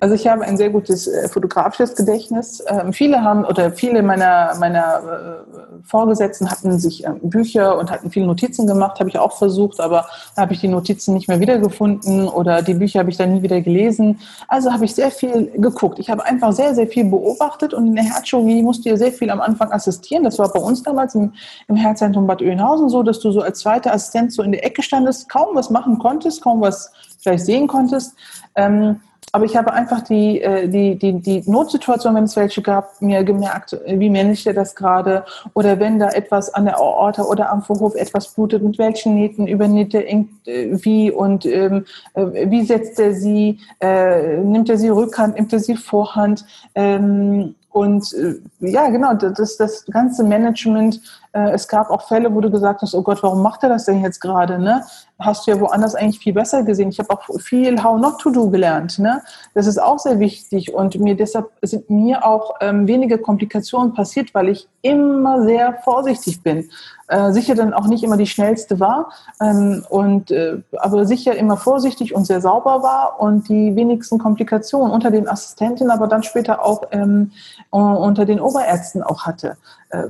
Also 0.00 0.14
ich 0.14 0.26
habe 0.26 0.44
ein 0.44 0.56
sehr 0.56 0.70
gutes 0.70 1.06
äh, 1.06 1.28
fotografisches 1.28 1.94
Gedächtnis. 1.94 2.62
Ähm, 2.68 2.92
viele 2.94 3.22
haben 3.22 3.44
oder 3.44 3.70
viele 3.72 4.02
meiner, 4.02 4.54
meiner 4.58 5.44
äh, 5.44 5.82
Vorgesetzten 5.84 6.50
hatten 6.50 6.78
sich 6.78 7.04
ähm, 7.04 7.20
Bücher 7.22 7.78
und 7.78 7.90
hatten 7.90 8.10
viele 8.10 8.26
Notizen 8.26 8.66
gemacht, 8.66 8.98
habe 8.98 9.10
ich 9.10 9.18
auch 9.18 9.36
versucht, 9.36 9.78
aber 9.80 10.06
da 10.34 10.42
habe 10.42 10.54
ich 10.54 10.60
die 10.60 10.68
Notizen 10.68 11.12
nicht 11.12 11.28
mehr 11.28 11.38
wiedergefunden 11.38 12.28
oder 12.28 12.62
die 12.62 12.72
Bücher 12.72 13.00
habe 13.00 13.10
ich 13.10 13.18
dann 13.18 13.34
nie 13.34 13.42
wieder 13.42 13.60
gelesen. 13.60 14.20
Also 14.48 14.72
habe 14.72 14.86
ich 14.86 14.94
sehr 14.94 15.10
viel 15.10 15.50
geguckt. 15.58 15.98
Ich 15.98 16.08
habe 16.08 16.24
einfach 16.24 16.52
sehr, 16.52 16.74
sehr 16.74 16.86
viel 16.86 17.04
beobachtet 17.04 17.74
und 17.74 17.88
in 17.88 17.94
der 17.94 18.04
Herzchirurgie 18.04 18.62
musste 18.62 18.88
ja 18.88 18.96
sehr 18.96 19.12
viel 19.12 19.28
am 19.28 19.42
Anfang 19.42 19.70
assistieren. 19.70 20.24
Das 20.24 20.38
war 20.38 20.50
bei 20.50 20.60
uns 20.60 20.82
damals 20.82 21.14
im, 21.14 21.34
im 21.68 21.76
Herzzentrum 21.76 22.26
Bad 22.26 22.40
Oeynhausen 22.40 22.88
so, 22.88 23.02
dass 23.02 23.20
du 23.20 23.30
so 23.32 23.42
als 23.42 23.58
zweiter 23.58 23.92
Assistent 23.92 24.32
so 24.32 24.42
in 24.42 24.52
der 24.52 24.64
Ecke 24.64 24.82
standest, 24.82 25.28
kaum 25.28 25.54
was 25.54 25.68
machen 25.68 25.98
konntest, 25.98 26.40
kaum 26.40 26.62
was 26.62 26.90
vielleicht 27.18 27.44
sehen 27.44 27.66
konntest. 27.68 28.14
Ähm, 28.56 29.00
aber 29.34 29.46
ich 29.46 29.56
habe 29.56 29.72
einfach 29.72 30.02
die, 30.02 30.42
äh, 30.42 30.68
die, 30.68 30.96
die, 30.96 31.14
die 31.14 31.42
Notsituation, 31.50 32.14
wenn 32.14 32.24
es 32.24 32.36
welche 32.36 32.60
gab, 32.60 33.00
mir 33.00 33.24
gemerkt, 33.24 33.74
wie 33.86 34.10
managt 34.10 34.46
er 34.46 34.52
das 34.52 34.74
gerade? 34.74 35.24
Oder 35.54 35.80
wenn 35.80 35.98
da 35.98 36.10
etwas 36.10 36.52
an 36.52 36.66
der 36.66 36.76
Aorta 36.76 37.22
oder 37.22 37.50
am 37.50 37.62
Vorhof 37.62 37.94
etwas 37.94 38.28
blutet, 38.34 38.62
mit 38.62 38.78
welchen 38.78 39.14
Nähten 39.14 39.46
übernäht 39.46 39.94
er 39.94 40.06
äh, 40.06 40.26
wie 40.44 41.10
und 41.10 41.46
ähm, 41.46 41.86
äh, 42.12 42.50
wie 42.50 42.62
setzt 42.62 43.00
er 43.00 43.14
sie? 43.14 43.58
Äh, 43.80 44.36
nimmt 44.36 44.68
er 44.68 44.76
sie 44.76 44.90
Rückhand, 44.90 45.36
nimmt 45.36 45.52
er 45.54 45.60
sie 45.60 45.76
Vorhand? 45.76 46.44
Ähm, 46.74 47.54
und 47.70 48.12
äh, 48.12 48.34
ja, 48.60 48.90
genau, 48.90 49.14
das, 49.14 49.56
das 49.56 49.86
ganze 49.86 50.24
Management. 50.24 51.00
Äh, 51.32 51.50
es 51.52 51.66
gab 51.68 51.90
auch 51.90 52.06
Fälle, 52.08 52.34
wo 52.34 52.40
du 52.40 52.50
gesagt 52.50 52.82
hast, 52.82 52.94
oh 52.94 53.02
Gott, 53.02 53.22
warum 53.22 53.42
macht 53.42 53.62
er 53.62 53.68
das 53.68 53.84
denn 53.84 54.02
jetzt 54.02 54.20
gerade? 54.20 54.58
Ne? 54.58 54.84
Hast 55.18 55.46
du 55.46 55.52
ja 55.52 55.60
woanders 55.60 55.94
eigentlich 55.94 56.18
viel 56.18 56.34
besser 56.34 56.62
gesehen. 56.62 56.90
Ich 56.90 56.98
habe 56.98 57.10
auch 57.10 57.22
viel 57.40 57.82
How 57.82 57.98
Not 57.98 58.18
to 58.20 58.30
Do 58.30 58.50
gelernt. 58.50 58.98
Ne? 58.98 59.22
Das 59.54 59.66
ist 59.66 59.80
auch 59.80 59.98
sehr 59.98 60.18
wichtig. 60.20 60.74
Und 60.74 60.98
mir 61.00 61.16
deshalb 61.16 61.50
sind 61.62 61.88
mir 61.88 62.24
auch 62.24 62.56
ähm, 62.60 62.86
wenige 62.86 63.18
Komplikationen 63.18 63.94
passiert, 63.94 64.34
weil 64.34 64.48
ich 64.48 64.68
immer 64.82 65.44
sehr 65.44 65.74
vorsichtig 65.84 66.42
bin. 66.42 66.68
Äh, 67.12 67.32
sicher 67.32 67.54
dann 67.54 67.74
auch 67.74 67.88
nicht 67.88 68.02
immer 68.04 68.16
die 68.16 68.26
schnellste 68.26 68.80
war, 68.80 69.10
ähm, 69.38 69.84
und, 69.90 70.30
äh, 70.30 70.62
aber 70.78 71.04
sicher 71.04 71.36
immer 71.36 71.58
vorsichtig 71.58 72.14
und 72.14 72.26
sehr 72.26 72.40
sauber 72.40 72.82
war 72.82 73.20
und 73.20 73.50
die 73.50 73.76
wenigsten 73.76 74.18
Komplikationen 74.18 74.90
unter 74.90 75.10
den 75.10 75.28
Assistentinnen, 75.28 75.90
aber 75.90 76.06
dann 76.06 76.22
später 76.22 76.64
auch 76.64 76.84
ähm, 76.90 77.32
unter 77.68 78.24
den 78.24 78.40
Oberärzten 78.40 79.02
auch 79.02 79.26
hatte, 79.26 79.58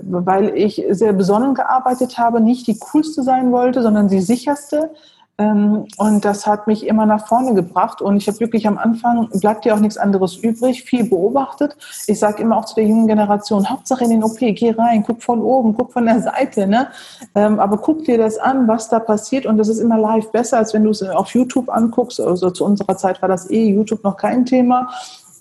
weil 0.02 0.56
ich 0.56 0.84
sehr 0.90 1.12
besonnen 1.12 1.54
gearbeitet 1.54 2.18
habe, 2.18 2.40
nicht 2.40 2.66
die 2.66 2.78
coolste 2.78 3.22
sein 3.22 3.52
wollte, 3.52 3.82
sondern 3.82 4.08
die 4.08 4.20
sicherste, 4.20 4.90
ähm, 5.38 5.86
und 5.96 6.24
das 6.24 6.46
hat 6.46 6.66
mich 6.66 6.86
immer 6.86 7.06
nach 7.06 7.26
vorne 7.26 7.54
gebracht. 7.54 8.02
Und 8.02 8.16
ich 8.16 8.28
habe 8.28 8.40
wirklich 8.40 8.66
am 8.66 8.78
Anfang, 8.78 9.28
bleibt 9.40 9.64
dir 9.64 9.74
auch 9.74 9.80
nichts 9.80 9.96
anderes 9.96 10.36
übrig, 10.36 10.82
viel 10.82 11.04
beobachtet. 11.04 11.76
Ich 12.06 12.18
sage 12.18 12.42
immer 12.42 12.58
auch 12.58 12.66
zu 12.66 12.74
der 12.74 12.84
jungen 12.84 13.06
Generation, 13.06 13.68
Hauptsache 13.68 14.04
in 14.04 14.10
den 14.10 14.24
OP, 14.24 14.38
geh 14.38 14.74
rein, 14.76 15.02
guck 15.06 15.22
von 15.22 15.40
oben, 15.40 15.74
guck 15.74 15.92
von 15.92 16.04
der 16.04 16.20
Seite. 16.20 16.66
Ne? 16.66 16.88
Ähm, 17.34 17.58
aber 17.58 17.78
guck 17.78 18.04
dir 18.04 18.18
das 18.18 18.38
an, 18.38 18.68
was 18.68 18.88
da 18.88 18.98
passiert. 19.00 19.46
Und 19.46 19.56
das 19.58 19.68
ist 19.68 19.78
immer 19.78 19.98
live 19.98 20.30
besser, 20.32 20.58
als 20.58 20.74
wenn 20.74 20.84
du 20.84 20.90
es 20.90 21.02
auf 21.02 21.30
YouTube 21.30 21.68
anguckst. 21.70 22.20
Also 22.20 22.50
zu 22.50 22.64
unserer 22.64 22.96
Zeit 22.96 23.22
war 23.22 23.28
das 23.28 23.50
eh 23.50 23.70
YouTube 23.70 24.04
noch 24.04 24.16
kein 24.16 24.44
Thema 24.44 24.90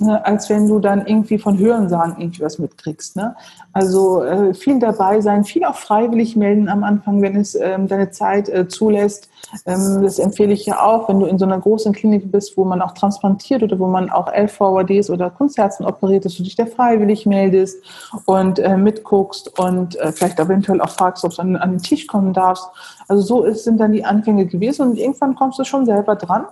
ne, 0.01 0.25
als 0.25 0.49
wenn 0.49 0.67
du 0.67 0.79
dann 0.79 1.05
irgendwie 1.05 1.37
von 1.37 1.57
Hörensagen 1.57 2.19
irgendwie 2.19 2.41
was 2.41 2.59
mitkriegst. 2.59 3.15
Ne? 3.15 3.35
Also 3.73 4.23
äh, 4.23 4.53
viel 4.53 4.79
dabei 4.79 5.21
sein, 5.21 5.43
viel 5.43 5.63
auch 5.63 5.75
freiwillig 5.75 6.35
melden 6.35 6.67
am 6.67 6.83
Anfang, 6.83 7.21
wenn 7.21 7.35
es 7.35 7.55
ähm, 7.55 7.87
deine 7.87 8.11
Zeit 8.11 8.49
äh, 8.49 8.67
zulässt. 8.67 9.29
Ähm, 9.65 10.01
das 10.01 10.19
empfehle 10.19 10.53
ich 10.53 10.65
ja 10.65 10.83
auch, 10.83 11.07
wenn 11.07 11.19
du 11.19 11.25
in 11.25 11.37
so 11.37 11.45
einer 11.45 11.59
großen 11.59 11.93
Klinik 11.93 12.31
bist, 12.31 12.57
wo 12.57 12.65
man 12.65 12.81
auch 12.81 12.91
transplantiert 12.91 13.63
oder 13.63 13.79
wo 13.79 13.87
man 13.87 14.09
auch 14.09 14.31
LVDs 14.31 15.09
oder 15.09 15.29
Kunstherzen 15.29 15.85
operiert, 15.85 16.25
dass 16.25 16.35
du 16.35 16.43
dich 16.43 16.55
da 16.55 16.65
freiwillig 16.65 17.25
meldest 17.25 17.83
und 18.25 18.59
äh, 18.59 18.77
mitguckst 18.77 19.57
und 19.59 19.95
äh, 19.99 20.11
vielleicht 20.11 20.39
eventuell 20.39 20.81
auch 20.81 20.89
fragst, 20.89 21.23
ob 21.23 21.35
du 21.35 21.41
an, 21.41 21.55
an 21.55 21.71
den 21.71 21.81
Tisch 21.81 22.07
kommen 22.07 22.33
darfst. 22.33 22.67
Also 23.07 23.21
so 23.21 23.43
ist, 23.43 23.63
sind 23.63 23.79
dann 23.79 23.91
die 23.91 24.05
Anfänge 24.05 24.45
gewesen 24.45 24.91
und 24.91 24.97
irgendwann 24.97 25.35
kommst 25.35 25.59
du 25.59 25.63
schon 25.63 25.85
selber 25.85 26.15
dran. 26.15 26.45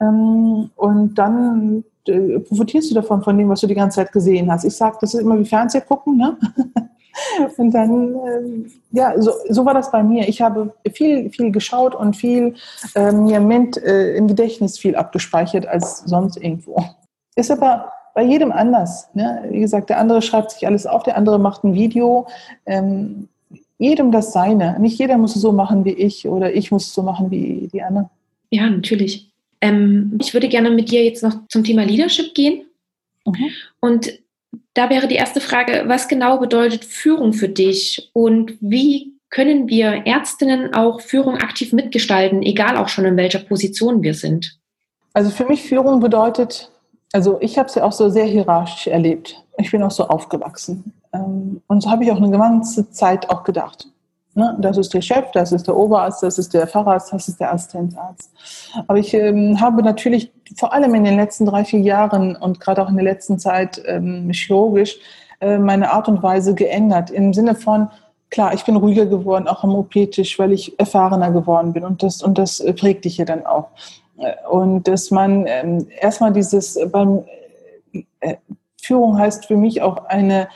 Ähm, 0.00 0.70
und 0.76 1.14
dann 1.14 1.84
äh, 2.08 2.38
profitierst 2.40 2.90
du 2.90 2.94
davon, 2.94 3.22
von 3.22 3.36
dem, 3.36 3.48
was 3.48 3.60
du 3.60 3.66
die 3.66 3.74
ganze 3.74 3.96
Zeit 3.96 4.12
gesehen 4.12 4.50
hast. 4.50 4.64
Ich 4.64 4.76
sage, 4.76 4.98
das 5.00 5.14
ist 5.14 5.20
immer 5.20 5.38
wie 5.38 5.44
Fernseh 5.44 5.80
gucken, 5.80 6.16
ne? 6.16 6.36
Und 7.56 7.72
dann, 7.72 8.14
äh, 8.14 8.70
ja, 8.92 9.20
so, 9.20 9.32
so 9.48 9.64
war 9.64 9.74
das 9.74 9.90
bei 9.90 10.02
mir. 10.02 10.28
Ich 10.28 10.40
habe 10.40 10.72
viel, 10.94 11.30
viel 11.30 11.52
geschaut 11.52 11.94
und 11.94 12.16
viel 12.16 12.54
äh, 12.94 13.12
mir 13.12 13.40
Ment, 13.40 13.76
äh, 13.76 14.14
im 14.14 14.28
Gedächtnis 14.28 14.78
viel 14.78 14.96
abgespeichert 14.96 15.66
als 15.66 15.98
sonst 16.00 16.36
irgendwo. 16.36 16.82
Ist 17.36 17.50
aber 17.50 17.92
bei 18.14 18.22
jedem 18.22 18.52
anders. 18.52 19.08
Ne? 19.14 19.44
Wie 19.50 19.60
gesagt, 19.60 19.90
der 19.90 19.98
andere 19.98 20.22
schreibt 20.22 20.52
sich 20.52 20.66
alles 20.66 20.86
auf, 20.86 21.02
der 21.02 21.16
andere 21.16 21.38
macht 21.38 21.64
ein 21.64 21.74
Video. 21.74 22.26
Ähm, 22.66 23.28
jedem 23.78 24.12
das 24.12 24.32
Seine. 24.32 24.78
Nicht 24.78 24.98
jeder 24.98 25.18
muss 25.18 25.34
es 25.34 25.42
so 25.42 25.52
machen 25.52 25.84
wie 25.84 25.92
ich 25.92 26.28
oder 26.28 26.54
ich 26.54 26.70
muss 26.70 26.86
es 26.86 26.94
so 26.94 27.02
machen 27.02 27.30
wie 27.30 27.68
die 27.72 27.82
anderen. 27.82 28.08
Ja, 28.50 28.68
natürlich. 28.68 29.31
Ähm, 29.62 30.18
ich 30.20 30.34
würde 30.34 30.48
gerne 30.48 30.70
mit 30.70 30.90
dir 30.90 31.02
jetzt 31.02 31.22
noch 31.22 31.46
zum 31.48 31.64
Thema 31.64 31.84
Leadership 31.84 32.34
gehen. 32.34 32.66
Mhm. 33.24 33.50
Und 33.80 34.12
da 34.74 34.90
wäre 34.90 35.08
die 35.08 35.14
erste 35.14 35.40
Frage, 35.40 35.84
was 35.86 36.08
genau 36.08 36.38
bedeutet 36.38 36.84
Führung 36.84 37.32
für 37.32 37.48
dich 37.48 38.10
und 38.12 38.58
wie 38.60 39.12
können 39.30 39.68
wir 39.68 40.06
Ärztinnen 40.06 40.74
auch 40.74 41.00
Führung 41.00 41.36
aktiv 41.38 41.72
mitgestalten, 41.72 42.42
egal 42.42 42.76
auch 42.76 42.88
schon 42.88 43.06
in 43.06 43.16
welcher 43.16 43.38
Position 43.38 44.02
wir 44.02 44.12
sind? 44.12 44.58
Also 45.14 45.30
für 45.30 45.46
mich 45.46 45.62
Führung 45.62 46.00
bedeutet, 46.00 46.70
also 47.12 47.38
ich 47.40 47.58
habe 47.58 47.68
es 47.68 47.74
ja 47.74 47.84
auch 47.84 47.92
so 47.92 48.10
sehr 48.10 48.26
hierarchisch 48.26 48.88
erlebt. 48.88 49.42
Ich 49.58 49.70
bin 49.70 49.82
auch 49.82 49.90
so 49.90 50.06
aufgewachsen. 50.06 50.92
Ähm, 51.14 51.62
und 51.66 51.82
so 51.82 51.90
habe 51.90 52.04
ich 52.04 52.12
auch 52.12 52.20
eine 52.20 52.30
ganze 52.30 52.90
Zeit 52.90 53.28
auch 53.30 53.44
gedacht. 53.44 53.88
Ne? 54.34 54.56
Das 54.60 54.78
ist 54.78 54.94
der 54.94 55.02
Chef, 55.02 55.30
das 55.32 55.52
ist 55.52 55.66
der 55.66 55.76
Oberarzt, 55.76 56.22
das 56.22 56.38
ist 56.38 56.54
der 56.54 56.66
Facharzt, 56.66 57.12
das 57.12 57.28
ist 57.28 57.38
der 57.38 57.52
Assistenzarzt. 57.52 58.30
Aber 58.86 58.98
ich 58.98 59.12
ähm, 59.12 59.60
habe 59.60 59.82
natürlich 59.82 60.32
vor 60.56 60.72
allem 60.72 60.94
in 60.94 61.04
den 61.04 61.16
letzten 61.16 61.44
drei, 61.44 61.64
vier 61.64 61.80
Jahren 61.80 62.36
und 62.36 62.58
gerade 62.58 62.82
auch 62.82 62.88
in 62.88 62.96
der 62.96 63.04
letzten 63.04 63.38
Zeit 63.38 63.82
ähm, 63.86 64.30
chirurgisch 64.30 64.96
äh, 65.40 65.58
meine 65.58 65.92
Art 65.92 66.08
und 66.08 66.22
Weise 66.22 66.54
geändert. 66.54 67.10
Im 67.10 67.34
Sinne 67.34 67.54
von, 67.54 67.88
klar, 68.30 68.54
ich 68.54 68.64
bin 68.64 68.76
ruhiger 68.76 69.04
geworden, 69.04 69.48
auch 69.48 69.64
am 69.64 69.74
OP-Tisch, 69.74 70.38
weil 70.38 70.52
ich 70.52 70.78
erfahrener 70.78 71.30
geworden 71.30 71.74
bin 71.74 71.84
und 71.84 72.02
das, 72.02 72.22
und 72.22 72.38
das 72.38 72.64
prägt 72.76 73.04
dich 73.04 73.18
ja 73.18 73.26
dann 73.26 73.44
auch. 73.44 73.68
Äh, 74.16 74.32
und 74.48 74.88
dass 74.88 75.10
man 75.10 75.44
ähm, 75.46 75.88
erstmal 76.00 76.32
dieses 76.32 76.78
beim 76.90 77.24
äh, 78.20 78.36
Führung 78.80 79.18
heißt 79.18 79.44
für 79.44 79.58
mich 79.58 79.82
auch 79.82 80.06
eine, 80.06 80.48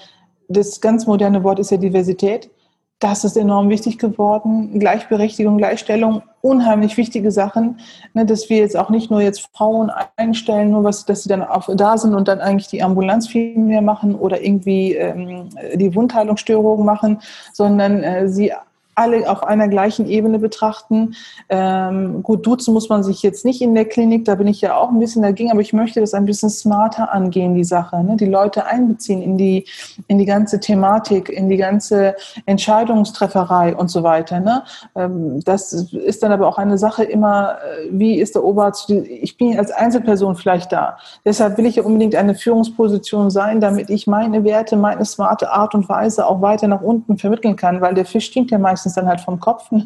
das 0.48 0.80
ganz 0.80 1.06
moderne 1.06 1.44
Wort 1.44 1.58
ist 1.58 1.70
ja 1.70 1.76
Diversität 1.76 2.50
das 2.98 3.24
ist 3.24 3.36
enorm 3.36 3.68
wichtig 3.68 3.98
geworden. 3.98 4.78
Gleichberechtigung, 4.78 5.58
Gleichstellung, 5.58 6.22
unheimlich 6.40 6.96
wichtige 6.96 7.30
Sachen, 7.30 7.80
ne, 8.14 8.24
dass 8.24 8.48
wir 8.48 8.56
jetzt 8.58 8.76
auch 8.76 8.88
nicht 8.88 9.10
nur 9.10 9.20
jetzt 9.20 9.48
Frauen 9.54 9.90
einstellen, 10.16 10.70
nur 10.70 10.84
was, 10.84 11.04
dass 11.04 11.22
sie 11.22 11.28
dann 11.28 11.42
auf, 11.42 11.70
da 11.74 11.98
sind 11.98 12.14
und 12.14 12.26
dann 12.26 12.40
eigentlich 12.40 12.68
die 12.68 12.82
Ambulanz 12.82 13.28
viel 13.28 13.58
mehr 13.58 13.82
machen 13.82 14.14
oder 14.14 14.42
irgendwie 14.42 14.94
ähm, 14.94 15.50
die 15.74 15.94
Wundheilungsstörungen 15.94 16.86
machen, 16.86 17.20
sondern 17.52 18.02
äh, 18.02 18.28
sie 18.28 18.52
alle 18.96 19.30
auf 19.30 19.44
einer 19.44 19.68
gleichen 19.68 20.08
Ebene 20.08 20.38
betrachten. 20.38 21.14
Ähm, 21.50 22.22
gut, 22.22 22.46
duzen 22.46 22.72
muss 22.72 22.88
man 22.88 23.02
sich 23.02 23.22
jetzt 23.22 23.44
nicht 23.44 23.60
in 23.60 23.74
der 23.74 23.84
Klinik, 23.84 24.24
da 24.24 24.34
bin 24.34 24.46
ich 24.46 24.62
ja 24.62 24.76
auch 24.76 24.88
ein 24.88 24.98
bisschen 24.98 25.22
dagegen, 25.22 25.50
aber 25.50 25.60
ich 25.60 25.74
möchte 25.74 26.00
das 26.00 26.14
ein 26.14 26.24
bisschen 26.24 26.48
smarter 26.48 27.12
angehen, 27.12 27.54
die 27.54 27.64
Sache. 27.64 28.02
Ne? 28.02 28.16
Die 28.16 28.26
Leute 28.26 28.66
einbeziehen 28.66 29.20
in 29.20 29.36
die, 29.36 29.66
in 30.08 30.18
die 30.18 30.24
ganze 30.24 30.60
Thematik, 30.60 31.28
in 31.28 31.50
die 31.50 31.58
ganze 31.58 32.16
Entscheidungstrefferei 32.46 33.76
und 33.76 33.88
so 33.88 34.02
weiter. 34.02 34.40
Ne? 34.40 34.62
Ähm, 34.94 35.40
das 35.44 35.72
ist 35.72 36.22
dann 36.22 36.32
aber 36.32 36.48
auch 36.48 36.58
eine 36.58 36.78
Sache 36.78 37.04
immer, 37.04 37.56
äh, 37.56 37.88
wie 37.90 38.18
ist 38.18 38.34
der 38.34 38.44
Oberarzt? 38.44 38.90
Ich 38.90 39.36
bin 39.36 39.58
als 39.58 39.70
Einzelperson 39.70 40.36
vielleicht 40.36 40.72
da. 40.72 40.96
Deshalb 41.24 41.58
will 41.58 41.66
ich 41.66 41.76
ja 41.76 41.82
unbedingt 41.82 42.14
eine 42.14 42.34
Führungsposition 42.34 43.28
sein, 43.28 43.60
damit 43.60 43.90
ich 43.90 44.06
meine 44.06 44.42
Werte, 44.42 44.76
meine 44.76 45.04
smarte 45.04 45.50
Art 45.50 45.74
und 45.74 45.86
Weise 45.90 46.26
auch 46.26 46.40
weiter 46.40 46.66
nach 46.66 46.80
unten 46.80 47.18
vermitteln 47.18 47.56
kann, 47.56 47.82
weil 47.82 47.92
der 47.92 48.06
Fisch 48.06 48.24
stinkt 48.24 48.50
ja 48.50 48.58
meistens 48.58 48.85
meistens 48.86 48.94
dann 48.94 49.08
halt 49.08 49.20
vom 49.20 49.40
Kopf. 49.40 49.70
Ne? 49.70 49.84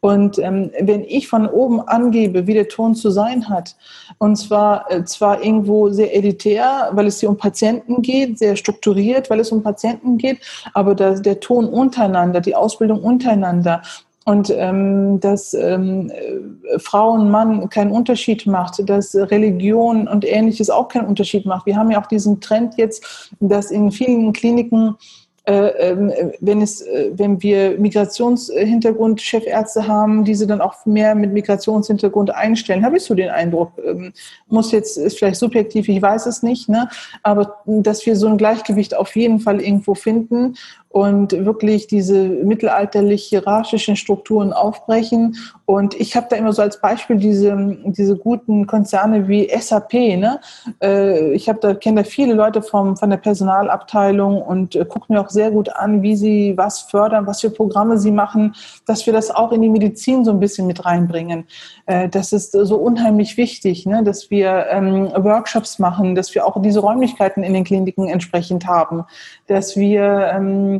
Und 0.00 0.38
ähm, 0.38 0.70
wenn 0.80 1.04
ich 1.04 1.28
von 1.28 1.46
oben 1.46 1.80
angebe, 1.80 2.46
wie 2.46 2.54
der 2.54 2.68
Ton 2.68 2.94
zu 2.94 3.10
sein 3.10 3.48
hat, 3.48 3.76
und 4.18 4.36
zwar, 4.36 4.90
äh, 4.90 5.04
zwar 5.04 5.42
irgendwo 5.42 5.90
sehr 5.90 6.14
elitär, 6.14 6.90
weil 6.92 7.06
es 7.06 7.20
hier 7.20 7.28
um 7.28 7.36
Patienten 7.36 8.02
geht, 8.02 8.38
sehr 8.38 8.56
strukturiert, 8.56 9.30
weil 9.30 9.40
es 9.40 9.52
um 9.52 9.62
Patienten 9.62 10.16
geht, 10.18 10.38
aber 10.74 10.94
das, 10.94 11.22
der 11.22 11.40
Ton 11.40 11.66
untereinander, 11.66 12.40
die 12.40 12.54
Ausbildung 12.54 13.02
untereinander, 13.02 13.82
und 14.26 14.50
ähm, 14.50 15.18
dass 15.18 15.54
ähm, 15.54 16.12
Frauen, 16.76 17.30
Mann 17.30 17.68
keinen 17.70 17.90
Unterschied 17.90 18.46
macht, 18.46 18.88
dass 18.88 19.14
Religion 19.14 20.06
und 20.06 20.24
ähnliches 20.24 20.68
auch 20.68 20.88
keinen 20.88 21.06
Unterschied 21.06 21.46
macht. 21.46 21.64
Wir 21.66 21.74
haben 21.74 21.90
ja 21.90 22.00
auch 22.00 22.06
diesen 22.06 22.38
Trend 22.40 22.74
jetzt, 22.76 23.32
dass 23.40 23.70
in 23.70 23.90
vielen 23.90 24.32
Kliniken 24.32 24.90
äh, 24.90 24.94
wenn, 26.40 26.62
es, 26.62 26.82
äh, 26.82 27.10
wenn 27.14 27.42
wir 27.42 27.78
Migrationshintergrund 27.78 29.20
Chefärzte 29.20 29.86
haben, 29.86 30.24
diese 30.24 30.46
dann 30.46 30.60
auch 30.60 30.84
mehr 30.86 31.14
mit 31.14 31.32
Migrationshintergrund 31.32 32.34
einstellen, 32.34 32.84
habe 32.84 32.98
ich 32.98 33.04
so 33.04 33.14
den 33.14 33.30
Eindruck. 33.30 33.72
Ähm, 33.84 34.12
muss 34.48 34.72
jetzt, 34.72 34.98
ist 34.98 35.18
vielleicht 35.18 35.40
subjektiv, 35.40 35.88
ich 35.88 36.02
weiß 36.02 36.26
es 36.26 36.42
nicht, 36.42 36.68
ne? 36.68 36.88
aber 37.22 37.62
dass 37.64 38.04
wir 38.04 38.16
so 38.16 38.26
ein 38.26 38.36
Gleichgewicht 38.36 38.96
auf 38.96 39.16
jeden 39.16 39.40
Fall 39.40 39.60
irgendwo 39.60 39.94
finden 39.94 40.56
und 40.90 41.32
wirklich 41.44 41.86
diese 41.86 42.28
mittelalterlich 42.28 43.24
hierarchischen 43.24 43.94
Strukturen 43.94 44.52
aufbrechen. 44.52 45.36
Und 45.64 45.94
ich 45.94 46.16
habe 46.16 46.26
da 46.28 46.34
immer 46.34 46.52
so 46.52 46.62
als 46.62 46.80
Beispiel 46.80 47.16
diese, 47.16 47.76
diese 47.84 48.16
guten 48.16 48.66
Konzerne 48.66 49.28
wie 49.28 49.48
SAP. 49.56 49.92
Ne? 49.92 50.40
Äh, 50.82 51.32
ich 51.32 51.48
habe 51.48 51.60
da 51.60 51.74
kenne 51.74 52.02
da 52.02 52.08
viele 52.08 52.34
Leute 52.34 52.60
vom, 52.60 52.96
von 52.96 53.08
der 53.08 53.18
Personalabteilung 53.18 54.42
und 54.42 54.74
äh, 54.74 54.84
gucke 54.84 55.12
mir 55.12 55.20
auch 55.20 55.30
sehr 55.30 55.52
gut 55.52 55.68
an, 55.68 56.02
wie 56.02 56.16
sie 56.16 56.54
was 56.56 56.80
fördern, 56.80 57.24
was 57.24 57.40
für 57.40 57.50
Programme 57.50 57.96
sie 57.96 58.10
machen, 58.10 58.56
dass 58.84 59.06
wir 59.06 59.12
das 59.12 59.30
auch 59.30 59.52
in 59.52 59.62
die 59.62 59.68
Medizin 59.68 60.24
so 60.24 60.32
ein 60.32 60.40
bisschen 60.40 60.66
mit 60.66 60.84
reinbringen. 60.84 61.44
Äh, 61.86 62.08
das 62.08 62.32
ist 62.32 62.50
so 62.50 62.76
unheimlich 62.76 63.36
wichtig, 63.36 63.86
ne? 63.86 64.02
dass 64.02 64.28
wir 64.32 64.66
ähm, 64.70 65.12
Workshops 65.14 65.78
machen, 65.78 66.16
dass 66.16 66.34
wir 66.34 66.44
auch 66.44 66.60
diese 66.60 66.80
Räumlichkeiten 66.80 67.44
in 67.44 67.54
den 67.54 67.62
Kliniken 67.62 68.08
entsprechend 68.08 68.66
haben, 68.66 69.04
dass 69.46 69.76
wir 69.76 70.32
ähm, 70.34 70.79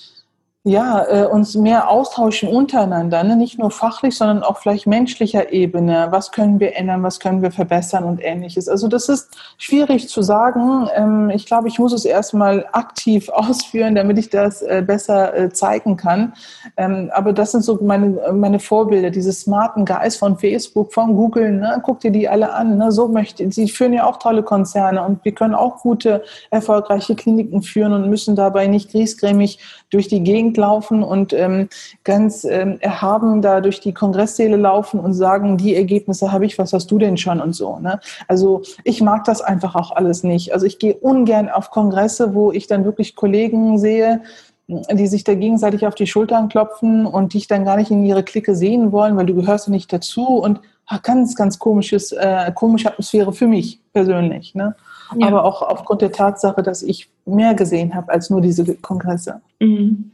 ja, 0.63 1.03
äh, 1.07 1.25
uns 1.25 1.55
mehr 1.55 1.89
austauschen 1.89 2.47
untereinander, 2.47 3.23
ne? 3.23 3.35
nicht 3.35 3.57
nur 3.57 3.71
fachlich, 3.71 4.15
sondern 4.15 4.43
auch 4.43 4.59
vielleicht 4.59 4.85
menschlicher 4.85 5.51
Ebene. 5.51 6.09
Was 6.11 6.31
können 6.31 6.59
wir 6.59 6.75
ändern, 6.75 7.01
was 7.01 7.19
können 7.19 7.41
wir 7.41 7.51
verbessern 7.51 8.03
und 8.03 8.23
ähnliches. 8.23 8.69
Also 8.69 8.87
das 8.87 9.09
ist 9.09 9.35
schwierig 9.57 10.07
zu 10.07 10.21
sagen. 10.21 10.87
Ähm, 10.93 11.31
ich 11.31 11.47
glaube, 11.47 11.67
ich 11.67 11.79
muss 11.79 11.93
es 11.93 12.05
erstmal 12.05 12.67
aktiv 12.73 13.29
ausführen, 13.33 13.95
damit 13.95 14.19
ich 14.19 14.29
das 14.29 14.61
äh, 14.61 14.83
besser 14.85 15.35
äh, 15.35 15.49
zeigen 15.49 15.97
kann. 15.97 16.33
Ähm, 16.77 17.09
aber 17.11 17.33
das 17.33 17.53
sind 17.53 17.63
so 17.63 17.79
meine, 17.81 18.31
meine 18.31 18.59
Vorbilder, 18.59 19.09
diese 19.09 19.33
smarten 19.33 19.83
Guys 19.83 20.15
von 20.15 20.37
Facebook, 20.37 20.93
von 20.93 21.15
Google. 21.15 21.53
Ne? 21.53 21.81
Guck 21.83 22.01
dir 22.01 22.11
die 22.11 22.29
alle 22.29 22.53
an. 22.53 22.77
Ne? 22.77 22.91
So 22.91 23.07
möchte, 23.07 23.51
sie 23.51 23.67
führen 23.67 23.93
ja 23.93 24.05
auch 24.05 24.17
tolle 24.17 24.43
Konzerne 24.43 25.03
und 25.03 25.25
wir 25.25 25.31
können 25.31 25.55
auch 25.55 25.77
gute, 25.77 26.23
erfolgreiche 26.51 27.15
Kliniken 27.15 27.63
führen 27.63 27.93
und 27.93 28.11
müssen 28.11 28.35
dabei 28.35 28.67
nicht 28.67 28.91
griesgrämig 28.91 29.57
durch 29.89 30.07
die 30.07 30.21
Gegend 30.21 30.50
laufen 30.57 31.03
und 31.03 31.33
ähm, 31.33 31.69
ganz 32.03 32.43
ähm, 32.43 32.77
erhaben 32.79 33.41
da 33.41 33.61
durch 33.61 33.79
die 33.79 33.93
Kongresssäle 33.93 34.57
laufen 34.57 34.99
und 34.99 35.13
sagen, 35.13 35.57
die 35.57 35.75
Ergebnisse 35.75 36.31
habe 36.31 36.45
ich, 36.45 36.57
was 36.57 36.73
hast 36.73 36.89
du 36.91 36.97
denn 36.97 37.17
schon 37.17 37.41
und 37.41 37.53
so. 37.53 37.79
Ne? 37.79 37.99
Also 38.27 38.61
ich 38.83 39.01
mag 39.01 39.25
das 39.25 39.41
einfach 39.41 39.75
auch 39.75 39.91
alles 39.91 40.23
nicht. 40.23 40.53
Also 40.53 40.65
ich 40.65 40.79
gehe 40.79 40.95
ungern 40.95 41.49
auf 41.49 41.71
Kongresse, 41.71 42.33
wo 42.33 42.51
ich 42.51 42.67
dann 42.67 42.85
wirklich 42.85 43.15
Kollegen 43.15 43.77
sehe, 43.77 44.21
die 44.67 45.07
sich 45.07 45.23
da 45.23 45.33
gegenseitig 45.33 45.85
auf 45.85 45.95
die 45.95 46.07
Schultern 46.07 46.49
klopfen 46.49 47.05
und 47.05 47.33
dich 47.33 47.47
dann 47.47 47.65
gar 47.65 47.77
nicht 47.77 47.91
in 47.91 48.05
ihre 48.05 48.23
Clique 48.23 48.55
sehen 48.55 48.91
wollen, 48.91 49.17
weil 49.17 49.25
du 49.25 49.35
gehörst 49.35 49.67
ja 49.67 49.71
nicht 49.71 49.91
dazu 49.91 50.25
und 50.25 50.61
ach, 50.85 51.01
ganz, 51.01 51.35
ganz 51.35 51.59
komisches, 51.59 52.11
äh, 52.11 52.51
komische 52.53 52.89
Atmosphäre 52.89 53.33
für 53.33 53.47
mich 53.47 53.79
persönlich. 53.93 54.55
Ne? 54.55 54.75
Ja. 55.17 55.27
Aber 55.27 55.45
auch 55.45 55.61
aufgrund 55.61 56.01
der 56.01 56.11
Tatsache, 56.11 56.63
dass 56.63 56.83
ich 56.83 57.09
mehr 57.25 57.53
gesehen 57.53 57.95
habe 57.95 58.11
als 58.11 58.29
nur 58.29 58.41
diese 58.41 58.75
Kongresse. 58.75 59.41
Mhm. 59.59 60.11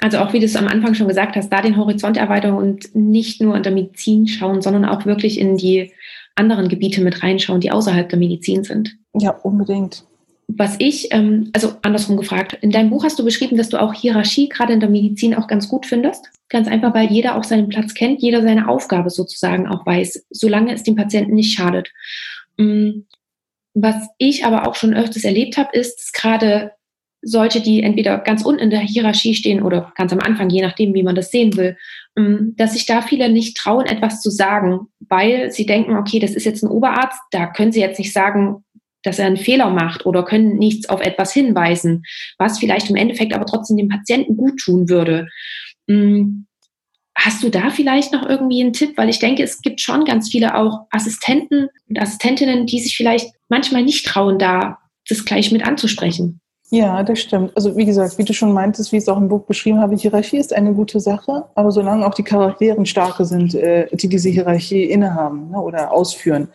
Also 0.00 0.18
auch 0.18 0.32
wie 0.32 0.38
du 0.38 0.44
es 0.44 0.56
am 0.56 0.68
Anfang 0.68 0.94
schon 0.94 1.08
gesagt 1.08 1.36
hast, 1.36 1.50
da 1.50 1.60
den 1.60 1.76
Horizont 1.76 2.16
erweitern 2.16 2.54
und 2.54 2.94
nicht 2.94 3.40
nur 3.40 3.56
in 3.56 3.62
der 3.62 3.72
Medizin 3.72 4.28
schauen, 4.28 4.62
sondern 4.62 4.84
auch 4.84 5.06
wirklich 5.06 5.40
in 5.40 5.56
die 5.56 5.92
anderen 6.36 6.68
Gebiete 6.68 7.00
mit 7.00 7.22
reinschauen, 7.22 7.60
die 7.60 7.72
außerhalb 7.72 8.08
der 8.08 8.18
Medizin 8.18 8.62
sind. 8.62 8.96
Ja, 9.14 9.30
unbedingt. 9.30 10.04
Was 10.46 10.76
ich, 10.78 11.12
ähm, 11.12 11.50
also 11.52 11.74
andersrum 11.82 12.16
gefragt, 12.16 12.56
in 12.62 12.70
deinem 12.70 12.90
Buch 12.90 13.04
hast 13.04 13.18
du 13.18 13.24
beschrieben, 13.24 13.58
dass 13.58 13.68
du 13.68 13.80
auch 13.80 13.92
Hierarchie 13.92 14.48
gerade 14.48 14.72
in 14.72 14.80
der 14.80 14.88
Medizin 14.88 15.34
auch 15.34 15.46
ganz 15.46 15.68
gut 15.68 15.84
findest. 15.84 16.30
Ganz 16.48 16.68
einfach, 16.68 16.94
weil 16.94 17.10
jeder 17.10 17.36
auch 17.36 17.44
seinen 17.44 17.68
Platz 17.68 17.92
kennt, 17.92 18.22
jeder 18.22 18.40
seine 18.40 18.68
Aufgabe 18.68 19.10
sozusagen 19.10 19.68
auch 19.68 19.84
weiß, 19.84 20.26
solange 20.30 20.72
es 20.72 20.84
dem 20.84 20.94
Patienten 20.94 21.34
nicht 21.34 21.52
schadet. 21.52 21.92
Mm, 22.56 23.02
was 23.74 23.96
ich 24.16 24.46
aber 24.46 24.66
auch 24.66 24.74
schon 24.74 24.94
öfters 24.94 25.24
erlebt 25.24 25.58
habe, 25.58 25.76
ist 25.76 26.14
gerade 26.14 26.72
solche, 27.22 27.60
die 27.60 27.82
entweder 27.82 28.18
ganz 28.18 28.44
unten 28.44 28.60
in 28.60 28.70
der 28.70 28.80
Hierarchie 28.80 29.34
stehen 29.34 29.62
oder 29.62 29.92
ganz 29.96 30.12
am 30.12 30.20
Anfang, 30.20 30.50
je 30.50 30.62
nachdem, 30.62 30.94
wie 30.94 31.02
man 31.02 31.14
das 31.14 31.30
sehen 31.30 31.56
will, 31.56 31.76
ähm, 32.16 32.54
dass 32.56 32.74
sich 32.74 32.86
da 32.86 33.02
viele 33.02 33.28
nicht 33.28 33.56
trauen, 33.56 33.86
etwas 33.86 34.20
zu 34.20 34.30
sagen, 34.30 34.86
weil 35.08 35.50
sie 35.50 35.66
denken, 35.66 35.96
okay, 35.96 36.18
das 36.18 36.32
ist 36.32 36.44
jetzt 36.44 36.62
ein 36.62 36.70
Oberarzt, 36.70 37.20
da 37.30 37.46
können 37.46 37.72
sie 37.72 37.80
jetzt 37.80 37.98
nicht 37.98 38.12
sagen, 38.12 38.64
dass 39.02 39.18
er 39.18 39.26
einen 39.26 39.36
Fehler 39.36 39.70
macht 39.70 40.06
oder 40.06 40.24
können 40.24 40.58
nichts 40.58 40.88
auf 40.88 41.00
etwas 41.00 41.32
hinweisen, 41.32 42.04
was 42.36 42.58
vielleicht 42.58 42.90
im 42.90 42.96
Endeffekt 42.96 43.34
aber 43.34 43.46
trotzdem 43.46 43.76
dem 43.76 43.88
Patienten 43.88 44.36
gut 44.36 44.58
tun 44.58 44.88
würde. 44.88 45.28
Ähm, 45.88 46.46
Hast 47.20 47.42
du 47.42 47.48
da 47.48 47.70
vielleicht 47.70 48.12
noch 48.12 48.28
irgendwie 48.28 48.60
einen 48.60 48.72
Tipp? 48.72 48.96
Weil 48.96 49.08
ich 49.08 49.18
denke, 49.18 49.42
es 49.42 49.60
gibt 49.60 49.80
schon 49.80 50.04
ganz 50.04 50.30
viele 50.30 50.54
auch 50.54 50.86
Assistenten 50.90 51.68
und 51.88 51.98
Assistentinnen, 51.98 52.66
die 52.66 52.78
sich 52.78 52.96
vielleicht 52.96 53.34
manchmal 53.48 53.82
nicht 53.82 54.06
trauen, 54.06 54.38
da 54.38 54.78
das 55.08 55.24
gleich 55.24 55.50
mit 55.50 55.66
anzusprechen. 55.66 56.40
Ja, 56.70 57.02
das 57.02 57.20
stimmt. 57.20 57.52
Also 57.56 57.74
wie 57.78 57.86
gesagt, 57.86 58.18
wie 58.18 58.24
du 58.24 58.34
schon 58.34 58.52
meintest, 58.52 58.92
wie 58.92 58.96
ich 58.96 59.02
es 59.02 59.08
auch 59.08 59.16
im 59.16 59.28
Buch 59.28 59.44
beschrieben 59.44 59.80
habe, 59.80 59.96
Hierarchie 59.96 60.36
ist 60.36 60.52
eine 60.52 60.74
gute 60.74 61.00
Sache, 61.00 61.44
aber 61.54 61.72
solange 61.72 62.06
auch 62.06 62.12
die 62.12 62.22
Charakteren 62.22 62.84
starke 62.84 63.24
sind, 63.24 63.54
äh, 63.54 63.86
die 63.90 64.06
diese 64.06 64.28
Hierarchie 64.28 64.84
innehaben 64.84 65.50
ne, 65.50 65.58
oder 65.58 65.90
ausführen, 65.92 66.48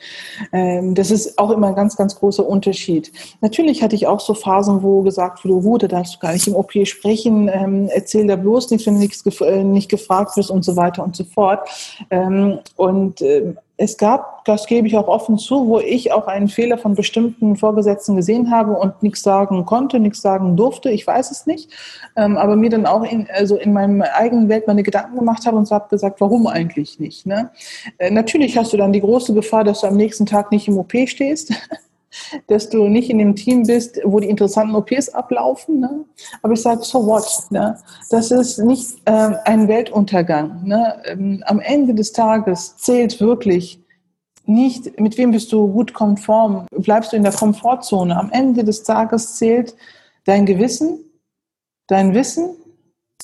ähm, 0.52 0.94
das 0.94 1.10
ist 1.10 1.40
auch 1.40 1.50
immer 1.50 1.70
ein 1.70 1.76
ganz, 1.76 1.96
ganz 1.96 2.16
großer 2.16 2.46
Unterschied. 2.46 3.12
Natürlich 3.42 3.82
hatte 3.82 3.96
ich 3.96 4.06
auch 4.06 4.20
so 4.20 4.36
Phasen, 4.36 4.84
wo 4.84 5.02
gesagt 5.02 5.44
wurde, 5.46 5.68
oh, 5.68 5.78
da 5.80 5.88
darfst 5.88 6.16
du 6.16 6.20
gar 6.20 6.34
nicht 6.34 6.46
im 6.48 6.56
OP 6.56 6.74
sprechen, 6.86 7.50
ähm, 7.52 7.90
erzähl 7.92 8.28
da 8.28 8.36
bloß 8.36 8.70
nichts, 8.70 8.86
wenn 8.86 8.94
du 8.96 9.00
nichts 9.00 9.24
gef 9.24 9.42
äh, 9.42 9.64
nicht 9.64 9.90
gefragt 9.90 10.38
wirst 10.38 10.52
und 10.52 10.64
so 10.64 10.76
weiter 10.76 11.04
und 11.04 11.16
so 11.16 11.24
fort. 11.24 11.68
Ähm, 12.12 12.60
und 12.76 13.20
äh, 13.22 13.56
es 13.78 13.98
gab, 13.98 14.46
das 14.46 14.68
gebe 14.68 14.88
ich 14.88 14.96
auch 14.96 15.08
offen 15.08 15.38
zu, 15.38 15.68
wo 15.68 15.80
ich 15.80 16.12
auch 16.12 16.28
einen 16.28 16.48
Fehler 16.48 16.78
von 16.78 16.94
bestimmten 16.94 17.56
Vorgesetzten 17.56 18.16
gesehen 18.16 18.52
habe 18.52 18.74
und 18.74 19.02
nichts 19.02 19.24
sagen 19.24 19.66
konnte, 19.66 20.00
nichts 20.00 20.22
sagen 20.22 20.56
durfte, 20.56 20.92
ich 20.92 21.08
weiß 21.08 21.32
es 21.32 21.48
nicht, 21.48 21.72
ähm, 22.16 22.38
aber 22.38 22.56
mir 22.56 22.70
dann 22.70 22.86
auch 22.86 23.04
in, 23.04 23.28
also 23.34 23.58
in 23.58 23.74
meinem 23.74 24.02
eigenen 24.02 24.48
Welt 24.48 24.68
meine 24.68 24.84
Gedanken 24.84 25.18
gemacht 25.18 25.46
habe 25.48 25.58
und 25.58 25.68
so 25.68 25.74
habe 25.76 25.90
gesagt, 25.90 26.22
warum 26.22 26.46
eigentlich 26.46 27.00
nicht? 27.00 27.26
Ne? 27.26 27.50
Äh, 27.98 28.12
natürlich 28.12 28.58
hast 28.58 28.74
du 28.74 28.78
dann 28.78 28.94
die 28.94 29.02
große 29.02 29.34
Gefahr, 29.34 29.64
dass 29.64 29.82
du 29.82 29.88
am 29.88 29.98
nächsten 29.98 30.26
Tag 30.26 30.52
nicht 30.52 30.68
im 30.68 30.78
OP 30.78 30.94
stehst. 31.08 31.54
dass 32.48 32.70
du 32.70 32.88
nicht 32.88 33.10
in 33.10 33.18
dem 33.18 33.36
Team 33.36 33.64
bist, 33.64 34.00
wo 34.04 34.20
die 34.20 34.30
interessanten 34.30 34.76
OPs 34.76 35.10
ablaufen. 35.10 35.80
Ne? 35.80 36.06
Aber 36.42 36.54
ich 36.54 36.62
sage, 36.62 36.84
so 36.84 37.06
what? 37.06 37.26
Ne? 37.50 37.78
Das 38.10 38.32
ist 38.32 38.60
nicht 38.60 38.98
ähm, 39.06 39.36
ein 39.46 39.68
Weltuntergang. 39.68 40.64
Ne? 40.64 41.02
Ähm, 41.06 41.44
am 41.46 41.60
Ende 41.60 41.94
des 41.94 42.12
Tages 42.12 42.78
zählt 42.78 43.20
wirklich 43.20 43.80
nicht, 44.46 45.00
mit 45.00 45.18
wem 45.18 45.32
bist 45.32 45.52
du 45.54 45.68
gut 45.68 45.94
konform, 45.94 46.68
bleibst 46.72 47.14
du 47.14 47.18
in 47.18 47.24
der 47.24 47.32
Komfortzone. 47.32 48.18
Am 48.18 48.30
Ende 48.32 48.64
des 48.64 48.84
Tages 48.84 49.36
zählt 49.36 49.76
dein 50.26 50.46
Gewissen, 50.46 51.00
dein 51.88 52.14
Wissen 52.14 52.50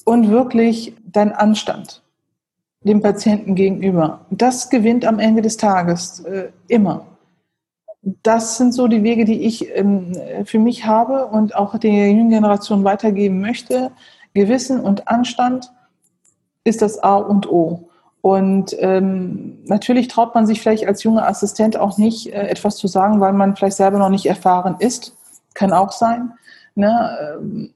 und 0.06 0.30
wirklich 0.30 0.94
dein 1.06 1.34
Anstand 1.34 2.02
dem 2.82 3.02
Patienten 3.02 3.56
gegenüber. 3.56 4.26
Das 4.30 4.70
gewinnt 4.70 5.06
am 5.06 5.20
Ende 5.20 5.42
des 5.42 5.58
Tages 5.58 6.22
äh, 6.22 6.50
immer 6.68 7.06
das 8.02 8.58
sind 8.58 8.74
so 8.74 8.88
die 8.88 9.04
Wege, 9.04 9.26
die 9.26 9.42
ich 9.42 9.76
ähm, 9.76 10.18
für 10.46 10.60
mich 10.60 10.86
habe 10.86 11.28
und 11.28 11.56
auch 11.56 11.78
der 11.78 12.12
jungen 12.12 12.30
Generation 12.30 12.84
weitergeben 12.84 13.42
möchte. 13.42 13.92
Gewissen 14.34 14.80
und 14.80 15.08
Anstand 15.08 15.72
ist 16.64 16.82
das 16.82 17.00
A 17.00 17.18
und 17.18 17.50
O. 17.50 17.90
Und 18.22 18.76
ähm, 18.80 19.60
natürlich 19.66 20.08
traut 20.08 20.36
man 20.36 20.46
sich 20.46 20.62
vielleicht 20.62 20.88
als 20.88 21.04
junger 21.04 21.28
Assistent 21.28 21.78
auch 21.78 21.98
nicht, 21.98 22.28
äh, 22.28 22.48
etwas 22.48 22.76
zu 22.76 22.88
sagen, 22.88 23.22
weil 23.22 23.34
man 23.34 23.56
vielleicht 23.56 23.78
selber 23.78 23.98
noch 23.98 24.10
nicht 24.10 24.26
erfahren 24.26 24.76
ist. 24.80 25.16
Kann 25.54 25.72
auch 25.72 25.92
sein. 25.92 26.34
Ne? 26.76 27.38
Ähm, 27.38 27.74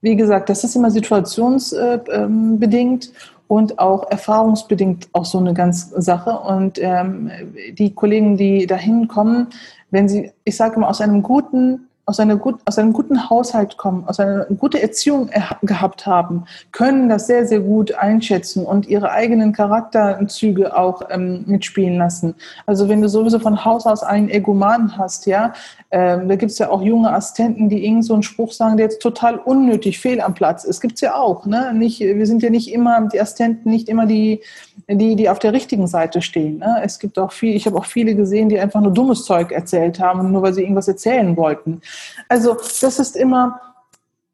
wie 0.00 0.16
gesagt, 0.16 0.48
das 0.48 0.64
ist 0.64 0.76
immer 0.76 0.90
situationsbedingt. 0.90 3.06
Äh, 3.06 3.10
ähm, 3.10 3.14
und 3.48 3.78
auch 3.78 4.10
erfahrungsbedingt 4.10 5.08
auch 5.12 5.24
so 5.24 5.38
eine 5.38 5.54
ganz 5.54 5.90
Sache. 5.90 6.38
Und 6.38 6.78
ähm, 6.80 7.30
die 7.72 7.94
Kollegen, 7.94 8.36
die 8.36 8.66
dahin 8.66 9.08
kommen, 9.08 9.48
wenn 9.90 10.08
sie, 10.08 10.32
ich 10.44 10.56
sage 10.56 10.76
immer, 10.76 10.88
aus 10.88 11.00
einem 11.00 11.22
guten 11.22 11.88
aus, 12.06 12.20
einer 12.20 12.36
gut, 12.36 12.60
aus 12.66 12.78
einem 12.78 12.92
guten 12.92 13.30
Haushalt 13.30 13.76
kommen, 13.76 14.04
aus 14.06 14.20
einer 14.20 14.44
guten 14.44 14.76
Erziehung 14.76 15.30
gehabt 15.62 16.06
haben, 16.06 16.44
können 16.72 17.08
das 17.08 17.26
sehr, 17.26 17.46
sehr 17.46 17.60
gut 17.60 17.94
einschätzen 17.94 18.66
und 18.66 18.86
ihre 18.86 19.10
eigenen 19.10 19.52
Charakterzüge 19.52 20.76
auch 20.76 21.02
ähm, 21.10 21.44
mitspielen 21.46 21.96
lassen. 21.96 22.34
Also 22.66 22.88
wenn 22.88 23.00
du 23.00 23.08
sowieso 23.08 23.38
von 23.38 23.64
Haus 23.64 23.86
aus 23.86 24.02
einen 24.02 24.28
Egoman 24.28 24.98
hast, 24.98 25.26
ja, 25.26 25.52
ähm, 25.90 26.28
da 26.28 26.36
gibt 26.36 26.50
es 26.50 26.58
ja 26.58 26.70
auch 26.70 26.82
junge 26.82 27.12
Assistenten, 27.12 27.68
die 27.68 27.84
irgend 27.86 28.04
so 28.04 28.14
einen 28.14 28.22
Spruch 28.22 28.52
sagen, 28.52 28.76
der 28.76 28.86
jetzt 28.86 29.00
total 29.00 29.36
unnötig, 29.38 30.00
fehl 30.00 30.20
am 30.20 30.34
Platz 30.34 30.64
ist. 30.64 30.80
Gibt 30.80 30.94
es 30.94 31.00
ja 31.00 31.14
auch. 31.14 31.46
Ne? 31.46 31.72
Nicht, 31.72 32.00
wir 32.00 32.26
sind 32.26 32.42
ja 32.42 32.50
nicht 32.50 32.72
immer, 32.72 33.08
die 33.12 33.20
Assistenten 33.20 33.70
nicht 33.70 33.88
immer 33.88 34.04
die, 34.04 34.40
die, 34.88 35.14
die 35.16 35.28
auf 35.28 35.38
der 35.38 35.52
richtigen 35.52 35.86
Seite 35.86 36.20
stehen. 36.20 36.58
Ne? 36.58 36.80
Es 36.82 36.98
gibt 36.98 37.18
auch 37.18 37.32
viel, 37.32 37.54
ich 37.54 37.66
habe 37.66 37.76
auch 37.76 37.84
viele 37.84 38.14
gesehen, 38.14 38.48
die 38.48 38.58
einfach 38.58 38.80
nur 38.80 38.92
dummes 38.92 39.24
Zeug 39.24 39.52
erzählt 39.52 40.00
haben, 40.00 40.32
nur 40.32 40.42
weil 40.42 40.52
sie 40.52 40.62
irgendwas 40.62 40.88
erzählen 40.88 41.36
wollten. 41.36 41.80
Also 42.28 42.54
das 42.54 42.98
ist 42.98 43.16
immer, 43.16 43.60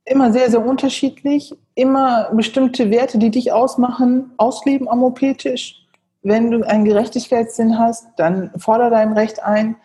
immer 0.04 0.32
sehr, 0.32 0.50
sehr 0.50 0.64
unterschiedlich. 0.64 1.54
Immer 1.74 2.30
bestimmte 2.32 2.90
Werte, 2.90 3.18
die 3.18 3.30
dich 3.30 3.52
ausmachen, 3.52 4.32
ausleben 4.36 4.88
am 4.88 5.02
OP-Tisch. 5.02 5.86
Wenn 6.22 6.50
du 6.50 6.62
einen 6.66 6.84
Gerechtigkeitssinn 6.84 7.78
hast, 7.78 8.06
dann 8.16 8.50
fordere 8.58 8.90
dein 8.90 9.12
Recht 9.12 9.42
ein. 9.42 9.76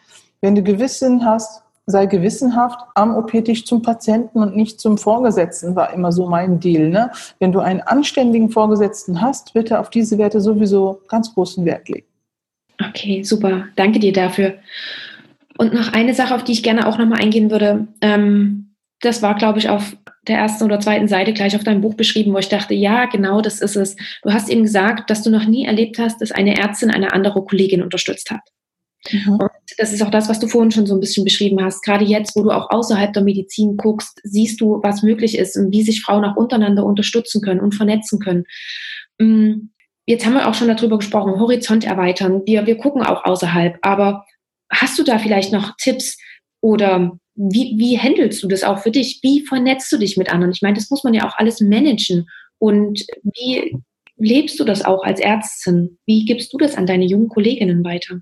Wenn 0.42 0.56
du 0.56 0.64
Gewissen 0.64 1.26
hast, 1.26 1.64
sei 1.86 2.08
gewissenhaft 2.08 2.80
am 2.96 3.16
OP-Tisch 3.16 3.66
zum 3.66 3.82
Patienten 3.82 4.40
und 4.40 4.56
nicht 4.56 4.80
zum 4.80 4.98
Vorgesetzten, 4.98 5.76
war 5.76 5.94
immer 5.94 6.12
so 6.12 6.28
mein 6.28 6.60
Deal. 6.60 6.90
Ne? 6.90 7.12
Wenn 7.40 7.52
du 7.52 7.60
einen 7.60 7.82
anständigen 7.82 8.50
Vorgesetzten 8.50 9.22
hast, 9.22 9.54
bitte 9.54 9.80
auf 9.80 9.90
diese 9.90 10.18
Werte 10.18 10.42
sowieso 10.42 11.02
ganz 11.08 11.34
großen 11.34 11.64
Wert 11.64 11.88
legen. 11.88 12.08
Okay, 12.90 13.24
super. 13.24 13.66
Danke 13.76 14.00
dir 14.00 14.12
dafür. 14.12 14.56
Und 15.58 15.74
noch 15.74 15.94
eine 15.94 16.14
Sache, 16.14 16.36
auf 16.36 16.44
die 16.44 16.52
ich 16.52 16.64
gerne 16.64 16.88
auch 16.88 16.98
nochmal 16.98 17.22
eingehen 17.22 17.50
würde. 17.50 17.88
Ähm, 18.02 18.76
das 19.02 19.22
war, 19.22 19.36
glaube 19.36 19.60
ich, 19.60 19.70
auf 19.70 19.96
der 20.28 20.38
ersten 20.38 20.64
oder 20.64 20.80
zweiten 20.80 21.08
Seite 21.08 21.34
gleich 21.34 21.56
auf 21.56 21.64
deinem 21.64 21.82
Buch 21.82 21.94
beschrieben, 21.94 22.34
wo 22.34 22.40
ich 22.40 22.50
dachte, 22.50 22.74
ja, 22.74 23.06
genau, 23.06 23.42
das 23.42 23.62
ist 23.62 23.76
es. 23.76 23.96
Du 24.24 24.34
hast 24.34 24.50
eben 24.50 24.64
gesagt, 24.64 25.10
dass 25.10 25.22
du 25.22 25.30
noch 25.30 25.46
nie 25.46 25.66
erlebt 25.66 26.00
hast, 26.00 26.22
dass 26.22 26.32
eine 26.32 26.58
Ärztin 26.58 26.90
eine 26.90 27.14
andere 27.14 27.44
Kollegin 27.44 27.84
unterstützt 27.84 28.32
hat. 28.32 28.42
Mhm. 29.12 29.34
Und 29.34 29.52
das 29.78 29.94
ist 29.94 30.02
auch 30.02 30.10
das, 30.10 30.30
was 30.30 30.40
du 30.40 30.48
vorhin 30.48 30.72
schon 30.72 30.88
so 30.88 30.96
ein 30.96 31.00
bisschen 31.00 31.24
beschrieben 31.24 31.64
hast. 31.64 31.84
Gerade 31.84 32.06
jetzt, 32.06 32.36
wo 32.36 32.44
du 32.44 32.52
auch 32.52 32.70
außerhalb 32.72 33.14
der 33.14 33.24
Medizin 33.24 33.78
guckst, 33.78 34.20
siehst 34.24 34.60
du, 34.62 34.80
was 34.82 35.04
möglich 35.04 35.38
ist 35.38 35.56
und 35.58 35.72
wie 35.72 35.84
sich 35.84 36.02
Frauen 36.02 36.26
auch 36.26 36.36
untereinander 36.36 36.86
unterstützen 36.86 37.42
können 37.42 37.60
und 37.60 37.76
vernetzen 37.76 38.20
können. 38.20 38.46
Mm, 39.20 39.70
jetzt 40.06 40.26
haben 40.26 40.34
wir 40.34 40.48
auch 40.48 40.54
schon 40.54 40.68
darüber 40.68 40.98
gesprochen, 40.98 41.40
Horizont 41.40 41.86
erweitern. 41.86 42.42
Wir, 42.46 42.66
wir 42.66 42.78
gucken 42.78 43.04
auch 43.04 43.26
außerhalb, 43.26 43.78
aber 43.82 44.26
Hast 44.72 44.98
du 44.98 45.04
da 45.04 45.20
vielleicht 45.20 45.52
noch 45.52 45.76
Tipps 45.78 46.18
oder 46.62 47.18
wie, 47.36 47.76
wie 47.78 48.00
handelst 48.00 48.42
du 48.42 48.48
das 48.48 48.64
auch 48.64 48.80
für 48.80 48.92
dich? 48.92 49.20
Wie 49.22 49.46
vernetzt 49.46 49.92
du 49.92 49.98
dich 49.98 50.18
mit 50.18 50.32
anderen? 50.32 50.54
Ich 50.54 50.62
meine, 50.62 50.76
das 50.76 50.90
muss 50.90 51.04
man 51.04 51.14
ja 51.14 51.28
auch 51.28 51.36
alles 51.38 51.60
managen. 51.60 52.28
Und 52.60 53.06
wie 53.24 53.78
lebst 54.18 54.60
du 54.60 54.64
das 54.64 54.86
auch 54.86 55.04
als 55.04 55.20
Ärztin? 55.20 55.98
Wie 56.06 56.26
gibst 56.26 56.54
du 56.54 56.58
das 56.58 56.76
an 56.76 56.86
deine 56.86 57.06
jungen 57.06 57.28
Kolleginnen 57.28 57.84
weiter? 57.84 58.20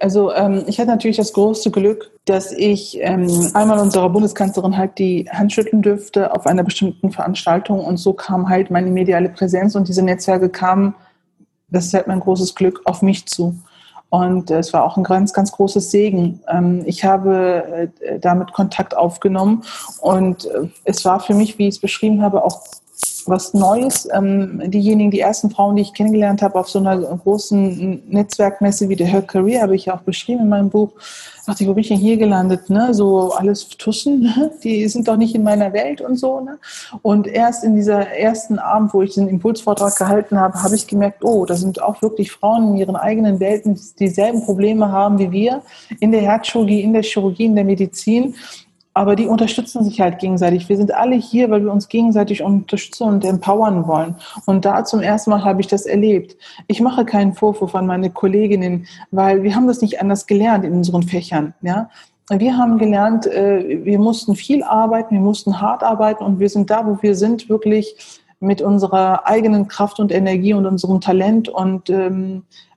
Also 0.00 0.32
ähm, 0.32 0.64
ich 0.68 0.78
hatte 0.78 0.90
natürlich 0.90 1.16
das 1.16 1.32
große 1.32 1.72
Glück, 1.72 2.12
dass 2.24 2.52
ich 2.52 2.98
ähm, 3.00 3.50
einmal 3.54 3.80
unserer 3.80 4.08
Bundeskanzlerin 4.10 4.76
halt 4.76 4.96
die 4.98 5.28
Hand 5.28 5.52
schütteln 5.52 5.82
dürfte 5.82 6.32
auf 6.32 6.46
einer 6.46 6.62
bestimmten 6.62 7.10
Veranstaltung 7.10 7.84
und 7.84 7.96
so 7.96 8.12
kam 8.12 8.48
halt 8.48 8.70
meine 8.70 8.90
mediale 8.90 9.28
Präsenz 9.28 9.74
und 9.74 9.88
diese 9.88 10.02
Netzwerke 10.02 10.50
kamen, 10.50 10.94
das 11.68 11.86
ist 11.86 11.94
halt 11.94 12.06
mein 12.06 12.20
großes 12.20 12.54
Glück, 12.54 12.80
auf 12.84 13.02
mich 13.02 13.26
zu. 13.26 13.56
Und 14.10 14.50
es 14.50 14.72
war 14.72 14.84
auch 14.84 14.96
ein 14.96 15.04
ganz, 15.04 15.32
ganz 15.32 15.52
großes 15.52 15.90
Segen. 15.90 16.40
Ähm, 16.48 16.82
ich 16.86 17.04
habe 17.04 17.90
äh, 18.00 18.18
damit 18.18 18.52
Kontakt 18.52 18.96
aufgenommen 18.96 19.64
und 20.00 20.46
äh, 20.46 20.68
es 20.84 21.04
war 21.04 21.20
für 21.20 21.34
mich, 21.34 21.58
wie 21.58 21.68
ich 21.68 21.74
es 21.74 21.80
beschrieben 21.80 22.22
habe, 22.22 22.42
auch 22.42 22.62
was 23.28 23.54
Neues. 23.54 24.08
Ähm, 24.12 24.60
diejenigen, 24.66 25.10
die 25.10 25.20
ersten 25.20 25.50
Frauen, 25.50 25.76
die 25.76 25.82
ich 25.82 25.94
kennengelernt 25.94 26.42
habe 26.42 26.58
auf 26.58 26.68
so 26.68 26.78
einer 26.78 26.98
großen 26.98 28.02
Netzwerkmesse 28.08 28.88
wie 28.88 28.96
der 28.96 29.06
Her 29.06 29.22
Career, 29.22 29.62
habe 29.62 29.76
ich 29.76 29.86
ja 29.86 29.96
auch 29.96 30.02
beschrieben 30.02 30.42
in 30.42 30.48
meinem 30.48 30.70
Buch, 30.70 30.90
dachte 31.46 31.62
ich, 31.62 31.68
wo 31.68 31.74
bin 31.74 31.82
ich 31.82 31.88
denn 31.88 31.98
hier 31.98 32.16
gelandet? 32.16 32.68
Ne? 32.68 32.92
So 32.92 33.32
alles 33.32 33.68
Tussen, 33.68 34.20
ne? 34.20 34.50
die 34.64 34.86
sind 34.88 35.08
doch 35.08 35.16
nicht 35.16 35.34
in 35.34 35.42
meiner 35.42 35.72
Welt 35.72 36.00
und 36.00 36.16
so. 36.16 36.40
Ne? 36.40 36.58
Und 37.02 37.26
erst 37.26 37.64
in 37.64 37.76
dieser 37.76 38.08
ersten 38.08 38.58
Abend, 38.58 38.92
wo 38.92 39.02
ich 39.02 39.14
den 39.14 39.28
Impulsvortrag 39.28 39.96
gehalten 39.96 40.38
habe, 40.38 40.62
habe 40.62 40.74
ich 40.74 40.86
gemerkt, 40.86 41.24
oh, 41.24 41.46
da 41.46 41.54
sind 41.54 41.80
auch 41.82 42.02
wirklich 42.02 42.32
Frauen 42.32 42.70
in 42.70 42.76
ihren 42.76 42.96
eigenen 42.96 43.40
Welten, 43.40 43.78
die 44.00 44.08
dieselben 44.08 44.42
Probleme 44.44 44.90
haben 44.90 45.18
wie 45.18 45.30
wir 45.30 45.62
in 46.00 46.12
der 46.12 46.22
Herzchirurgie, 46.22 46.80
in 46.80 46.92
der 46.92 47.02
Chirurgie, 47.02 47.44
in 47.44 47.54
der 47.54 47.64
Medizin 47.64 48.34
aber 48.98 49.14
die 49.14 49.28
unterstützen 49.28 49.84
sich 49.84 50.00
halt 50.00 50.18
gegenseitig. 50.18 50.68
Wir 50.68 50.76
sind 50.76 50.92
alle 50.92 51.14
hier, 51.14 51.50
weil 51.50 51.62
wir 51.62 51.70
uns 51.70 51.86
gegenseitig 51.86 52.42
unterstützen 52.42 53.04
und 53.04 53.24
empowern 53.24 53.86
wollen. 53.86 54.16
Und 54.44 54.64
da 54.64 54.84
zum 54.84 55.02
ersten 55.02 55.30
Mal 55.30 55.44
habe 55.44 55.60
ich 55.60 55.68
das 55.68 55.86
erlebt. 55.86 56.36
Ich 56.66 56.80
mache 56.80 57.04
keinen 57.04 57.32
Vorwurf 57.32 57.76
an 57.76 57.86
meine 57.86 58.10
Kolleginnen, 58.10 58.88
weil 59.12 59.44
wir 59.44 59.54
haben 59.54 59.68
das 59.68 59.82
nicht 59.82 60.00
anders 60.00 60.26
gelernt 60.26 60.64
in 60.64 60.72
unseren 60.72 61.04
Fächern. 61.04 61.54
Ja? 61.62 61.88
Wir 62.28 62.56
haben 62.56 62.76
gelernt, 62.76 63.28
äh, 63.28 63.84
wir 63.84 64.00
mussten 64.00 64.34
viel 64.34 64.64
arbeiten, 64.64 65.14
wir 65.14 65.22
mussten 65.22 65.60
hart 65.60 65.84
arbeiten 65.84 66.24
und 66.24 66.40
wir 66.40 66.48
sind 66.48 66.68
da, 66.68 66.84
wo 66.84 66.98
wir 67.00 67.14
sind, 67.14 67.48
wirklich 67.48 68.20
mit 68.40 68.60
unserer 68.60 69.28
eigenen 69.28 69.68
Kraft 69.68 70.00
und 70.00 70.10
Energie 70.10 70.54
und 70.54 70.66
unserem 70.66 71.00
Talent 71.00 71.48
und 71.48 71.88
ähm, 71.88 72.42
äh, 72.42 72.67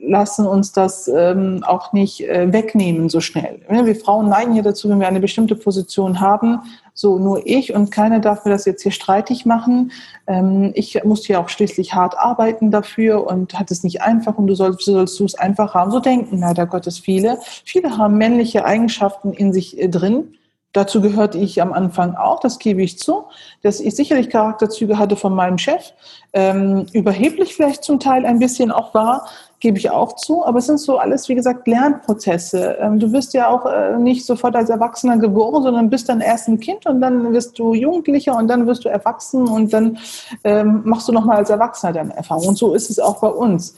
lassen 0.00 0.46
uns 0.46 0.70
das 0.72 1.08
ähm, 1.08 1.64
auch 1.66 1.92
nicht 1.92 2.28
äh, 2.28 2.52
wegnehmen 2.52 3.08
so 3.08 3.20
schnell. 3.20 3.60
Wir 3.68 3.96
Frauen 3.96 4.28
neigen 4.28 4.52
hier 4.52 4.62
dazu, 4.62 4.88
wenn 4.88 5.00
wir 5.00 5.08
eine 5.08 5.18
bestimmte 5.18 5.56
Position 5.56 6.20
haben, 6.20 6.60
so 6.94 7.18
nur 7.18 7.46
ich 7.46 7.74
und 7.74 7.90
keiner 7.90 8.20
darf 8.20 8.44
mir 8.44 8.52
das 8.52 8.64
jetzt 8.64 8.82
hier 8.82 8.92
streitig 8.92 9.46
machen. 9.46 9.90
Ähm, 10.26 10.70
ich 10.74 11.02
muss 11.02 11.26
hier 11.26 11.40
auch 11.40 11.48
schließlich 11.48 11.94
hart 11.94 12.16
arbeiten 12.16 12.70
dafür 12.70 13.26
und 13.26 13.58
hat 13.58 13.70
es 13.70 13.82
nicht 13.82 14.02
einfach 14.02 14.38
und 14.38 14.46
du 14.46 14.54
sollst, 14.54 14.84
sollst 14.84 15.18
du 15.18 15.24
es 15.24 15.34
einfach 15.34 15.74
haben. 15.74 15.90
So 15.90 15.98
denken 15.98 16.38
leider 16.38 16.66
Gottes 16.66 16.98
viele. 16.98 17.38
Viele 17.64 17.96
haben 17.98 18.18
männliche 18.18 18.64
Eigenschaften 18.64 19.32
in 19.32 19.52
sich 19.52 19.80
äh, 19.80 19.88
drin 19.88 20.34
Dazu 20.72 21.00
gehörte 21.00 21.38
ich 21.38 21.60
am 21.60 21.72
Anfang 21.72 22.14
auch, 22.14 22.40
das 22.40 22.58
gebe 22.58 22.82
ich 22.82 22.98
zu, 22.98 23.24
dass 23.62 23.80
ich 23.80 23.96
sicherlich 23.96 24.30
Charakterzüge 24.30 24.98
hatte 24.98 25.16
von 25.16 25.34
meinem 25.34 25.58
Chef, 25.58 25.92
ähm, 26.32 26.86
überheblich 26.92 27.54
vielleicht 27.54 27.82
zum 27.82 27.98
Teil 27.98 28.24
ein 28.24 28.38
bisschen 28.38 28.70
auch 28.70 28.94
war, 28.94 29.26
gebe 29.60 29.76
ich 29.76 29.90
auch 29.90 30.16
zu, 30.16 30.44
aber 30.44 30.58
es 30.58 30.66
sind 30.66 30.80
so 30.80 30.98
alles, 30.98 31.28
wie 31.28 31.34
gesagt, 31.34 31.68
Lernprozesse. 31.68 32.78
Ähm, 32.80 32.98
du 32.98 33.12
wirst 33.12 33.34
ja 33.34 33.48
auch 33.48 33.66
äh, 33.66 33.98
nicht 33.98 34.24
sofort 34.24 34.56
als 34.56 34.70
Erwachsener 34.70 35.18
geboren, 35.18 35.62
sondern 35.62 35.90
bist 35.90 36.08
dann 36.08 36.22
erst 36.22 36.48
ein 36.48 36.58
Kind 36.58 36.86
und 36.86 37.00
dann 37.00 37.32
wirst 37.32 37.58
du 37.58 37.74
Jugendlicher 37.74 38.36
und 38.36 38.48
dann 38.48 38.66
wirst 38.66 38.86
du 38.86 38.88
erwachsen 38.88 39.46
und 39.46 39.72
dann 39.72 39.98
ähm, 40.44 40.80
machst 40.84 41.08
du 41.08 41.12
nochmal 41.12 41.36
als 41.36 41.50
Erwachsener 41.50 41.92
deine 41.92 42.16
Erfahrung. 42.16 42.48
Und 42.48 42.58
so 42.58 42.74
ist 42.74 42.88
es 42.88 42.98
auch 42.98 43.20
bei 43.20 43.28
uns. 43.28 43.76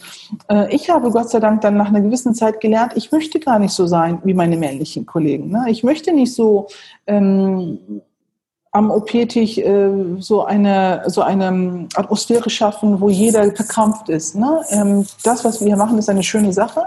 Äh, 0.48 0.72
ich 0.72 0.88
habe 0.88 1.10
Gott 1.10 1.30
sei 1.30 1.40
Dank 1.40 1.60
dann 1.62 1.76
nach 1.76 1.88
einer 1.88 2.00
gewissen 2.00 2.34
Zeit 2.34 2.60
gelernt, 2.60 2.92
ich 2.94 3.10
möchte 3.10 3.40
gar 3.40 3.58
nicht 3.58 3.72
so 3.72 3.86
sein 3.86 4.20
wie 4.24 4.34
meine 4.34 4.56
männlichen 4.56 5.04
Kollegen. 5.04 5.50
Ne? 5.50 5.66
Ich 5.68 5.82
möchte 5.82 6.12
nicht 6.12 6.32
so 6.32 6.68
ähm, 7.08 8.02
am 8.72 8.90
OP-Tisch 8.90 9.58
äh, 9.58 9.90
so 10.18 10.44
eine 10.44 11.02
so 11.06 11.20
eine 11.20 11.86
Atmosphäre 11.94 12.48
schaffen, 12.48 13.00
wo 13.00 13.10
jeder 13.10 13.54
verkrampft 13.54 14.08
ist. 14.08 14.34
Ne? 14.34 14.64
Ähm, 14.70 15.06
das, 15.22 15.44
was 15.44 15.60
wir 15.60 15.68
hier 15.68 15.76
machen, 15.76 15.98
ist 15.98 16.08
eine 16.08 16.22
schöne 16.22 16.52
Sache. 16.52 16.86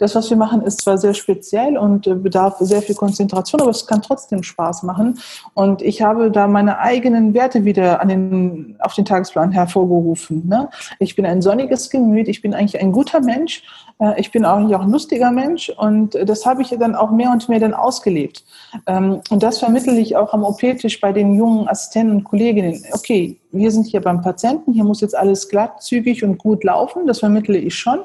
Das, 0.00 0.14
was 0.14 0.30
wir 0.30 0.36
machen, 0.38 0.62
ist 0.62 0.80
zwar 0.80 0.96
sehr 0.96 1.12
speziell 1.12 1.76
und 1.76 2.06
äh, 2.06 2.14
bedarf 2.14 2.56
sehr 2.60 2.80
viel 2.80 2.94
Konzentration, 2.94 3.60
aber 3.60 3.70
es 3.70 3.86
kann 3.86 4.00
trotzdem 4.00 4.42
Spaß 4.42 4.82
machen. 4.82 5.18
Und 5.52 5.82
ich 5.82 6.00
habe 6.00 6.30
da 6.30 6.46
meine 6.48 6.78
eigenen 6.78 7.34
Werte 7.34 7.66
wieder 7.66 8.00
an 8.00 8.08
den, 8.08 8.76
auf 8.78 8.94
den 8.94 9.04
Tagesplan 9.04 9.52
hervorgerufen. 9.52 10.48
Ne? 10.48 10.70
Ich 11.00 11.16
bin 11.16 11.26
ein 11.26 11.42
sonniges 11.42 11.90
Gemüt, 11.90 12.28
ich 12.28 12.40
bin 12.40 12.54
eigentlich 12.54 12.80
ein 12.80 12.92
guter 12.92 13.20
Mensch, 13.20 13.62
äh, 14.00 14.18
ich 14.18 14.32
bin 14.32 14.46
eigentlich 14.46 14.74
auch 14.74 14.80
ein 14.80 14.90
lustiger 14.90 15.30
Mensch 15.30 15.68
und 15.68 16.14
das 16.14 16.46
habe 16.46 16.62
ich 16.62 16.70
dann 16.70 16.94
auch 16.94 17.10
mehr 17.10 17.30
und 17.30 17.50
mehr 17.50 17.60
dann 17.60 17.74
ausgelebt. 17.74 18.42
Ähm, 18.86 19.20
und 19.28 19.42
das 19.42 19.58
vermittle 19.58 19.98
ich 19.98 20.16
auch 20.16 20.32
am 20.32 20.44
OP-Tisch 20.44 20.98
bei 21.02 21.12
den 21.12 21.34
jungen 21.34 21.68
Assistenten 21.68 22.16
und 22.16 22.24
Kolleginnen. 22.24 22.82
Okay, 22.92 23.38
wir 23.52 23.70
sind 23.70 23.86
hier 23.86 24.00
beim 24.00 24.22
Patienten, 24.22 24.72
hier 24.72 24.84
muss 24.84 25.02
jetzt 25.02 25.16
alles 25.16 25.50
glatt, 25.50 25.82
zügig 25.82 26.24
und 26.24 26.38
gut 26.38 26.64
laufen, 26.64 27.06
das 27.06 27.18
vermittle 27.18 27.58
ich 27.58 27.74
schon. 27.74 27.98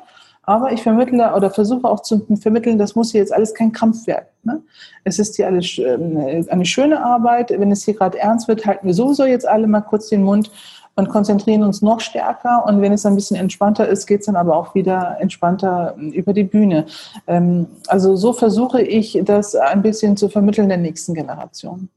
Aber 0.46 0.72
ich 0.72 0.84
vermittle 0.84 1.34
oder 1.34 1.50
versuche 1.50 1.88
auch 1.88 2.02
zu 2.02 2.26
vermitteln, 2.39 2.78
das 2.78 2.96
muss 2.96 3.12
hier 3.12 3.22
jetzt 3.22 3.34
alles 3.34 3.54
kein 3.54 3.72
Krampf 3.72 4.06
werden. 4.08 4.28
Ne? 4.43 4.62
Es 5.04 5.20
ist 5.20 5.36
hier 5.36 5.48
alles 5.48 5.78
ähm, 5.80 6.46
eine 6.50 6.66
schöne 6.66 7.04
Arbeit. 7.04 7.52
Wenn 7.52 7.72
es 7.72 7.84
hier 7.84 7.96
gerade 7.96 8.20
ernst 8.20 8.48
wird, 8.48 8.66
halten 8.66 8.86
wir 8.86 8.93
sowieso 8.93 9.26
jetzt 9.26 9.48
alle 9.48 9.68
mal 9.68 9.82
kurz 9.82 10.10
den 10.10 10.24
Mund 10.24 10.52
und 10.96 11.10
konzentrieren 11.10 11.64
uns 11.64 11.82
noch 11.82 12.00
stärker. 12.00 12.66
Und 12.66 12.82
wenn 12.82 12.93
es 12.93 13.06
ein 13.06 13.16
bisschen 13.16 13.38
entspannter 13.38 13.88
ist, 13.88 14.06
geht 14.06 14.22
es 14.22 14.28
dann 14.28 14.36
aber 14.36 14.56
auch 14.56 14.76
wieder 14.76 15.18
entspannter 15.20 15.96
ähm, 15.98 16.12
über 16.12 16.34
die 16.34 16.43
Bühne. 16.43 16.86
Ähm, 17.28 17.68
also 17.88 18.16
so 18.16 18.34
versuche 18.34 18.82
ich, 18.82 19.20
das 19.24 19.56
ein 19.56 19.82
bisschen 19.82 20.16
zu 20.16 20.30
vermitteln 20.30 20.70
der 20.70 20.78
nächsten 20.78 21.14
Generation. 21.14 21.89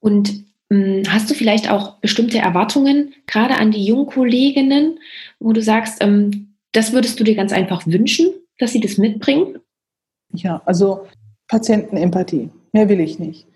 Und 0.00 0.48
Hast 1.08 1.30
du 1.30 1.34
vielleicht 1.34 1.70
auch 1.70 1.94
bestimmte 1.94 2.38
Erwartungen, 2.38 3.14
gerade 3.26 3.54
an 3.54 3.70
die 3.70 3.86
jungen 3.86 4.04
Kolleginnen, 4.04 4.98
wo 5.40 5.54
du 5.54 5.62
sagst, 5.62 6.02
das 6.72 6.92
würdest 6.92 7.18
du 7.18 7.24
dir 7.24 7.34
ganz 7.34 7.52
einfach 7.52 7.86
wünschen, 7.86 8.28
dass 8.58 8.72
sie 8.72 8.80
das 8.80 8.98
mitbringen? 8.98 9.58
Ja, 10.32 10.62
also 10.64 11.06
Patientenempathie. 11.48 12.50
Mehr 12.72 12.88
will 12.88 13.00
ich 13.00 13.18
nicht. 13.18 13.46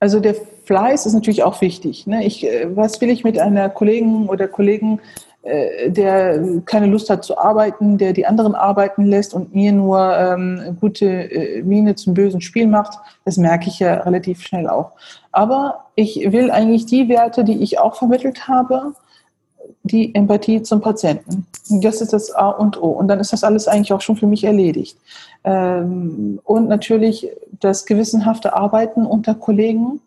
Also 0.00 0.18
der 0.18 0.34
Fleiß 0.64 1.06
ist 1.06 1.12
natürlich 1.12 1.42
auch 1.42 1.60
wichtig. 1.60 2.06
Ne? 2.06 2.24
Ich, 2.24 2.44
äh, 2.44 2.74
was 2.74 3.00
will 3.00 3.10
ich 3.10 3.24
mit 3.24 3.38
einer 3.38 3.68
Kollegin 3.68 4.28
oder 4.28 4.48
Kollegen, 4.48 5.00
äh, 5.42 5.90
der 5.90 6.62
keine 6.64 6.86
Lust 6.86 7.10
hat 7.10 7.24
zu 7.24 7.38
arbeiten, 7.38 7.98
der 7.98 8.12
die 8.12 8.26
anderen 8.26 8.54
arbeiten 8.54 9.04
lässt 9.04 9.34
und 9.34 9.54
mir 9.54 9.72
nur 9.72 10.16
ähm, 10.16 10.76
gute 10.80 11.06
äh, 11.06 11.62
Miene 11.62 11.94
zum 11.94 12.14
bösen 12.14 12.40
Spiel 12.40 12.66
macht? 12.66 12.98
Das 13.24 13.36
merke 13.36 13.68
ich 13.68 13.78
ja 13.78 13.94
relativ 13.94 14.42
schnell 14.42 14.68
auch. 14.68 14.92
Aber 15.30 15.86
ich 15.94 16.32
will 16.32 16.50
eigentlich 16.50 16.86
die 16.86 17.08
Werte, 17.08 17.44
die 17.44 17.62
ich 17.62 17.78
auch 17.78 17.94
vermittelt 17.94 18.48
habe, 18.48 18.94
die 19.84 20.14
Empathie 20.14 20.62
zum 20.62 20.80
Patienten. 20.80 21.46
Das 21.68 22.00
ist 22.00 22.12
das 22.12 22.32
A 22.32 22.50
und 22.50 22.80
O. 22.80 22.90
Und 22.90 23.08
dann 23.08 23.20
ist 23.20 23.32
das 23.32 23.44
alles 23.44 23.68
eigentlich 23.68 23.92
auch 23.92 24.00
schon 24.00 24.16
für 24.16 24.26
mich 24.26 24.44
erledigt. 24.44 24.96
Ähm, 25.44 26.40
und 26.44 26.68
natürlich 26.68 27.28
das 27.60 27.86
gewissenhafte 27.86 28.54
Arbeiten 28.54 29.06
unter 29.06 29.34
Kollegen, 29.34 30.00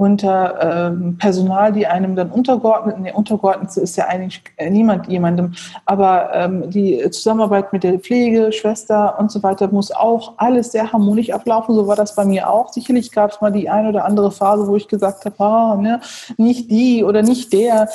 unter 0.00 0.88
ähm, 0.92 1.18
Personal, 1.18 1.74
die 1.74 1.86
einem 1.86 2.16
dann 2.16 2.30
untergeordnet, 2.30 2.98
nee, 3.00 3.12
untergeordnet 3.12 3.76
ist 3.76 3.96
ja 3.96 4.06
eigentlich 4.06 4.42
niemand 4.70 5.08
jemandem, 5.08 5.52
aber 5.84 6.30
ähm, 6.32 6.70
die 6.70 7.10
Zusammenarbeit 7.10 7.70
mit 7.74 7.84
der 7.84 7.98
Pflege, 7.98 8.50
Schwester 8.50 9.18
und 9.18 9.30
so 9.30 9.42
weiter 9.42 9.68
muss 9.68 9.92
auch 9.92 10.32
alles 10.38 10.72
sehr 10.72 10.90
harmonisch 10.90 11.28
ablaufen. 11.28 11.74
So 11.74 11.86
war 11.86 11.96
das 11.96 12.14
bei 12.14 12.24
mir 12.24 12.48
auch. 12.48 12.72
Sicherlich 12.72 13.12
gab 13.12 13.32
es 13.32 13.42
mal 13.42 13.52
die 13.52 13.68
eine 13.68 13.90
oder 13.90 14.06
andere 14.06 14.32
Phase, 14.32 14.66
wo 14.66 14.74
ich 14.74 14.88
gesagt 14.88 15.26
habe, 15.26 15.44
ah, 15.44 15.76
ne, 15.76 16.00
nicht 16.38 16.70
die 16.70 17.04
oder 17.04 17.20
nicht 17.20 17.52
der. 17.52 17.90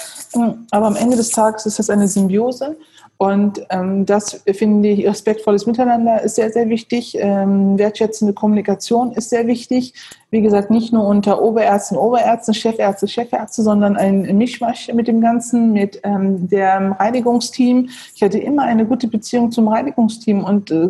Aber 0.69 0.85
am 0.85 0.95
Ende 0.95 1.17
des 1.17 1.31
Tages 1.31 1.65
ist 1.65 1.79
das 1.79 1.89
eine 1.89 2.07
Symbiose. 2.07 2.77
Und 3.17 3.65
ähm, 3.69 4.05
das 4.05 4.43
finde 4.45 4.89
ich, 4.89 5.07
respektvolles 5.07 5.65
Miteinander 5.65 6.21
ist 6.21 6.35
sehr, 6.35 6.51
sehr 6.51 6.67
wichtig. 6.67 7.15
Ähm, 7.17 7.77
wertschätzende 7.77 8.33
Kommunikation 8.33 9.13
ist 9.13 9.29
sehr 9.29 9.47
wichtig. 9.47 9.93
Wie 10.31 10.41
gesagt, 10.41 10.69
nicht 10.69 10.91
nur 10.91 11.07
unter 11.07 11.41
Oberärzten, 11.41 11.97
Oberärzten, 11.97 12.53
Chefärzte, 12.53 13.07
Chefärzte, 13.07 13.63
sondern 13.63 13.95
ein 13.95 14.37
Mischmasch 14.37 14.91
mit 14.93 15.07
dem 15.07 15.21
Ganzen, 15.21 15.71
mit 15.71 16.01
ähm, 16.03 16.49
dem 16.49 16.91
Reinigungsteam. 16.91 17.89
Ich 18.15 18.21
hatte 18.21 18.39
immer 18.39 18.63
eine 18.63 18.85
gute 18.85 19.07
Beziehung 19.07 19.49
zum 19.49 19.69
Reinigungsteam 19.69 20.43
und 20.43 20.71
äh, 20.71 20.85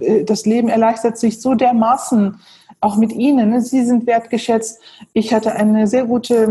äh 0.00 0.24
das 0.24 0.46
Leben 0.46 0.68
erleichtert 0.68 1.18
sich 1.18 1.40
so 1.40 1.54
dermaßen 1.54 2.36
auch 2.80 2.96
mit 2.96 3.12
Ihnen. 3.12 3.50
Ne? 3.50 3.62
Sie 3.62 3.84
sind 3.84 4.06
wertgeschätzt. 4.06 4.80
Ich 5.12 5.34
hatte 5.34 5.52
eine 5.52 5.86
sehr 5.86 6.04
gute, 6.04 6.46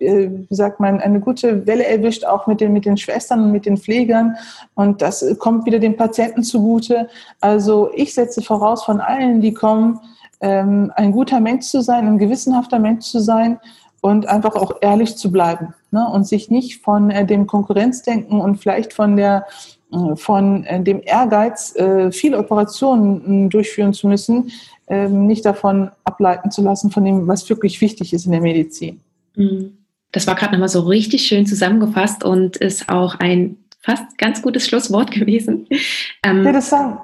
äh, 0.00 0.28
wie 0.48 0.54
sagt 0.54 0.80
man, 0.80 1.00
eine 1.00 1.20
gute 1.20 1.66
Welle 1.66 1.86
erwischt, 1.86 2.24
auch 2.24 2.46
mit 2.46 2.60
den, 2.60 2.72
mit 2.72 2.84
den 2.84 2.96
Schwestern 2.96 3.44
und 3.44 3.52
mit 3.52 3.66
den 3.66 3.76
Pflegern. 3.76 4.36
Und 4.74 5.02
das 5.02 5.24
kommt 5.38 5.66
wieder 5.66 5.78
den 5.78 5.96
Patienten 5.96 6.42
zugute. 6.42 7.08
Also 7.40 7.90
ich 7.94 8.14
setze 8.14 8.42
voraus 8.42 8.84
von 8.84 9.00
allen, 9.00 9.40
die 9.40 9.54
kommen, 9.54 10.00
ähm, 10.40 10.92
ein 10.94 11.12
guter 11.12 11.40
Mensch 11.40 11.66
zu 11.66 11.80
sein, 11.80 12.06
ein 12.06 12.18
gewissenhafter 12.18 12.78
Mensch 12.78 13.06
zu 13.06 13.18
sein 13.18 13.58
und 14.00 14.26
einfach 14.26 14.54
auch 14.54 14.76
ehrlich 14.80 15.16
zu 15.16 15.32
bleiben 15.32 15.74
ne? 15.90 16.08
und 16.08 16.28
sich 16.28 16.48
nicht 16.50 16.80
von 16.82 17.10
äh, 17.10 17.26
dem 17.26 17.48
Konkurrenzdenken 17.48 18.40
und 18.40 18.56
vielleicht 18.56 18.92
von 18.92 19.16
der 19.16 19.46
äh, 19.90 20.14
von 20.14 20.66
dem 20.80 21.00
Ehrgeiz, 21.02 21.74
viele 22.10 22.38
Operationen 22.38 23.48
durchführen 23.48 23.94
zu 23.94 24.06
müssen, 24.06 24.50
ähm, 24.86 25.26
nicht 25.26 25.44
davon 25.44 25.90
ableiten 26.04 26.50
zu 26.50 26.62
lassen, 26.62 26.90
von 26.90 27.04
dem, 27.04 27.26
was 27.26 27.48
wirklich 27.48 27.80
wichtig 27.80 28.12
ist 28.12 28.26
in 28.26 28.32
der 28.32 28.40
Medizin. 28.40 29.00
Mhm. 29.36 29.77
Das 30.12 30.26
war 30.26 30.34
gerade 30.34 30.52
nochmal 30.52 30.68
so 30.68 30.80
richtig 30.80 31.26
schön 31.26 31.46
zusammengefasst 31.46 32.24
und 32.24 32.56
ist 32.56 32.88
auch 32.88 33.16
ein 33.16 33.58
fast 33.80 34.18
ganz 34.18 34.42
gutes 34.42 34.66
Schlusswort 34.66 35.10
gewesen. 35.12 35.66
Ähm, 36.22 36.44
ja, 36.44 36.52
das 36.52 36.68
sagen, 36.68 36.98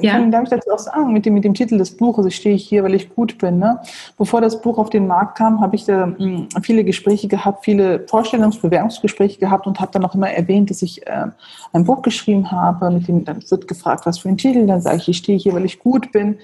ja. 0.00 0.12
Kann, 0.12 0.30
darf 0.30 0.44
ich 0.44 0.50
dazu 0.50 0.70
auch 0.70 0.78
sagen, 0.78 1.12
mit 1.12 1.26
dem, 1.26 1.34
mit 1.34 1.44
dem 1.44 1.54
Titel 1.54 1.78
des 1.78 1.96
Buches, 1.96 2.26
ich 2.26 2.36
stehe 2.36 2.56
hier, 2.56 2.82
weil 2.82 2.94
ich 2.94 3.14
gut 3.14 3.38
bin. 3.38 3.58
Ne? 3.58 3.80
Bevor 4.18 4.40
das 4.40 4.60
Buch 4.60 4.78
auf 4.78 4.90
den 4.90 5.06
Markt 5.06 5.38
kam, 5.38 5.60
habe 5.60 5.76
ich 5.76 5.84
da 5.84 6.06
mh, 6.06 6.18
hm, 6.18 6.48
viele 6.62 6.84
Gespräche 6.84 7.28
gehabt, 7.28 7.64
viele 7.64 8.04
Vorstellungs-, 8.06 8.60
Bewerbungsgespräche 8.60 9.38
gehabt 9.38 9.66
und 9.66 9.80
habe 9.80 9.92
dann 9.92 10.04
auch 10.04 10.14
immer 10.14 10.30
erwähnt, 10.30 10.70
dass 10.70 10.82
ich 10.82 11.06
äh, 11.06 11.26
ein 11.72 11.84
Buch 11.84 12.02
geschrieben 12.02 12.50
habe, 12.50 12.90
mit 12.90 13.06
dem 13.06 13.24
dann 13.24 13.42
wird 13.48 13.68
gefragt, 13.68 14.06
was 14.06 14.18
für 14.18 14.28
ein 14.28 14.38
Titel, 14.38 14.66
dann 14.66 14.80
sage 14.80 14.96
ich, 14.96 15.08
ich 15.08 15.16
stehe 15.18 15.38
hier, 15.38 15.52
weil 15.52 15.64
ich 15.64 15.78
gut 15.78 16.10
bin 16.12 16.38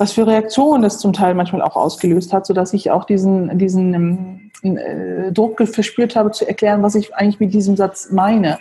was 0.00 0.12
für 0.12 0.26
Reaktionen 0.26 0.80
das 0.80 0.98
zum 0.98 1.12
Teil 1.12 1.34
manchmal 1.34 1.60
auch 1.60 1.76
ausgelöst 1.76 2.32
hat, 2.32 2.46
sodass 2.46 2.72
ich 2.72 2.90
auch 2.90 3.04
diesen, 3.04 3.58
diesen 3.58 4.49
äh, 4.62 5.32
Druck 5.32 5.66
verspürt 5.68 6.16
habe, 6.16 6.30
zu 6.30 6.46
erklären, 6.46 6.82
was 6.82 6.94
ich 6.94 7.14
eigentlich 7.14 7.40
mit 7.40 7.54
diesem 7.54 7.76
Satz 7.76 8.10
meine. 8.10 8.58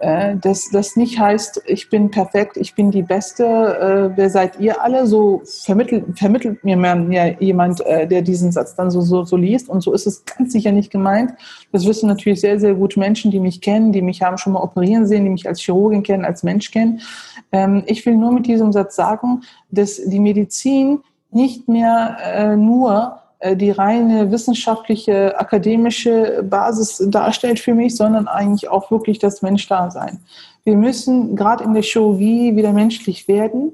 Äh, 0.00 0.36
dass 0.38 0.70
das 0.70 0.96
nicht 0.96 1.20
heißt, 1.20 1.60
ich 1.66 1.90
bin 1.90 2.10
perfekt, 2.10 2.56
ich 2.56 2.74
bin 2.74 2.90
die 2.90 3.02
Beste, 3.02 3.44
äh, 3.44 4.16
wer 4.16 4.30
seid 4.30 4.58
ihr 4.58 4.82
alle? 4.82 5.06
So 5.06 5.42
vermittelt, 5.44 6.18
vermittelt 6.18 6.64
mir 6.64 6.78
ja 7.10 7.26
jemand, 7.38 7.84
äh, 7.84 8.08
der 8.08 8.22
diesen 8.22 8.50
Satz 8.50 8.74
dann 8.74 8.90
so, 8.90 9.02
so, 9.02 9.24
so 9.24 9.36
liest. 9.36 9.68
Und 9.68 9.82
so 9.82 9.92
ist 9.92 10.06
es 10.06 10.24
ganz 10.24 10.52
sicher 10.52 10.72
nicht 10.72 10.90
gemeint. 10.90 11.34
Das 11.70 11.86
wissen 11.86 12.08
natürlich 12.08 12.40
sehr, 12.40 12.58
sehr 12.58 12.72
gut 12.72 12.96
Menschen, 12.96 13.30
die 13.30 13.40
mich 13.40 13.60
kennen, 13.60 13.92
die 13.92 14.00
mich 14.00 14.22
haben 14.22 14.38
schon 14.38 14.54
mal 14.54 14.62
operieren 14.62 15.06
sehen, 15.06 15.24
die 15.24 15.30
mich 15.30 15.46
als 15.46 15.60
Chirurgin 15.60 16.02
kennen, 16.02 16.24
als 16.24 16.42
Mensch 16.42 16.70
kennen. 16.70 17.02
Ähm, 17.52 17.82
ich 17.84 18.06
will 18.06 18.16
nur 18.16 18.32
mit 18.32 18.46
diesem 18.46 18.72
Satz 18.72 18.96
sagen, 18.96 19.42
dass 19.70 19.96
die 20.02 20.20
Medizin 20.20 21.00
nicht 21.30 21.68
mehr 21.68 22.16
äh, 22.24 22.56
nur 22.56 23.19
die 23.54 23.70
reine 23.70 24.30
wissenschaftliche, 24.30 25.38
akademische 25.38 26.42
Basis 26.42 27.02
darstellt 27.08 27.58
für 27.58 27.74
mich, 27.74 27.96
sondern 27.96 28.28
eigentlich 28.28 28.68
auch 28.68 28.90
wirklich 28.90 29.18
das 29.18 29.40
Menschdasein. 29.40 30.20
Wir 30.64 30.76
müssen 30.76 31.36
gerade 31.36 31.64
in 31.64 31.72
der 31.72 31.82
Chirurgie 31.82 32.54
wieder 32.56 32.72
menschlich 32.72 33.28
werden. 33.28 33.72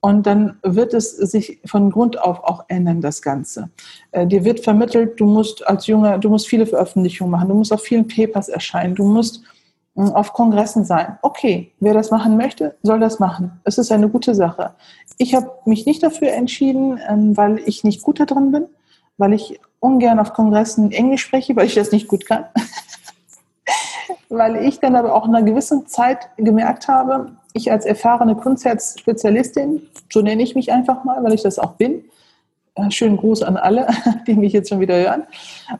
Und 0.00 0.26
dann 0.28 0.58
wird 0.62 0.94
es 0.94 1.10
sich 1.10 1.58
von 1.64 1.90
Grund 1.90 2.20
auf 2.20 2.44
auch 2.44 2.64
ändern, 2.68 3.00
das 3.00 3.20
Ganze. 3.20 3.70
Äh, 4.12 4.28
dir 4.28 4.44
wird 4.44 4.60
vermittelt, 4.60 5.18
du 5.18 5.26
musst 5.26 5.66
als 5.66 5.88
Junge, 5.88 6.20
du 6.20 6.28
musst 6.28 6.46
viele 6.46 6.66
Veröffentlichungen 6.66 7.32
machen, 7.32 7.48
du 7.48 7.54
musst 7.54 7.72
auf 7.72 7.82
vielen 7.82 8.06
Papers 8.06 8.48
erscheinen, 8.48 8.94
du 8.94 9.02
musst 9.02 9.42
äh, 9.96 10.02
auf 10.02 10.32
Kongressen 10.34 10.84
sein. 10.84 11.18
Okay, 11.22 11.72
wer 11.80 11.94
das 11.94 12.12
machen 12.12 12.36
möchte, 12.36 12.76
soll 12.84 13.00
das 13.00 13.18
machen. 13.18 13.60
Es 13.64 13.76
ist 13.76 13.90
eine 13.90 14.08
gute 14.08 14.36
Sache. 14.36 14.74
Ich 15.16 15.34
habe 15.34 15.50
mich 15.64 15.84
nicht 15.84 16.04
dafür 16.04 16.30
entschieden, 16.30 17.00
ähm, 17.08 17.36
weil 17.36 17.60
ich 17.66 17.82
nicht 17.82 18.02
gut 18.02 18.20
da 18.20 18.24
drin 18.24 18.52
bin 18.52 18.66
weil 19.18 19.34
ich 19.34 19.60
ungern 19.80 20.18
auf 20.18 20.32
Kongressen 20.32 20.90
Englisch 20.90 21.22
spreche, 21.22 21.54
weil 21.54 21.66
ich 21.66 21.74
das 21.74 21.92
nicht 21.92 22.08
gut 22.08 22.26
kann. 22.26 22.46
weil 24.28 24.64
ich 24.64 24.80
dann 24.80 24.96
aber 24.96 25.14
auch 25.14 25.26
in 25.26 25.34
einer 25.34 25.44
gewissen 25.44 25.86
Zeit 25.86 26.30
gemerkt 26.36 26.88
habe, 26.88 27.32
ich 27.52 27.70
als 27.70 27.84
erfahrene 27.84 28.36
Kunstherzspezialistin, 28.36 29.82
so 30.10 30.22
nenne 30.22 30.42
ich 30.42 30.54
mich 30.54 30.72
einfach 30.72 31.04
mal, 31.04 31.22
weil 31.22 31.34
ich 31.34 31.42
das 31.42 31.58
auch 31.58 31.72
bin, 31.72 32.04
schönen 32.90 33.16
Gruß 33.16 33.42
an 33.42 33.56
alle, 33.56 33.86
die 34.26 34.34
mich 34.34 34.52
jetzt 34.52 34.68
schon 34.68 34.80
wieder 34.80 34.96
hören. 34.96 35.24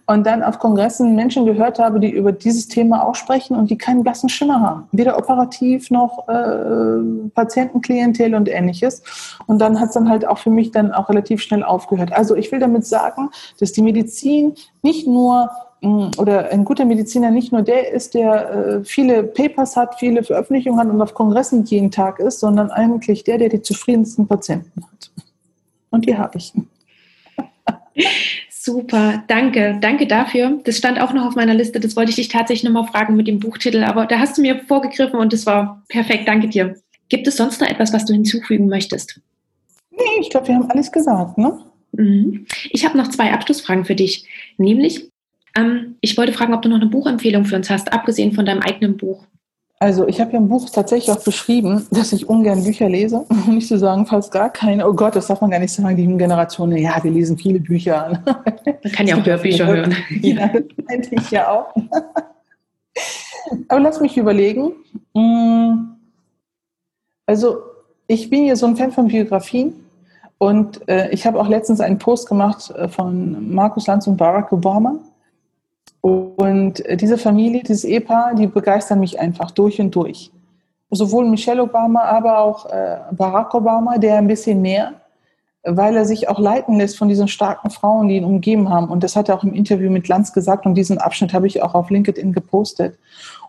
Und 0.06 0.26
dann 0.26 0.42
auf 0.42 0.58
Kongressen 0.58 1.14
Menschen 1.14 1.46
gehört 1.46 1.78
habe, 1.78 2.00
die 2.00 2.10
über 2.10 2.32
dieses 2.32 2.68
Thema 2.68 3.06
auch 3.06 3.14
sprechen 3.14 3.56
und 3.56 3.70
die 3.70 3.78
keinen 3.78 4.02
blassen 4.02 4.28
Schimmer 4.28 4.60
haben. 4.60 4.88
Weder 4.92 5.16
operativ 5.16 5.90
noch 5.90 6.28
äh, 6.28 7.30
Patientenklientel 7.34 8.34
und 8.34 8.48
ähnliches. 8.48 9.02
Und 9.46 9.60
dann 9.60 9.80
hat 9.80 9.88
es 9.88 9.94
dann 9.94 10.08
halt 10.08 10.26
auch 10.26 10.38
für 10.38 10.50
mich 10.50 10.70
dann 10.70 10.92
auch 10.92 11.08
relativ 11.08 11.40
schnell 11.42 11.62
aufgehört. 11.62 12.12
Also 12.12 12.36
ich 12.36 12.52
will 12.52 12.58
damit 12.58 12.86
sagen, 12.86 13.30
dass 13.60 13.72
die 13.72 13.82
Medizin 13.82 14.54
nicht 14.82 15.06
nur 15.06 15.50
mm, 15.80 16.10
oder 16.18 16.50
ein 16.50 16.64
guter 16.64 16.84
Mediziner 16.84 17.30
nicht 17.30 17.52
nur 17.52 17.62
der 17.62 17.92
ist, 17.92 18.14
der 18.14 18.50
äh, 18.50 18.84
viele 18.84 19.22
Papers 19.22 19.76
hat, 19.76 19.96
viele 19.98 20.22
Veröffentlichungen 20.22 20.80
hat 20.80 20.88
und 20.88 21.00
auf 21.00 21.14
Kongressen 21.14 21.64
jeden 21.64 21.90
Tag 21.90 22.18
ist, 22.18 22.40
sondern 22.40 22.70
eigentlich 22.70 23.24
der, 23.24 23.38
der 23.38 23.48
die 23.48 23.62
zufriedensten 23.62 24.26
Patienten 24.26 24.82
hat. 24.82 25.10
Und 25.90 26.06
die 26.06 26.16
habe 26.16 26.36
ich. 26.38 26.52
Super, 28.50 29.24
danke, 29.28 29.78
danke 29.80 30.06
dafür. 30.06 30.60
Das 30.64 30.76
stand 30.76 31.00
auch 31.00 31.12
noch 31.12 31.26
auf 31.26 31.36
meiner 31.36 31.54
Liste. 31.54 31.80
Das 31.80 31.96
wollte 31.96 32.10
ich 32.10 32.16
dich 32.16 32.28
tatsächlich 32.28 32.64
nochmal 32.70 32.90
fragen 32.90 33.16
mit 33.16 33.26
dem 33.26 33.40
Buchtitel, 33.40 33.82
aber 33.84 34.06
da 34.06 34.18
hast 34.18 34.36
du 34.36 34.42
mir 34.42 34.60
vorgegriffen 34.66 35.18
und 35.18 35.32
das 35.32 35.46
war 35.46 35.82
perfekt. 35.88 36.28
Danke 36.28 36.48
dir. 36.48 36.74
Gibt 37.08 37.26
es 37.26 37.36
sonst 37.36 37.60
noch 37.60 37.68
etwas, 37.68 37.92
was 37.92 38.04
du 38.04 38.12
hinzufügen 38.12 38.68
möchtest? 38.68 39.20
Nee, 39.90 40.20
ich 40.20 40.30
glaube, 40.30 40.48
wir 40.48 40.56
haben 40.56 40.70
alles 40.70 40.92
gesagt, 40.92 41.38
ne? 41.38 41.58
Mhm. 41.92 42.46
Ich 42.70 42.84
habe 42.84 42.98
noch 42.98 43.08
zwei 43.08 43.32
Abschlussfragen 43.32 43.84
für 43.84 43.94
dich. 43.94 44.28
Nämlich, 44.58 45.08
ähm, 45.56 45.96
ich 46.00 46.16
wollte 46.18 46.32
fragen, 46.32 46.54
ob 46.54 46.62
du 46.62 46.68
noch 46.68 46.76
eine 46.76 46.86
Buchempfehlung 46.86 47.44
für 47.46 47.56
uns 47.56 47.70
hast, 47.70 47.92
abgesehen 47.92 48.32
von 48.32 48.44
deinem 48.44 48.60
eigenen 48.60 48.96
Buch. 48.96 49.24
Also 49.80 50.08
ich 50.08 50.20
habe 50.20 50.32
ja 50.32 50.38
im 50.38 50.48
Buch 50.48 50.68
tatsächlich 50.70 51.14
auch 51.16 51.22
beschrieben, 51.22 51.86
dass 51.90 52.12
ich 52.12 52.28
ungern 52.28 52.64
Bücher 52.64 52.88
lese. 52.88 53.24
Um 53.46 53.54
nicht 53.54 53.68
zu 53.68 53.78
sagen, 53.78 54.06
fast 54.06 54.32
gar 54.32 54.50
keine. 54.50 54.88
Oh 54.88 54.92
Gott, 54.92 55.14
das 55.14 55.28
darf 55.28 55.40
man 55.40 55.50
gar 55.50 55.60
nicht 55.60 55.72
sagen, 55.72 55.96
die 55.96 56.06
Generation, 56.06 56.76
ja, 56.76 56.98
wir 57.02 57.10
lesen 57.10 57.38
viele 57.38 57.60
Bücher. 57.60 58.22
Man 58.84 58.92
kann 58.92 59.06
ja 59.06 59.16
auch 59.16 59.24
Hörbücher 59.24 59.66
hören. 59.66 59.96
Ja, 60.20 60.48
das 60.48 60.62
meinte 60.86 61.14
ich 61.14 61.30
ja 61.30 61.50
auch. 61.50 61.74
Aber 63.68 63.80
lass 63.80 64.00
mich 64.00 64.16
überlegen. 64.16 64.72
Mm, 65.14 65.94
also 67.26 67.58
ich 68.06 68.28
bin 68.28 68.44
ja 68.44 68.56
so 68.56 68.66
ein 68.66 68.76
Fan 68.76 68.92
von 68.92 69.08
Biografien 69.08 69.74
und 70.38 70.86
äh, 70.88 71.10
ich 71.10 71.26
habe 71.26 71.38
auch 71.40 71.48
letztens 71.48 71.80
einen 71.80 71.98
Post 71.98 72.28
gemacht 72.28 72.70
äh, 72.70 72.88
von 72.88 73.54
Markus 73.54 73.86
Lanz 73.86 74.06
und 74.06 74.16
Barack 74.16 74.52
Obama 74.52 74.98
und 76.00 76.82
diese 77.00 77.18
Familie, 77.18 77.62
dieses 77.62 77.84
Ehepaar, 77.84 78.34
die 78.34 78.46
begeistern 78.46 79.00
mich 79.00 79.18
einfach 79.18 79.50
durch 79.50 79.80
und 79.80 79.94
durch. 79.94 80.30
Sowohl 80.90 81.28
Michelle 81.28 81.62
Obama, 81.62 82.02
aber 82.02 82.38
auch 82.38 82.66
äh, 82.66 82.98
Barack 83.12 83.54
Obama, 83.54 83.98
der 83.98 84.18
ein 84.18 84.26
bisschen 84.26 84.62
mehr. 84.62 84.94
weil 85.64 85.96
er 85.96 86.04
sich 86.04 86.28
auch 86.28 86.38
leiten 86.38 86.76
lässt 86.76 86.96
von 86.96 87.08
diesen 87.08 87.28
starken 87.28 87.70
Frauen, 87.70 88.08
die 88.08 88.16
ihn 88.16 88.24
umgeben 88.24 88.70
haben. 88.70 88.88
Und 88.88 89.02
das 89.02 89.16
hat 89.16 89.28
er 89.28 89.34
auch 89.34 89.44
im 89.44 89.52
Interview 89.52 89.90
mit 89.90 90.08
Lanz 90.08 90.32
gesagt 90.32 90.66
und 90.66 90.74
diesen 90.74 90.98
Abschnitt 90.98 91.32
habe 91.32 91.46
ich 91.46 91.62
auch 91.62 91.74
auf 91.74 91.90
LinkedIn 91.90 92.32
gepostet. 92.32 92.98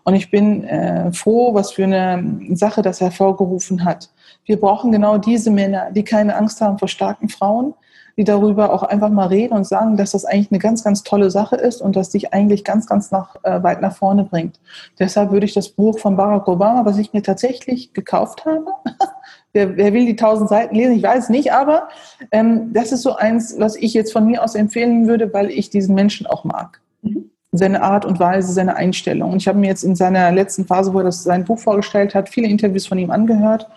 Und 0.04 0.14
ich 0.14 0.30
bin 0.30 0.64
äh, 0.64 1.12
froh, 1.12 1.54
was 1.54 1.72
für 1.72 1.84
eine 1.84 2.56
Sache 2.56 2.82
das 2.82 3.00
hervorgerufen 3.00 3.84
hat. 3.84 4.10
Wir 4.44 4.58
brauchen 4.58 4.92
genau 4.92 5.18
diese 5.18 5.50
Männer, 5.50 5.90
die 5.92 6.02
keine 6.02 6.36
Angst 6.36 6.60
haben 6.60 6.78
vor 6.78 6.88
starken 6.88 7.28
Frauen, 7.28 7.74
die 8.16 8.24
darüber 8.24 8.72
auch 8.72 8.82
einfach 8.82 9.10
mal 9.10 9.26
reden 9.26 9.54
und 9.54 9.66
sagen, 9.66 9.96
dass 9.96 10.12
das 10.12 10.24
eigentlich 10.24 10.50
eine 10.50 10.58
ganz, 10.58 10.84
ganz 10.84 11.02
tolle 11.02 11.30
Sache 11.30 11.56
ist 11.56 11.80
und 11.80 11.96
dass 11.96 12.10
dich 12.10 12.32
eigentlich 12.32 12.64
ganz, 12.64 12.86
ganz 12.86 13.10
nach, 13.10 13.36
äh, 13.42 13.62
weit 13.62 13.80
nach 13.80 13.94
vorne 13.94 14.24
bringt. 14.24 14.60
Deshalb 14.98 15.30
würde 15.30 15.46
ich 15.46 15.54
das 15.54 15.68
Buch 15.68 15.98
von 15.98 16.16
Barack 16.16 16.48
Obama, 16.48 16.84
was 16.84 16.98
ich 16.98 17.12
mir 17.12 17.22
tatsächlich 17.22 17.92
gekauft 17.92 18.44
habe, 18.44 18.66
wer, 19.52 19.76
wer 19.76 19.92
will 19.92 20.06
die 20.06 20.16
tausend 20.16 20.48
Seiten 20.48 20.74
lesen, 20.74 20.96
ich 20.96 21.02
weiß 21.02 21.28
nicht, 21.28 21.52
aber 21.52 21.88
ähm, 22.32 22.72
das 22.72 22.92
ist 22.92 23.02
so 23.02 23.16
eins, 23.16 23.56
was 23.58 23.76
ich 23.76 23.94
jetzt 23.94 24.12
von 24.12 24.26
mir 24.26 24.42
aus 24.42 24.54
empfehlen 24.54 25.06
würde, 25.06 25.32
weil 25.32 25.50
ich 25.50 25.70
diesen 25.70 25.94
Menschen 25.94 26.26
auch 26.26 26.44
mag. 26.44 26.80
Mhm 27.02 27.30
seine 27.52 27.82
Art 27.82 28.04
und 28.04 28.20
Weise, 28.20 28.52
seine 28.52 28.76
Einstellung. 28.76 29.32
Und 29.32 29.38
ich 29.38 29.48
habe 29.48 29.58
mir 29.58 29.66
jetzt 29.66 29.82
in 29.82 29.96
seiner 29.96 30.30
letzten 30.30 30.66
Phase, 30.66 30.94
wo 30.94 30.98
er 30.98 31.04
das, 31.04 31.24
sein 31.24 31.44
Buch 31.44 31.58
vorgestellt 31.58 32.14
hat, 32.14 32.28
viele 32.28 32.48
Interviews 32.48 32.86
von 32.86 32.98
ihm 32.98 33.10
angehört 33.10 33.68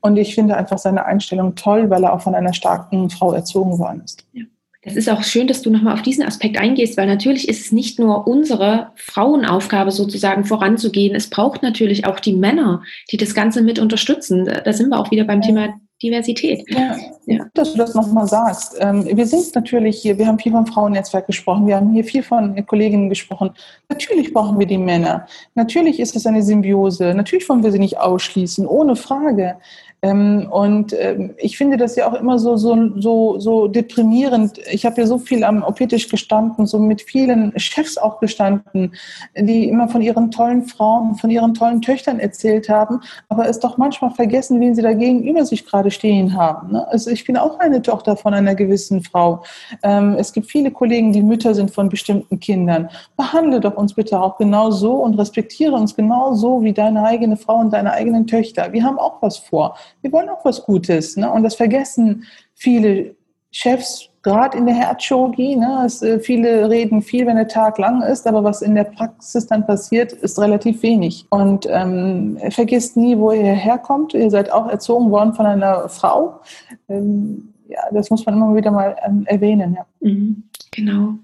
und 0.00 0.16
ich 0.16 0.34
finde 0.34 0.56
einfach 0.56 0.78
seine 0.78 1.04
Einstellung 1.04 1.54
toll, 1.54 1.90
weil 1.90 2.04
er 2.04 2.12
auch 2.12 2.22
von 2.22 2.34
einer 2.34 2.52
starken 2.52 3.10
Frau 3.10 3.32
erzogen 3.32 3.78
worden 3.78 4.02
ist. 4.04 4.24
Ja. 4.32 4.44
Das 4.82 4.96
ist 4.96 5.10
auch 5.10 5.22
schön, 5.22 5.46
dass 5.46 5.60
du 5.60 5.68
nochmal 5.68 5.92
auf 5.92 6.00
diesen 6.00 6.24
Aspekt 6.24 6.56
eingehst, 6.56 6.96
weil 6.96 7.06
natürlich 7.06 7.50
ist 7.50 7.66
es 7.66 7.72
nicht 7.72 7.98
nur 7.98 8.26
unsere 8.26 8.92
Frauenaufgabe 8.96 9.90
sozusagen 9.90 10.46
voranzugehen. 10.46 11.14
Es 11.14 11.28
braucht 11.28 11.62
natürlich 11.62 12.06
auch 12.06 12.18
die 12.18 12.32
Männer, 12.32 12.82
die 13.12 13.18
das 13.18 13.34
Ganze 13.34 13.60
mit 13.60 13.78
unterstützen. 13.78 14.48
Da 14.64 14.72
sind 14.72 14.88
wir 14.88 14.98
auch 14.98 15.10
wieder 15.10 15.24
beim 15.24 15.42
Thema 15.42 15.74
Diversität. 16.02 16.64
Ja, 16.70 16.96
ja. 17.26 17.46
dass 17.52 17.72
du 17.72 17.78
das 17.78 17.94
nochmal 17.94 18.26
sagst. 18.26 18.76
Ähm, 18.80 19.04
wir 19.04 19.26
sind 19.26 19.54
natürlich 19.54 20.00
hier, 20.00 20.16
wir 20.16 20.26
haben 20.26 20.38
viel 20.38 20.52
vom 20.52 20.66
Frauennetzwerk 20.66 21.26
gesprochen, 21.26 21.66
wir 21.66 21.76
haben 21.76 21.92
hier 21.92 22.04
viel 22.04 22.22
von 22.22 22.64
Kolleginnen 22.64 23.10
gesprochen. 23.10 23.50
Natürlich 23.90 24.32
brauchen 24.32 24.58
wir 24.58 24.66
die 24.66 24.78
Männer. 24.78 25.26
Natürlich 25.54 26.00
ist 26.00 26.16
es 26.16 26.24
eine 26.24 26.42
Symbiose. 26.42 27.14
Natürlich 27.14 27.46
wollen 27.50 27.62
wir 27.62 27.72
sie 27.72 27.78
nicht 27.78 27.98
ausschließen, 27.98 28.66
ohne 28.66 28.96
Frage. 28.96 29.56
Ähm, 30.02 30.48
und 30.50 30.94
ähm, 30.98 31.34
ich 31.36 31.58
finde 31.58 31.76
das 31.76 31.96
ja 31.96 32.08
auch 32.08 32.14
immer 32.14 32.38
so, 32.38 32.56
so, 32.56 32.98
so, 32.98 33.38
so 33.38 33.68
deprimierend. 33.68 34.58
Ich 34.70 34.86
habe 34.86 35.00
ja 35.00 35.06
so 35.06 35.18
viel 35.18 35.44
am 35.44 35.62
OP-Tisch 35.62 36.08
gestanden, 36.08 36.66
so 36.66 36.78
mit 36.78 37.02
vielen 37.02 37.52
Chefs 37.58 37.98
auch 37.98 38.18
gestanden, 38.18 38.94
die 39.36 39.68
immer 39.68 39.88
von 39.88 40.00
ihren 40.00 40.30
tollen 40.30 40.64
Frauen, 40.64 41.16
von 41.16 41.30
ihren 41.30 41.52
tollen 41.52 41.82
Töchtern 41.82 42.18
erzählt 42.18 42.68
haben, 42.68 43.00
aber 43.28 43.48
es 43.48 43.60
doch 43.60 43.76
manchmal 43.76 44.10
vergessen, 44.12 44.60
wen 44.60 44.74
sie 44.74 44.82
da 44.82 44.94
gegenüber 44.94 45.44
sich 45.44 45.66
gerade 45.66 45.90
stehen 45.90 46.34
haben. 46.34 46.72
Ne? 46.72 46.88
Also 46.88 47.10
ich 47.10 47.26
bin 47.26 47.36
auch 47.36 47.58
eine 47.58 47.82
Tochter 47.82 48.16
von 48.16 48.32
einer 48.32 48.54
gewissen 48.54 49.02
Frau. 49.02 49.42
Ähm, 49.82 50.16
es 50.18 50.32
gibt 50.32 50.46
viele 50.46 50.70
Kollegen, 50.70 51.12
die 51.12 51.22
Mütter 51.22 51.54
sind 51.54 51.70
von 51.70 51.90
bestimmten 51.90 52.40
Kindern. 52.40 52.88
Behandle 53.16 53.60
doch 53.60 53.76
uns 53.76 53.92
bitte 53.92 54.18
auch 54.18 54.38
genau 54.38 54.70
so 54.70 54.94
und 54.94 55.18
respektiere 55.18 55.74
uns 55.74 55.94
genau 55.94 56.32
so 56.34 56.62
wie 56.62 56.72
deine 56.72 57.04
eigene 57.04 57.36
Frau 57.36 57.56
und 57.56 57.72
deine 57.72 57.92
eigenen 57.92 58.26
Töchter. 58.26 58.72
Wir 58.72 58.82
haben 58.82 58.98
auch 58.98 59.20
was 59.20 59.36
vor 59.36 59.76
wir 60.02 60.12
wollen 60.12 60.28
auch 60.28 60.44
was 60.44 60.64
Gutes. 60.64 61.16
Ne? 61.16 61.30
Und 61.30 61.42
das 61.42 61.54
vergessen 61.54 62.24
viele 62.54 63.14
Chefs, 63.52 64.08
gerade 64.22 64.58
in 64.58 64.66
der 64.66 64.74
Herzchirurgie. 64.74 65.56
Ne? 65.56 65.82
Es, 65.84 66.02
äh, 66.02 66.20
viele 66.20 66.68
reden 66.68 67.02
viel, 67.02 67.26
wenn 67.26 67.36
der 67.36 67.48
Tag 67.48 67.78
lang 67.78 68.02
ist, 68.02 68.26
aber 68.26 68.44
was 68.44 68.62
in 68.62 68.74
der 68.74 68.84
Praxis 68.84 69.46
dann 69.46 69.66
passiert, 69.66 70.12
ist 70.12 70.38
relativ 70.38 70.82
wenig. 70.82 71.26
Und 71.30 71.66
ähm, 71.68 72.38
vergisst 72.50 72.96
nie, 72.96 73.16
wo 73.18 73.32
ihr 73.32 73.42
herkommt. 73.42 74.14
Ihr 74.14 74.30
seid 74.30 74.52
auch 74.52 74.68
erzogen 74.68 75.10
worden 75.10 75.34
von 75.34 75.46
einer 75.46 75.88
Frau. 75.88 76.40
Ähm, 76.88 77.54
ja, 77.68 77.80
das 77.92 78.10
muss 78.10 78.26
man 78.26 78.34
immer 78.36 78.54
wieder 78.54 78.70
mal 78.70 78.96
ähm, 79.04 79.24
erwähnen. 79.26 79.76
Ja. 79.76 79.86
Mhm, 80.00 80.44
genau. 80.70 81.14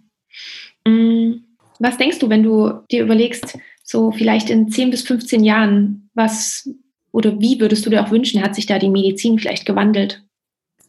Mhm. 0.86 1.42
Was 1.78 1.98
denkst 1.98 2.18
du, 2.20 2.28
wenn 2.28 2.42
du 2.42 2.72
dir 2.90 3.02
überlegst, 3.02 3.58
so 3.82 4.10
vielleicht 4.10 4.50
in 4.50 4.70
10 4.70 4.90
bis 4.90 5.02
15 5.02 5.44
Jahren, 5.44 6.08
was 6.14 6.68
oder 7.12 7.38
wie 7.40 7.60
würdest 7.60 7.86
du 7.86 7.90
dir 7.90 8.04
auch 8.04 8.10
wünschen, 8.10 8.42
hat 8.42 8.54
sich 8.54 8.66
da 8.66 8.78
die 8.78 8.90
Medizin 8.90 9.38
vielleicht 9.38 9.66
gewandelt? 9.66 10.22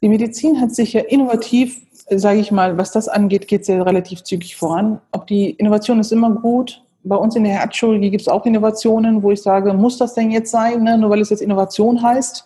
Die 0.01 0.09
Medizin 0.09 0.59
hat 0.61 0.73
sich 0.75 0.93
ja 0.93 1.01
innovativ, 1.01 1.81
sage 2.09 2.39
ich 2.39 2.51
mal, 2.51 2.77
was 2.77 2.91
das 2.91 3.07
angeht, 3.07 3.47
geht 3.47 3.65
sie 3.65 3.73
relativ 3.73 4.23
zügig 4.23 4.55
voran. 4.55 5.01
Ob 5.11 5.27
die 5.27 5.51
Innovation 5.51 5.99
ist 5.99 6.11
immer 6.11 6.31
gut. 6.31 6.83
Bei 7.03 7.15
uns 7.15 7.35
in 7.35 7.43
der 7.43 7.53
Herzchirurgie 7.53 8.09
gibt 8.09 8.21
es 8.21 8.27
auch 8.27 8.45
Innovationen, 8.45 9.23
wo 9.23 9.31
ich 9.31 9.41
sage, 9.41 9.73
muss 9.73 9.97
das 9.97 10.13
denn 10.13 10.29
jetzt 10.29 10.51
sein, 10.51 10.83
ne? 10.83 10.97
nur 10.97 11.09
weil 11.09 11.21
es 11.21 11.29
jetzt 11.29 11.41
Innovation 11.41 12.01
heißt? 12.01 12.43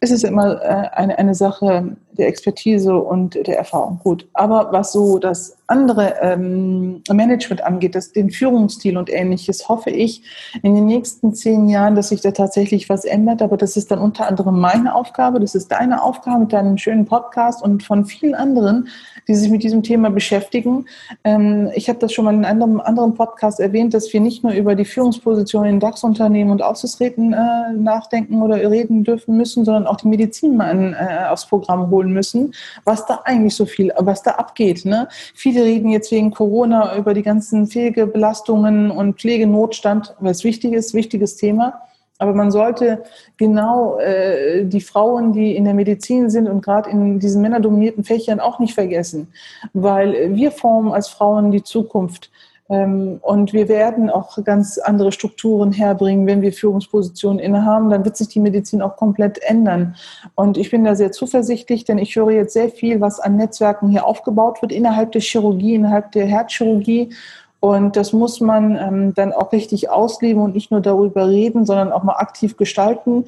Es 0.00 0.10
ist 0.10 0.24
immer 0.24 0.62
äh, 0.62 0.88
eine, 0.92 1.18
eine 1.18 1.34
Sache 1.34 1.96
der 2.18 2.28
Expertise 2.28 2.96
und 2.96 3.34
der 3.34 3.58
Erfahrung. 3.58 4.00
Gut. 4.02 4.26
Aber 4.32 4.72
was 4.72 4.92
so 4.92 5.18
das 5.18 5.56
andere 5.68 6.14
ähm, 6.20 7.02
Management 7.10 7.64
angeht, 7.64 7.94
das, 7.94 8.12
den 8.12 8.30
Führungsstil 8.30 8.96
und 8.96 9.12
ähnliches, 9.12 9.68
hoffe 9.68 9.90
ich 9.90 10.22
in 10.62 10.74
den 10.74 10.86
nächsten 10.86 11.34
zehn 11.34 11.68
Jahren, 11.68 11.96
dass 11.96 12.10
sich 12.10 12.20
da 12.20 12.30
tatsächlich 12.30 12.88
was 12.88 13.04
ändert. 13.04 13.42
Aber 13.42 13.56
das 13.56 13.76
ist 13.76 13.90
dann 13.90 13.98
unter 13.98 14.28
anderem 14.28 14.60
meine 14.60 14.94
Aufgabe, 14.94 15.40
das 15.40 15.54
ist 15.54 15.72
deine 15.72 16.02
Aufgabe 16.02 16.40
mit 16.40 16.52
deinem 16.52 16.78
schönen 16.78 17.04
Podcast 17.04 17.62
und 17.62 17.82
von 17.82 18.04
vielen 18.04 18.34
anderen, 18.34 18.88
die 19.28 19.34
sich 19.34 19.50
mit 19.50 19.64
diesem 19.64 19.82
Thema 19.82 20.10
beschäftigen. 20.10 20.86
Ähm, 21.24 21.70
ich 21.74 21.88
habe 21.88 21.98
das 21.98 22.12
schon 22.12 22.24
mal 22.24 22.34
in 22.34 22.44
einem 22.44 22.80
anderen 22.80 23.14
Podcast 23.14 23.58
erwähnt, 23.58 23.92
dass 23.92 24.12
wir 24.12 24.20
nicht 24.20 24.44
nur 24.44 24.52
über 24.52 24.76
die 24.76 24.84
Führungsposition 24.84 25.64
in 25.64 25.80
DAX-Unternehmen 25.80 26.52
und 26.52 26.62
Aufsichtsräten 26.62 27.32
äh, 27.32 27.72
nachdenken 27.72 28.40
oder 28.42 28.56
reden 28.70 29.02
dürfen 29.02 29.36
müssen, 29.36 29.64
sondern 29.64 29.86
auch 29.86 29.96
die 29.96 30.08
Medizin 30.08 30.56
mal 30.56 30.94
äh, 30.94 31.28
aufs 31.28 31.46
Programm 31.46 31.90
holen 31.90 32.05
müssen, 32.12 32.54
was 32.84 33.06
da 33.06 33.22
eigentlich 33.24 33.54
so 33.54 33.66
viel, 33.66 33.92
was 33.98 34.22
da 34.22 34.32
abgeht. 34.32 34.84
Ne? 34.84 35.08
Viele 35.34 35.64
reden 35.64 35.90
jetzt 35.90 36.10
wegen 36.10 36.30
Corona 36.30 36.96
über 36.96 37.14
die 37.14 37.22
ganzen 37.22 37.66
Pflegebelastungen 37.66 38.90
und 38.90 39.20
Pflegenotstand, 39.20 40.14
was 40.20 40.44
wichtig 40.44 40.72
ist, 40.72 40.94
wichtiges 40.94 41.36
Thema. 41.36 41.82
Aber 42.18 42.32
man 42.32 42.50
sollte 42.50 43.02
genau 43.36 43.98
äh, 43.98 44.64
die 44.64 44.80
Frauen, 44.80 45.32
die 45.32 45.54
in 45.54 45.64
der 45.64 45.74
Medizin 45.74 46.30
sind 46.30 46.48
und 46.48 46.64
gerade 46.64 46.88
in 46.88 47.18
diesen 47.18 47.42
männerdominierten 47.42 48.04
Fächern 48.04 48.40
auch 48.40 48.58
nicht 48.58 48.74
vergessen, 48.74 49.28
weil 49.74 50.34
wir 50.34 50.50
formen 50.50 50.92
als 50.92 51.08
Frauen 51.08 51.50
die 51.50 51.62
Zukunft. 51.62 52.30
Ähm, 52.68 53.18
und 53.22 53.52
wir 53.52 53.68
werden 53.68 54.10
auch 54.10 54.42
ganz 54.44 54.78
andere 54.78 55.12
Strukturen 55.12 55.72
herbringen, 55.72 56.26
wenn 56.26 56.42
wir 56.42 56.52
Führungspositionen 56.52 57.38
innehaben. 57.38 57.90
Dann 57.90 58.04
wird 58.04 58.16
sich 58.16 58.28
die 58.28 58.40
Medizin 58.40 58.82
auch 58.82 58.96
komplett 58.96 59.38
ändern. 59.42 59.96
Und 60.34 60.56
ich 60.56 60.70
bin 60.70 60.84
da 60.84 60.94
sehr 60.94 61.12
zuversichtlich, 61.12 61.84
denn 61.84 61.98
ich 61.98 62.16
höre 62.16 62.30
jetzt 62.30 62.52
sehr 62.52 62.68
viel, 62.68 63.00
was 63.00 63.20
an 63.20 63.36
Netzwerken 63.36 63.88
hier 63.88 64.06
aufgebaut 64.06 64.62
wird 64.62 64.72
innerhalb 64.72 65.12
der 65.12 65.20
Chirurgie, 65.20 65.74
innerhalb 65.74 66.12
der 66.12 66.26
Herzchirurgie. 66.26 67.10
Und 67.58 67.96
das 67.96 68.12
muss 68.12 68.40
man 68.40 68.76
ähm, 68.76 69.14
dann 69.14 69.32
auch 69.32 69.50
richtig 69.50 69.88
ausleben 69.88 70.42
und 70.42 70.54
nicht 70.54 70.70
nur 70.70 70.80
darüber 70.80 71.26
reden, 71.28 71.64
sondern 71.64 71.90
auch 71.90 72.02
mal 72.02 72.16
aktiv 72.16 72.56
gestalten. 72.56 73.24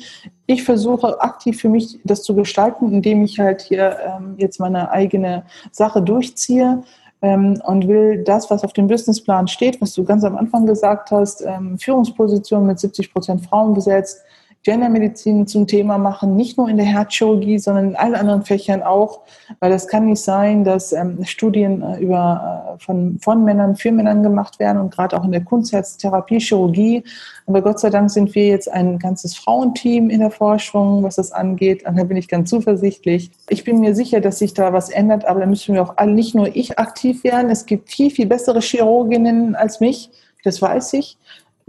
Ich 0.47 0.65
versuche 0.65 1.21
aktiv 1.21 1.61
für 1.61 1.69
mich 1.69 1.99
das 2.05 2.23
zu 2.23 2.35
gestalten, 2.35 2.93
indem 2.93 3.23
ich 3.23 3.41
halt 3.41 3.63
hier 3.63 3.97
ähm, 4.05 4.35
jetzt 4.37 4.61
meine 4.61 4.91
eigene 4.91 5.45
Sache 5.73 6.03
durchziehe 6.03 6.83
ähm, 7.23 7.61
und 7.65 7.89
will 7.89 8.23
das, 8.25 8.51
was 8.51 8.65
auf 8.65 8.73
dem 8.73 8.87
Businessplan 8.87 9.49
steht, 9.49 9.81
was 9.81 9.95
du 9.95 10.05
ganz 10.05 10.25
am 10.25 10.37
Anfang 10.37 10.67
gesagt 10.67 11.11
hast, 11.11 11.43
ähm, 11.45 11.79
Führungsposition 11.79 12.67
mit 12.67 12.79
70 12.79 13.13
Prozent 13.13 13.45
Frauen 13.45 13.75
besetzt, 13.75 14.23
Gendermedizin 14.69 15.47
zum 15.47 15.67
Thema 15.67 15.97
machen, 15.97 16.37
nicht 16.37 16.59
nur 16.59 16.69
in 16.69 16.77
der 16.77 16.85
Herzchirurgie, 16.85 17.59
sondern 17.59 17.89
in 17.89 17.97
allen 17.97 18.15
anderen 18.15 18.43
Fächern 18.43 18.83
auch, 18.83 19.21
weil 19.61 19.73
es 19.73 19.89
kann 19.89 20.05
nicht 20.05 20.21
sein, 20.21 20.63
dass 20.63 20.93
ähm, 20.93 21.25
Studien 21.25 21.81
äh, 21.81 21.99
über, 22.01 22.77
äh, 22.77 22.85
von, 22.85 23.19
von 23.19 23.45
Männern 23.45 23.77
für 23.77 23.93
Männern 23.93 24.23
gemacht 24.23 24.59
werden 24.59 24.77
und 24.77 24.95
gerade 24.95 25.19
auch 25.19 25.25
in 25.25 25.33
der 25.33 25.43
Kunstherztherapie, 25.43 26.39
Chirurgie. 26.39 27.03
Aber 27.47 27.63
Gott 27.63 27.81
sei 27.81 27.89
Dank 27.89 28.11
sind 28.11 28.35
wir 28.35 28.47
jetzt 28.47 28.71
ein 28.71 28.99
ganzes 28.99 29.39
Frauenteam 29.39 30.11
in 30.11 30.21
der 30.21 30.31
Forschung, 30.31 31.03
was 31.03 31.17
das 31.17 31.33
angeht. 31.33 31.87
Und 31.87 31.97
da 31.97 32.05
bin 32.05 32.19
ich 32.19 32.29
ganz 32.29 32.51
zuversichtlich. 32.51 33.31
Ich 33.49 33.65
bin 33.65 33.81
mir 33.81 33.95
sicher, 33.95 34.21
dass 34.21 34.39
sich 34.39 34.53
da 34.53 34.75
was 34.75 34.91
ändert, 34.91 35.25
aber 35.25 35.41
da 35.41 35.47
müssen 35.47 35.75
wir 35.75 35.83
auch 35.83 35.97
alle, 35.97 36.13
nicht 36.13 36.35
nur 36.35 36.55
ich 36.55 36.79
aktiv 36.79 37.25
werden. 37.25 37.51
Es 37.51 37.65
gibt 37.65 37.91
viel, 37.91 38.11
viel 38.11 38.27
bessere 38.27 38.61
Chirurginnen 38.61 39.55
als 39.55 39.81
mich. 39.81 40.11
Das 40.45 40.61
weiß 40.61 40.93
ich 40.93 41.17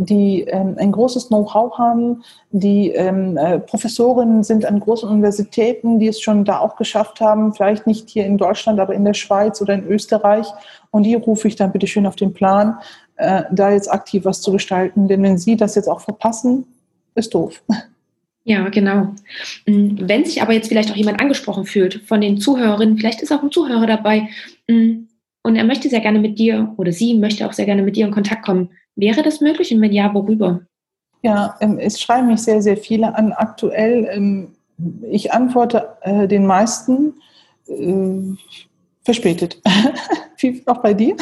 die 0.02 0.44
ähm, 0.44 0.76
ein 0.80 0.94
großes 0.94 1.28
Know-how 1.28 1.78
haben, 1.78 2.24
die 2.52 2.92
ähm, 2.92 3.36
äh, 3.36 3.60
Professorinnen 3.60 4.44
sind 4.44 4.64
an 4.66 4.80
großen 4.80 5.10
Universitäten, 5.10 6.00
die 6.00 6.08
es 6.08 6.22
schon 6.22 6.46
da 6.46 6.60
auch 6.60 6.78
geschafft 6.78 7.20
haben, 7.20 7.54
vielleicht 7.54 7.86
nicht 7.86 8.10
hier 8.10 8.26
in 8.26 8.38
Deutschland, 8.38 8.80
aber 8.80 8.96
in 8.96 9.04
der 9.04 9.14
Schweiz 9.14 9.62
oder 9.62 9.74
in 9.74 9.86
Österreich. 9.86 10.48
Und 10.92 11.04
die 11.04 11.16
rufe 11.16 11.50
ich 11.50 11.58
dann 11.58 11.74
bitte 11.74 11.86
schön 11.86 12.06
auf 12.06 12.16
den 12.16 12.34
Plan, 12.34 12.78
äh, 13.18 13.44
da 13.52 13.72
jetzt 13.72 13.92
aktiv 13.92 14.24
was 14.24 14.40
zu 14.42 14.54
gestalten. 14.54 15.10
Denn 15.10 15.22
wenn 15.22 15.38
Sie 15.38 15.58
das 15.58 15.76
jetzt 15.76 15.90
auch 15.90 16.00
verpassen, 16.00 16.66
ist 17.16 17.34
doof. 17.34 17.62
Ja, 18.46 18.70
genau. 18.70 19.14
Mm, 19.68 19.98
wenn 20.00 20.24
sich 20.24 20.42
aber 20.42 20.54
jetzt 20.54 20.70
vielleicht 20.70 20.92
auch 20.92 20.96
jemand 20.96 21.22
angesprochen 21.22 21.66
fühlt 21.66 22.02
von 22.08 22.22
den 22.22 22.40
Zuhörerinnen, 22.40 22.98
vielleicht 22.98 23.22
ist 23.22 23.34
auch 23.34 23.44
ein 23.44 23.52
Zuhörer 23.52 23.86
dabei 23.86 24.30
mm, 24.68 25.08
und 25.44 25.56
er 25.58 25.66
möchte 25.66 25.90
sehr 25.90 26.00
gerne 26.00 26.20
mit 26.20 26.40
dir 26.40 26.74
oder 26.78 26.94
sie 26.94 27.16
möchte 27.16 27.46
auch 27.46 27.54
sehr 27.54 27.66
gerne 27.66 27.84
mit 27.84 27.98
dir 27.98 28.06
in 28.06 28.12
Kontakt 28.12 28.44
kommen. 28.44 28.70
Wäre 29.00 29.24
das 29.24 29.42
möglich 29.42 29.74
und 29.74 29.82
wenn 29.82 29.92
ja, 29.92 30.14
worüber? 30.14 30.62
Ja, 31.22 31.56
ähm, 31.60 31.78
es 31.80 32.00
schreiben 32.02 32.28
mich 32.28 32.42
sehr, 32.42 32.62
sehr 32.62 32.78
viele 32.78 33.16
an. 33.16 33.34
Aktuell, 33.34 34.08
ähm, 34.12 34.56
ich 35.10 35.34
antworte 35.34 35.98
äh, 36.02 36.28
den 36.28 36.46
meisten 36.46 37.14
Äh, 37.70 38.36
verspätet. 39.04 39.62
Wie 40.38 40.62
auch 40.66 40.82
bei 40.82 40.94
dir? 40.94 41.16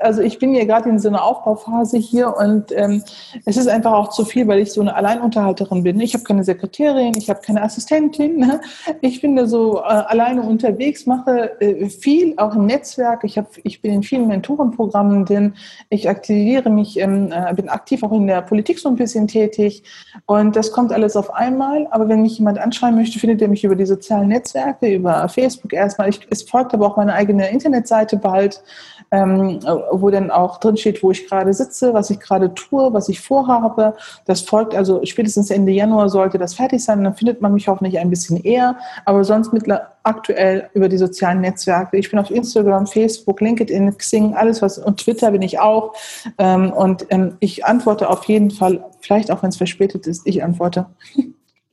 Also 0.00 0.22
ich 0.22 0.38
bin 0.38 0.54
ja 0.54 0.64
gerade 0.64 0.88
in 0.88 0.98
so 0.98 1.08
einer 1.08 1.22
Aufbauphase 1.22 1.98
hier 1.98 2.36
und 2.36 2.72
ähm, 2.72 3.02
es 3.44 3.56
ist 3.56 3.68
einfach 3.68 3.92
auch 3.92 4.10
zu 4.10 4.24
viel, 4.24 4.46
weil 4.46 4.60
ich 4.60 4.72
so 4.72 4.80
eine 4.80 4.94
Alleinunterhalterin 4.94 5.82
bin. 5.82 6.00
Ich 6.00 6.14
habe 6.14 6.24
keine 6.24 6.44
Sekretärin, 6.44 7.14
ich 7.16 7.28
habe 7.30 7.40
keine 7.40 7.62
Assistentin. 7.62 8.38
Ne? 8.38 8.60
Ich 9.00 9.20
bin 9.20 9.36
da 9.36 9.46
so 9.46 9.78
äh, 9.78 9.82
alleine 9.82 10.42
unterwegs, 10.42 11.06
mache 11.06 11.60
äh, 11.60 11.88
viel, 11.88 12.34
auch 12.36 12.54
im 12.54 12.66
Netzwerk. 12.66 13.24
Ich, 13.24 13.38
hab, 13.38 13.50
ich 13.62 13.82
bin 13.82 13.92
in 13.92 14.02
vielen 14.02 14.28
Mentorenprogrammen 14.28 15.24
drin. 15.24 15.54
Ich 15.88 16.08
aktiviere 16.08 16.70
mich, 16.70 16.98
ähm, 16.98 17.32
äh, 17.32 17.52
bin 17.54 17.68
aktiv 17.68 18.02
auch 18.02 18.12
in 18.12 18.26
der 18.26 18.42
Politik 18.42 18.78
so 18.78 18.88
ein 18.88 18.96
bisschen 18.96 19.26
tätig. 19.26 19.82
Und 20.26 20.56
das 20.56 20.72
kommt 20.72 20.92
alles 20.92 21.16
auf 21.16 21.32
einmal. 21.34 21.86
Aber 21.90 22.08
wenn 22.08 22.22
mich 22.22 22.38
jemand 22.38 22.58
anschreiben 22.58 22.96
möchte, 22.96 23.18
findet 23.18 23.42
er 23.42 23.48
mich 23.48 23.64
über 23.64 23.76
die 23.76 23.86
sozialen 23.86 24.28
Netzwerke, 24.28 24.88
über 24.94 25.28
Facebook 25.28 25.72
erstmal. 25.72 26.08
Ich, 26.08 26.20
es 26.30 26.42
folgt 26.42 26.74
aber 26.74 26.86
auch 26.86 26.96
meine 26.96 27.14
eigene 27.14 27.50
Internetseite 27.50 28.16
bald 28.16 28.62
ähm, 29.10 29.60
wo 29.92 30.10
dann 30.10 30.30
auch 30.30 30.58
drin 30.58 30.76
steht, 30.76 31.02
wo 31.02 31.10
ich 31.10 31.26
gerade 31.26 31.52
sitze, 31.52 31.94
was 31.94 32.10
ich 32.10 32.20
gerade 32.20 32.52
tue, 32.54 32.92
was 32.92 33.08
ich 33.08 33.20
vorhabe. 33.20 33.94
Das 34.26 34.42
folgt 34.42 34.74
also 34.74 35.00
spätestens 35.04 35.50
Ende 35.50 35.72
Januar 35.72 36.08
sollte 36.08 36.38
das 36.38 36.54
fertig 36.54 36.84
sein. 36.84 37.04
Dann 37.04 37.14
findet 37.14 37.40
man 37.40 37.54
mich 37.54 37.68
hoffentlich 37.68 37.98
ein 37.98 38.10
bisschen 38.10 38.36
eher. 38.42 38.76
Aber 39.04 39.24
sonst 39.24 39.52
mittlerweile 39.52 39.88
aktuell 40.08 40.70
über 40.72 40.88
die 40.88 40.96
sozialen 40.96 41.42
Netzwerke. 41.42 41.98
Ich 41.98 42.10
bin 42.10 42.18
auf 42.18 42.30
Instagram, 42.30 42.86
Facebook, 42.86 43.40
LinkedIn, 43.40 43.96
Xing, 43.96 44.34
alles 44.34 44.62
was 44.62 44.78
und 44.78 44.98
Twitter 45.00 45.30
bin 45.30 45.42
ich 45.42 45.58
auch. 45.58 45.94
Ähm, 46.38 46.72
und 46.72 47.06
ähm, 47.10 47.36
ich 47.40 47.64
antworte 47.64 48.08
auf 48.08 48.24
jeden 48.24 48.50
Fall, 48.50 48.84
vielleicht 49.00 49.30
auch 49.30 49.42
wenn 49.42 49.50
es 49.50 49.56
verspätet 49.56 50.06
ist, 50.06 50.26
ich 50.26 50.42
antworte. 50.42 50.86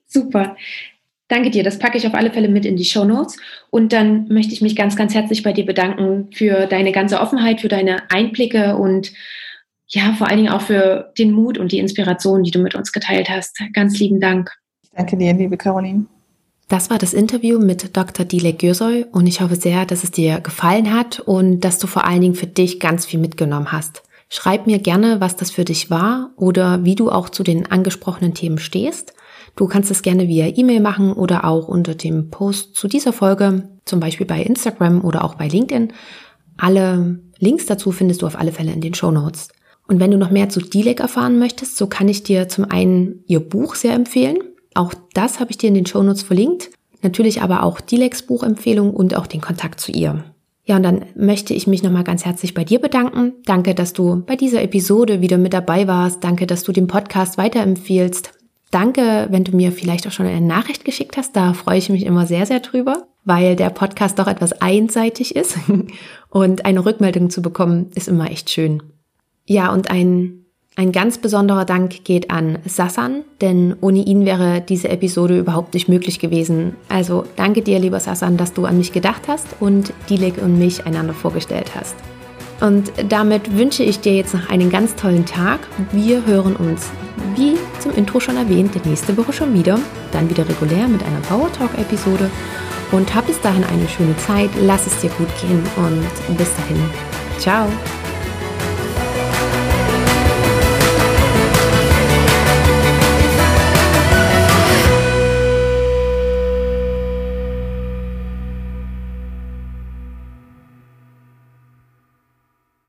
Super. 0.08 0.56
Danke 1.28 1.50
dir, 1.50 1.64
das 1.64 1.80
packe 1.80 1.98
ich 1.98 2.06
auf 2.06 2.14
alle 2.14 2.32
Fälle 2.32 2.50
mit 2.50 2.66
in 2.66 2.76
die 2.76 2.86
Show 2.86 3.04
Notes. 3.04 3.38
Und 3.72 3.94
dann 3.94 4.28
möchte 4.28 4.54
ich 4.54 4.62
mich 4.62 4.76
ganz, 4.76 4.96
ganz 4.96 5.16
herzlich 5.16 5.42
bei 5.42 5.54
dir 5.54 5.66
bedanken 5.66 6.30
für 6.32 6.68
deine 6.68 6.92
ganze 6.92 7.20
Offenheit, 7.20 7.62
für 7.62 7.68
deine 7.68 8.10
Einblicke 8.12 8.76
und 8.78 9.12
ja, 9.88 10.14
vor 10.14 10.28
allen 10.28 10.38
Dingen 10.38 10.52
auch 10.52 10.62
für 10.62 11.12
den 11.18 11.32
Mut 11.32 11.58
und 11.58 11.72
die 11.72 11.80
Inspiration, 11.80 12.44
die 12.44 12.52
du 12.52 12.60
mit 12.60 12.76
uns 12.76 12.92
geteilt 12.92 13.30
hast. 13.30 13.60
Ganz 13.74 14.00
lieben 14.00 14.20
Dank. 14.20 14.52
Danke 14.96 15.18
dir, 15.18 15.34
liebe 15.34 15.58
Caroline. 15.58 16.06
Das 16.68 16.90
war 16.90 16.98
das 16.98 17.14
Interview 17.14 17.60
mit 17.60 17.96
Dr. 17.96 18.26
Dilek 18.26 18.60
Gürsoy 18.60 19.06
und 19.12 19.28
ich 19.28 19.42
hoffe 19.42 19.56
sehr, 19.56 19.86
dass 19.86 20.04
es 20.04 20.10
dir 20.10 20.40
gefallen 20.42 20.94
hat 20.94 21.20
und 21.20 21.60
dass 21.60 21.78
du 21.78 21.86
vor 21.86 22.06
allen 22.06 22.22
Dingen 22.22 22.36
für 22.36 22.48
dich 22.48 22.80
ganz 22.80 23.06
viel 23.06 23.20
mitgenommen 23.20 23.72
hast. 23.72 24.02
Schreib 24.30 24.66
mir 24.66 24.80
gerne, 24.80 25.22
was 25.22 25.36
das 25.36 25.52
für 25.52 25.66
dich 25.66 25.92
war 25.92 26.32
oder 26.36 26.84
wie 26.84 26.96
du 26.96 27.12
auch 27.12 27.30
zu 27.30 27.44
den 27.44 27.70
angesprochenen 27.70 28.34
Themen 28.34 28.58
stehst. 28.58 29.14
Du 29.56 29.68
kannst 29.68 29.90
es 29.90 30.02
gerne 30.02 30.28
via 30.28 30.48
E-Mail 30.48 30.82
machen 30.82 31.14
oder 31.14 31.46
auch 31.46 31.68
unter 31.68 31.96
dem 31.96 32.30
Post 32.30 32.76
zu 32.76 32.88
dieser 32.88 33.14
Folge, 33.14 33.70
zum 33.86 34.00
Beispiel 34.00 34.26
bei 34.26 34.42
Instagram 34.42 35.04
oder 35.04 35.24
auch 35.24 35.36
bei 35.36 35.48
LinkedIn. 35.48 35.94
Alle 36.58 37.20
Links 37.40 37.66
dazu 37.66 37.92
findest 37.92 38.22
du 38.22 38.28
auf 38.28 38.38
alle 38.38 38.52
Fälle 38.52 38.72
in 38.72 38.82
den 38.82 38.94
Show 38.94 39.12
Notes. 39.12 39.50
Und 39.88 40.00
wenn 40.00 40.12
du 40.12 40.18
noch 40.18 40.32
mehr 40.32 40.50
zu 40.50 40.60
Dilek 40.60 41.00
erfahren 41.00 41.38
möchtest, 41.40 41.78
so 41.78 41.88
kann 41.88 42.10
ich 42.10 42.24
dir 42.24 42.50
zum 42.50 42.66
einen 42.66 43.24
ihr 43.28 43.40
Buch 43.40 43.76
sehr 43.76 43.94
empfehlen. 43.94 44.40
Auch 44.74 44.94
das 45.14 45.40
habe 45.40 45.52
ich 45.52 45.58
dir 45.58 45.68
in 45.68 45.76
den 45.76 45.86
Show 45.86 46.04
Notes 46.04 46.24
verlinkt. 46.24 46.72
Natürlich 47.02 47.42
aber 47.42 47.64
auch 47.64 47.80
Dileks 47.80 48.24
Buchempfehlung 48.24 48.92
und 48.92 49.16
auch 49.16 49.28
den 49.28 49.42
Kontakt 49.42 49.80
zu 49.80 49.92
ihr. 49.92 50.24
Ja, 50.66 50.78
und 50.78 50.84
dann 50.84 51.06
möchte 51.16 51.54
ich 51.54 51.68
mich 51.68 51.84
nochmal 51.84 52.04
ganz 52.04 52.26
herzlich 52.26 52.56
bei 52.56 52.64
dir 52.64 52.80
bedanken. 52.80 53.34
Danke, 53.46 53.76
dass 53.76 53.94
du 53.94 54.24
bei 54.26 54.36
dieser 54.36 54.64
Episode 54.64 55.22
wieder 55.22 55.38
mit 55.38 55.54
dabei 55.54 55.88
warst. 55.88 56.24
Danke, 56.24 56.48
dass 56.48 56.64
du 56.64 56.72
den 56.72 56.88
Podcast 56.88 57.38
weiterempfiehlst. 57.38 58.35
Danke, 58.76 59.28
wenn 59.30 59.46
du 59.46 59.56
mir 59.56 59.72
vielleicht 59.72 60.06
auch 60.06 60.12
schon 60.12 60.26
eine 60.26 60.46
Nachricht 60.46 60.84
geschickt 60.84 61.16
hast. 61.16 61.34
Da 61.34 61.54
freue 61.54 61.78
ich 61.78 61.88
mich 61.88 62.06
immer 62.06 62.26
sehr, 62.26 62.46
sehr 62.46 62.60
drüber, 62.60 63.08
weil 63.24 63.56
der 63.56 63.70
Podcast 63.70 64.20
doch 64.20 64.28
etwas 64.28 64.52
einseitig 64.62 65.34
ist. 65.34 65.58
Und 66.30 66.66
eine 66.66 66.86
Rückmeldung 66.86 67.30
zu 67.30 67.42
bekommen, 67.42 67.90
ist 67.96 68.10
immer 68.10 68.30
echt 68.30 68.50
schön. 68.50 68.84
Ja, 69.46 69.72
und 69.72 69.90
ein, 69.90 70.44
ein 70.76 70.92
ganz 70.92 71.20
besonderer 71.20 71.64
Dank 71.64 72.04
geht 72.04 72.32
an 72.32 72.58
Sassan, 72.66 73.24
denn 73.40 73.78
ohne 73.80 74.00
ihn 74.00 74.26
wäre 74.26 74.60
diese 74.60 74.90
Episode 74.90 75.40
überhaupt 75.40 75.74
nicht 75.74 75.88
möglich 75.88 76.20
gewesen. 76.20 76.76
Also 76.90 77.24
danke 77.38 77.62
dir, 77.62 77.80
lieber 77.80 78.02
Sassan, 78.02 78.36
dass 78.36 78.54
du 78.54 78.66
an 78.66 78.78
mich 78.78 78.92
gedacht 78.92 79.30
hast 79.30 79.48
und 79.62 79.94
Dilek 80.10 80.42
und 80.42 80.60
mich 80.60 80.86
einander 80.86 81.14
vorgestellt 81.14 81.76
hast. 81.76 81.96
Und 82.62 82.92
damit 83.10 83.58
wünsche 83.58 83.84
ich 83.84 84.00
dir 84.00 84.14
jetzt 84.14 84.34
noch 84.34 84.50
einen 84.50 84.70
ganz 84.70 84.96
tollen 84.96 85.26
Tag. 85.26 85.60
Wir 85.92 86.26
hören 86.26 86.56
uns, 86.56 86.90
wie 87.36 87.58
zum 87.80 87.94
Intro 87.96 88.20
schon 88.20 88.38
erwähnt, 88.38 88.86
nächste 88.86 89.16
Woche 89.18 89.34
schon 89.34 89.54
wieder. 89.54 89.78
Dann 90.12 90.30
wieder 90.30 90.48
regulär 90.48 90.88
mit 90.88 91.04
einer 91.04 91.20
Power 91.22 91.52
Talk-Episode. 91.52 92.30
Und 92.92 93.14
hab 93.14 93.28
bis 93.28 93.42
dahin 93.42 93.64
eine 93.64 93.88
schöne 93.90 94.16
Zeit. 94.18 94.50
Lass 94.62 94.88
es 94.88 95.00
dir 95.02 95.10
gut 95.12 95.30
gehen 95.42 95.62
und 95.76 96.38
bis 96.38 96.50
dahin. 96.56 96.82
Ciao. 97.40 97.68